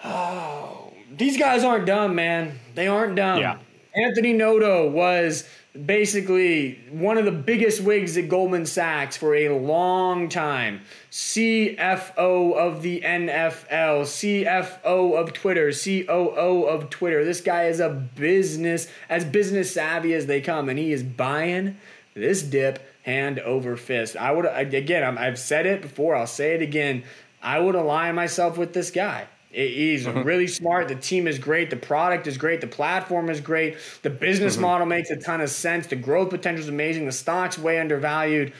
Oh, 0.05 0.93
these 1.17 1.39
guys 1.39 1.63
aren't 1.63 1.87
dumb, 1.87 2.17
man. 2.17 2.59
They 2.75 2.89
aren't 2.89 3.15
dumb. 3.15 3.39
Yeah. 3.39 3.59
Anthony 3.95 4.33
Noto 4.33 4.89
was 4.89 5.49
basically 5.87 6.81
one 6.91 7.19
of 7.19 7.25
the 7.25 7.33
biggest 7.33 7.83
wigs 7.83 8.17
at 8.17 8.29
Goldman 8.29 8.67
Sachs 8.67 9.17
for 9.17 9.35
a 9.35 9.49
long 9.51 10.29
time. 10.29 10.81
CFO 11.11 12.55
of 12.55 12.83
the 12.83 13.01
NFL, 13.01 14.03
CFO 14.03 15.19
of 15.19 15.33
Twitter, 15.33 15.73
COO 15.73 16.65
of 16.65 16.91
Twitter. 16.91 17.25
This 17.25 17.41
guy 17.41 17.65
is 17.65 17.81
a 17.81 17.91
business, 17.91 18.89
as 19.09 19.25
business 19.25 19.73
savvy 19.73 20.15
as 20.15 20.27
they 20.27 20.41
come, 20.41 20.69
and 20.69 20.79
he 20.79 20.93
is 20.93 21.03
buying 21.03 21.77
this 22.15 22.43
dip 22.43 22.81
hand 23.03 23.39
over 23.41 23.77
fist. 23.77 24.17
I 24.17 24.33
would, 24.33 24.47
again, 24.47 25.19
i 25.19 25.25
have 25.25 25.39
said 25.39 25.67
it 25.67 25.83
before, 25.83 26.15
I'll 26.15 26.27
say 26.27 26.55
it 26.55 26.63
again. 26.63 27.05
I 27.43 27.61
would 27.61 27.75
align 27.75 28.17
myself 28.17 28.59
with 28.59 28.75
this 28.75 28.91
guy. 28.91 29.29
He's 29.51 30.07
mm-hmm. 30.07 30.23
really 30.25 30.47
smart. 30.47 30.89
The 30.89 30.95
team 30.95 31.27
is 31.27 31.39
great. 31.39 31.71
The 31.71 31.77
product 31.77 32.27
is 32.27 32.37
great. 32.37 32.61
The 32.61 32.67
platform 32.67 33.31
is 33.31 33.41
great. 33.41 33.79
The 34.03 34.11
business 34.11 34.55
mm-hmm. 34.55 34.63
model 34.63 34.87
makes 34.87 35.11
a 35.11 35.17
ton 35.17 35.41
of 35.41 35.51
sense. 35.51 35.87
The 35.87 35.97
growth 35.97 36.31
potential 36.31 36.63
is 36.63 36.69
amazing. 36.69 37.07
The 37.07 37.13
stock's 37.13 37.59
way 37.59 37.81
undervalued. 37.81 38.53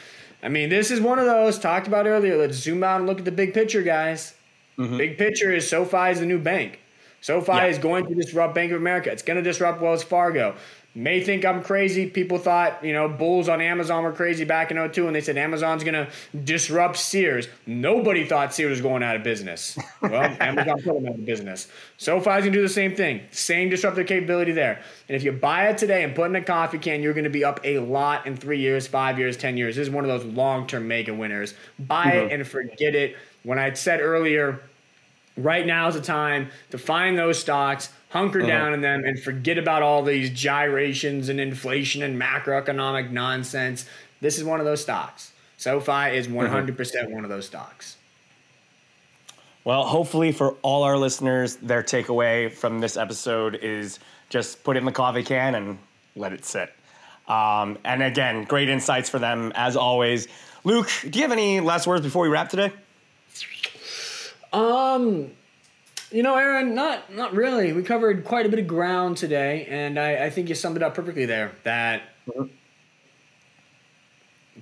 I 0.43 0.49
mean, 0.49 0.69
this 0.69 0.91
is 0.91 1.01
one 1.01 1.19
of 1.19 1.27
those 1.27 1.59
talked 1.59 1.89
about 1.89 2.07
earlier. 2.07 2.37
Let's 2.37 2.57
zoom 2.57 2.83
out 2.83 3.01
and 3.01 3.09
look 3.09 3.19
at 3.19 3.25
the 3.25 3.33
big 3.33 3.55
picture, 3.55 3.83
guys. 3.83 4.35
Mm-hmm. 4.79 4.97
Big 4.97 5.19
picture 5.19 5.53
is 5.53 5.69
SoFi 5.69 6.11
is 6.11 6.21
the 6.21 6.27
new 6.27 6.39
bank. 6.39 6.79
SoFi 7.21 7.53
yeah. 7.53 7.67
is 7.67 7.79
going 7.79 8.07
to 8.07 8.15
disrupt 8.15 8.55
Bank 8.55 8.71
of 8.71 8.81
America. 8.81 9.11
It's 9.11 9.23
going 9.23 9.37
to 9.37 9.43
disrupt 9.43 9.83
Wells 9.83 10.05
Fargo 10.05 10.55
may 10.95 11.23
think 11.23 11.45
I'm 11.45 11.63
crazy. 11.63 12.07
People 12.07 12.39
thought, 12.39 12.85
you 12.85 12.93
know, 12.93 13.09
bulls 13.09 13.49
on 13.49 13.61
Amazon 13.61 14.03
were 14.03 14.13
crazy 14.13 14.45
back 14.45 14.71
in 14.71 14.91
02 14.91 15.07
and 15.07 15.15
they 15.15 15.21
said 15.21 15.37
Amazon's 15.37 15.85
going 15.85 15.95
to 15.95 16.09
disrupt 16.37 16.97
Sears. 16.97 17.47
Nobody 17.67 18.25
thought 18.27 18.53
Sears 18.53 18.71
was 18.71 18.81
going 18.81 19.03
out 19.03 19.15
of 19.15 19.23
business. 19.23 19.79
Well, 20.03 20.37
Amazon 20.41 20.83
put 20.83 20.95
them 20.95 21.07
out 21.07 21.15
of 21.15 21.25
business. 21.25 21.69
SoFi's 21.99 22.25
going 22.25 22.53
to 22.53 22.59
do 22.59 22.63
the 22.63 22.69
same 22.69 22.97
thing. 22.97 23.23
Same 23.31 23.69
disruptive 23.69 24.07
capability 24.07 24.53
there. 24.53 24.83
And 25.09 25.17
if 25.17 25.23
you 25.23 25.33
buy 25.33 25.69
it 25.69 25.79
today 25.79 26.03
and 26.05 26.15
put 26.15 26.31
in 26.31 26.37
a 26.37 26.43
coffee 26.43 26.79
can, 26.79 27.03
you're 27.03 27.15
going 27.15 27.25
to 27.25 27.31
be 27.31 27.45
up 27.45 27.61
a 27.65 27.79
lot 27.79 28.27
in 28.27 28.37
three 28.37 28.59
years, 28.59 28.87
five 28.87 29.19
years, 29.19 29.37
10 29.37 29.57
years. 29.57 29.77
This 29.77 29.89
is 29.89 29.95
one 29.95 30.05
of 30.05 30.09
those 30.09 30.25
long-term 30.35 30.89
mega 30.89 31.15
winners. 31.15 31.55
Buy 31.79 32.07
mm-hmm. 32.07 32.27
it 32.27 32.33
and 32.33 32.47
forget 32.47 32.95
it. 32.95 33.17
When 33.45 33.59
I 33.59 33.73
said 33.75 34.01
earlier, 34.01 34.63
right 35.37 35.65
now 35.65 35.89
is 35.89 35.95
the 35.95 36.01
time 36.01 36.51
to 36.71 36.79
find 36.79 37.17
those 37.17 37.39
stocks– 37.39 37.91
hunker 38.11 38.41
uh-huh. 38.41 38.49
down 38.49 38.75
in 38.75 38.81
them 38.81 39.05
and 39.05 39.19
forget 39.21 39.59
about 39.59 39.83
all 39.83 40.03
these 40.03 40.31
gyrations 40.31 41.29
and 41.29 41.41
inflation 41.41 42.03
and 42.03 42.21
macroeconomic 42.21 43.11
nonsense. 43.11 43.87
This 44.21 44.39
is 44.39 44.45
one 44.45 44.61
of 44.61 44.67
those 44.67 44.83
stocks. 44.83 45.33
SoFi 45.57 46.17
is 46.17 46.29
100% 46.29 46.97
uh-huh. 46.97 47.07
one 47.11 47.25
of 47.25 47.31
those 47.31 47.47
stocks. 47.47 47.97
Well, 49.65 49.85
hopefully, 49.85 50.33
for 50.33 50.53
all 50.63 50.85
our 50.85 50.97
listeners, 50.97 51.57
their 51.57 51.83
takeaway 51.83 52.51
from 52.51 52.81
this 52.81 52.97
episode 52.97 53.57
is 53.57 53.99
just 54.31 54.65
put 54.65 54.77
it 54.77 54.81
in 54.81 54.87
the 54.87 54.93
coffee 54.93 55.23
can 55.23 55.55
and 55.55 55.79
let 56.17 56.33
it 56.33 56.45
sit. 56.45 56.73
Um, 57.27 57.77
and 57.85 58.03
again, 58.03 58.45
great 58.45 58.71
insights 58.71 59.11
for 59.11 59.19
them 59.19 59.53
as 59.55 59.77
always. 59.77 60.29
Luke, 60.65 60.91
do 61.11 61.19
you 61.19 61.23
have 61.23 61.33
any 61.33 61.61
last 61.61 61.87
words 61.87 62.03
before 62.03 62.23
we 62.23 62.29
wrap 62.29 62.49
today? 62.49 62.73
Um, 64.53 65.33
you 66.11 66.23
know, 66.23 66.37
Aaron, 66.37 66.75
not 66.75 67.13
not 67.15 67.35
really. 67.35 67.73
We 67.73 67.83
covered 67.83 68.25
quite 68.25 68.47
a 68.47 68.49
bit 68.49 68.59
of 68.59 68.67
ground 68.67 69.17
today, 69.17 69.67
and 69.69 69.99
I, 69.99 70.27
I 70.27 70.31
think 70.31 70.49
you 70.49 70.55
summed 70.55 70.77
it 70.77 70.83
up 70.83 70.95
perfectly 70.95 71.27
there. 71.27 71.53
That 71.65 72.03
mm-hmm. 72.29 72.47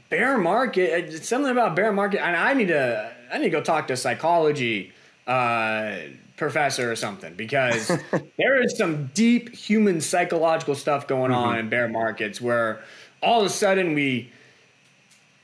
bear 0.08 0.38
market, 0.38 1.14
it's 1.14 1.28
something 1.28 1.50
about 1.50 1.76
bear 1.76 1.92
market, 1.92 2.24
and 2.24 2.36
I 2.36 2.54
need 2.54 2.68
to 2.68 3.12
I 3.32 3.38
need 3.38 3.44
to 3.44 3.50
go 3.50 3.62
talk 3.62 3.86
to 3.88 3.92
a 3.92 3.96
psychology 3.96 4.92
uh, 5.26 5.96
professor 6.36 6.90
or 6.90 6.96
something 6.96 7.34
because 7.34 7.88
there 8.38 8.60
is 8.62 8.76
some 8.76 9.06
deep 9.14 9.54
human 9.54 10.00
psychological 10.00 10.74
stuff 10.74 11.06
going 11.06 11.30
mm-hmm. 11.30 11.48
on 11.48 11.58
in 11.58 11.68
bear 11.68 11.88
markets 11.88 12.40
where 12.40 12.82
all 13.22 13.40
of 13.40 13.46
a 13.46 13.50
sudden 13.50 13.94
we 13.94 14.30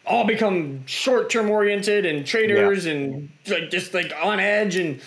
all 0.05 0.25
become 0.25 0.85
short 0.87 1.31
term 1.31 1.49
oriented 1.49 2.05
and 2.05 2.27
traders 2.27 2.87
yeah. 2.87 2.93
and 2.93 3.31
like 3.47 3.71
just 3.71 3.95
like 3.95 4.13
on 4.21 4.41
edge 4.41 4.77
and 4.77 5.01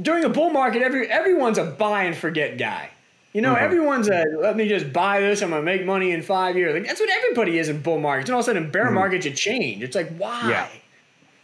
during 0.00 0.24
a 0.24 0.28
bull 0.28 0.50
market, 0.50 0.82
every 0.82 1.08
everyone's 1.08 1.58
a 1.58 1.64
buy 1.64 2.04
and 2.04 2.16
forget 2.16 2.58
guy. 2.58 2.90
You 3.32 3.40
know, 3.40 3.54
mm-hmm. 3.54 3.64
everyone's 3.64 4.08
a 4.08 4.24
let 4.40 4.56
me 4.56 4.68
just 4.68 4.92
buy 4.92 5.20
this. 5.20 5.42
I'm 5.42 5.50
gonna 5.50 5.62
make 5.62 5.84
money 5.84 6.12
in 6.12 6.22
five 6.22 6.56
years. 6.56 6.74
Like 6.74 6.86
that's 6.86 7.00
what 7.00 7.10
everybody 7.10 7.58
is 7.58 7.68
in 7.68 7.80
bull 7.80 7.98
markets. 7.98 8.28
And 8.28 8.34
all 8.34 8.40
of 8.40 8.44
a 8.44 8.46
sudden, 8.46 8.64
in 8.64 8.70
bear 8.70 8.86
mm-hmm. 8.86 8.94
markets, 8.94 9.26
you 9.26 9.32
change. 9.32 9.82
It's 9.82 9.96
like 9.96 10.14
why? 10.16 10.48
Yeah. 10.48 10.68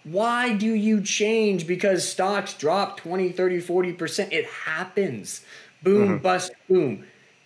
Why 0.05 0.55
do 0.55 0.73
you 0.73 1.03
change? 1.03 1.67
Because 1.67 2.09
stocks 2.09 2.55
drop 2.55 2.99
20, 2.99 3.31
30, 3.31 3.61
40%. 3.61 4.33
It 4.33 4.47
happens. 4.47 5.43
Boom, 5.83 6.09
mm-hmm. 6.09 6.23
bust, 6.23 6.53
boom. 6.69 7.05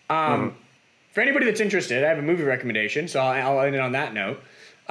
Um, 0.08 0.16
mm-hmm. 0.16 0.48
for 1.12 1.20
anybody 1.22 1.46
that's 1.46 1.60
interested, 1.60 2.04
I 2.04 2.08
have 2.08 2.18
a 2.18 2.22
movie 2.22 2.44
recommendation, 2.44 3.08
so 3.08 3.20
I'll, 3.20 3.58
I'll 3.58 3.64
end 3.66 3.74
it 3.74 3.80
on 3.80 3.92
that 3.92 4.14
note. 4.14 4.40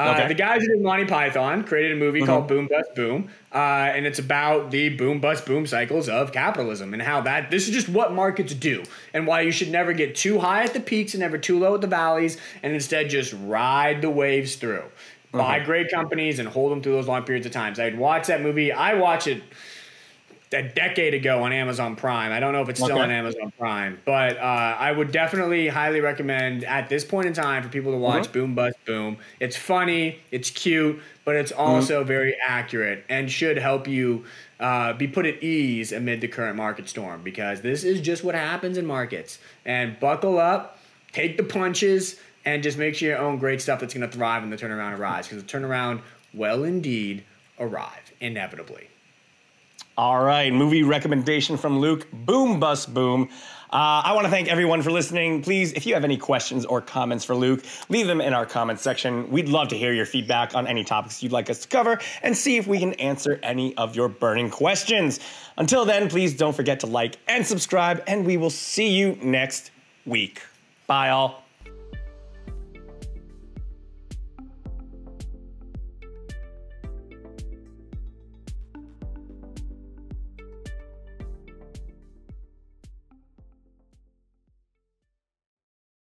Uh, 0.02 0.14
okay. 0.14 0.28
The 0.28 0.34
guys 0.34 0.62
who 0.62 0.70
did 0.70 0.82
Monty 0.82 1.06
Python 1.06 1.64
created 1.64 1.91
a 1.91 1.95
movie 1.95 2.20
mm-hmm. 2.20 2.26
called 2.28 2.47
Boom 2.47 2.68
Bust 2.68 2.95
Boom, 2.95 3.30
uh, 3.54 3.58
and 3.58 4.06
it's 4.06 4.20
about 4.20 4.72
the 4.72 4.89
boom 4.89 5.20
bust 5.20 5.45
boom 5.45 5.68
cycles 5.68 6.10
of 6.10 6.32
capitalism 6.32 6.93
and 6.93 7.02
how 7.04 7.22
that 7.22 7.52
this 7.52 7.68
is 7.68 7.74
just 7.74 7.88
what 7.88 8.12
markets 8.14 8.54
do, 8.54 8.84
and 9.14 9.28
why 9.28 9.41
you 9.41 9.52
should 9.52 9.70
never 9.70 9.93
get 9.93 10.16
too 10.16 10.39
high 10.39 10.64
at 10.64 10.74
the 10.74 10.80
peaks 10.80 11.14
and 11.14 11.22
never 11.22 11.38
too 11.38 11.60
low 11.60 11.76
at 11.76 11.82
the 11.82 11.88
valleys, 11.88 12.38
and 12.64 12.74
instead 12.74 13.10
just 13.10 13.34
ride 13.43 14.02
the 14.02 14.10
waves 14.10 14.56
through. 14.56 14.80
Mm-hmm. 14.82 15.38
Buy 15.38 15.60
great 15.60 15.91
companies 15.91 16.39
and 16.39 16.49
hold 16.49 16.72
them 16.72 16.82
through 16.82 16.93
those 16.93 17.08
long 17.08 17.24
periods 17.24 17.45
of 17.45 17.54
times. 17.54 17.80
I'd 17.80 17.97
watch 17.97 18.28
that 18.28 18.41
movie. 18.41 18.72
I 18.72 18.95
watch 18.95 19.28
it 19.28 19.43
a 20.54 20.62
decade 20.62 21.14
ago 21.14 21.43
on 21.43 21.54
Amazon 21.54 21.95
Prime. 21.95 22.32
I 22.32 22.39
don't 22.39 22.52
know 22.52 22.62
if 22.62 22.70
it's 22.70 22.82
still 22.82 22.99
on 22.99 23.10
Amazon 23.10 23.54
Prime, 23.58 23.99
but 24.04 24.38
uh, 24.38 24.41
I 24.41 24.91
would 24.91 25.12
definitely 25.12 25.70
highly 25.70 26.02
recommend 26.02 26.66
at 26.66 26.89
this 26.89 27.06
point 27.06 27.28
in 27.28 27.34
time 27.34 27.64
for 27.64 27.70
people 27.70 27.91
to 27.93 27.97
watch 27.97 28.24
mm-hmm. 28.24 28.34
Boom 28.34 28.56
Bust 28.56 28.78
Boom. 28.86 29.18
It's 29.39 29.56
funny, 29.56 30.20
it's 30.30 30.49
cute, 30.49 31.02
but 31.24 31.36
it's 31.36 31.52
mm-hmm. 31.52 31.62
also 31.62 31.99
mm-hmm. 31.99 32.08
very 32.08 32.36
accurate 32.45 33.06
and 33.08 33.32
should 33.32 33.58
help 33.58 33.88
you 33.88 34.26
uh, 34.60 34.93
be 34.93 35.08
put 35.08 35.26
at 35.26 35.41
ease 35.41 35.91
amid 35.93 36.20
the 36.22 36.28
current 36.28 36.58
market 36.58 36.89
storm 36.89 37.24
because 37.24 37.62
this 37.62 37.84
is 37.84 38.02
just 38.02 38.24
what 38.24 38.36
happens 38.36 38.78
in 38.78 38.86
markets. 38.86 39.39
And 39.66 39.99
buckle 39.99 40.38
up, 40.38 40.80
take 41.14 41.38
the 41.38 41.43
punches, 41.43 42.20
and 42.45 42.62
just 42.62 42.78
make 42.78 42.95
sure 42.95 43.10
you 43.10 43.16
own 43.16 43.38
great 43.38 43.62
stuff 43.62 43.80
that's 43.80 43.93
going 43.93 44.10
to 44.10 44.16
thrive 44.16 44.43
when 44.43 44.49
the 44.49 44.58
turnaround 44.58 44.97
arrives 44.97 45.28
because 45.28 45.43
the 45.43 45.49
turnaround 45.49 46.02
will 46.34 46.64
indeed 46.64 47.24
arrive 47.60 48.12
inevitably. 48.20 48.91
All 49.98 50.24
right, 50.24 50.54
movie 50.54 50.84
recommendation 50.84 51.58
from 51.58 51.80
Luke 51.80 52.08
Boom 52.14 52.62
Bust 52.62 52.94
Boom. 52.94 53.28
Uh, 53.74 54.02
I 54.06 54.14
want 54.14 54.26
to 54.26 54.32
thank 54.32 54.48
everyone 54.48 54.82
for 54.82 54.89
listening. 54.89 55.42
Please, 55.42 55.74
if 55.74 55.86
you 55.86 55.94
have 55.96 56.06
any 56.06 56.16
questions 56.16 56.66
or 56.66 56.80
comments 56.80 57.26
for 57.26 57.36
Luke, 57.36 57.64
leave 57.89 58.08
them 58.08 58.22
in 58.22 58.34
our 58.34 58.46
comments 58.46 58.82
section. 58.82 59.30
We'd 59.30 59.50
love 59.50 59.68
to 59.70 59.78
hear 59.78 59.92
your 59.92 60.06
feedback 60.06 60.56
on 60.56 60.66
any 60.66 60.86
topics 60.86 61.22
you'd 61.22 61.34
like 61.34 61.50
us 61.50 61.60
to 61.60 61.68
cover 61.68 62.00
and 62.24 62.36
see 62.36 62.56
if 62.56 62.68
we 62.68 62.80
can 62.80 62.94
answer 62.94 63.38
any 63.44 63.76
of 63.76 63.94
your 63.96 64.08
burning 64.08 64.50
questions. 64.50 65.20
Until 65.58 65.84
then, 65.84 66.10
please 66.10 66.38
don't 66.38 66.56
forget 66.56 66.80
to 66.82 66.88
like 66.88 67.18
and 67.28 67.46
subscribe, 67.46 68.02
and 68.08 68.26
we 68.26 68.38
will 68.38 68.50
see 68.50 68.89
you 68.89 69.18
next 69.22 69.72
week. 70.06 70.42
Bye, 70.88 71.10
all. 71.10 71.41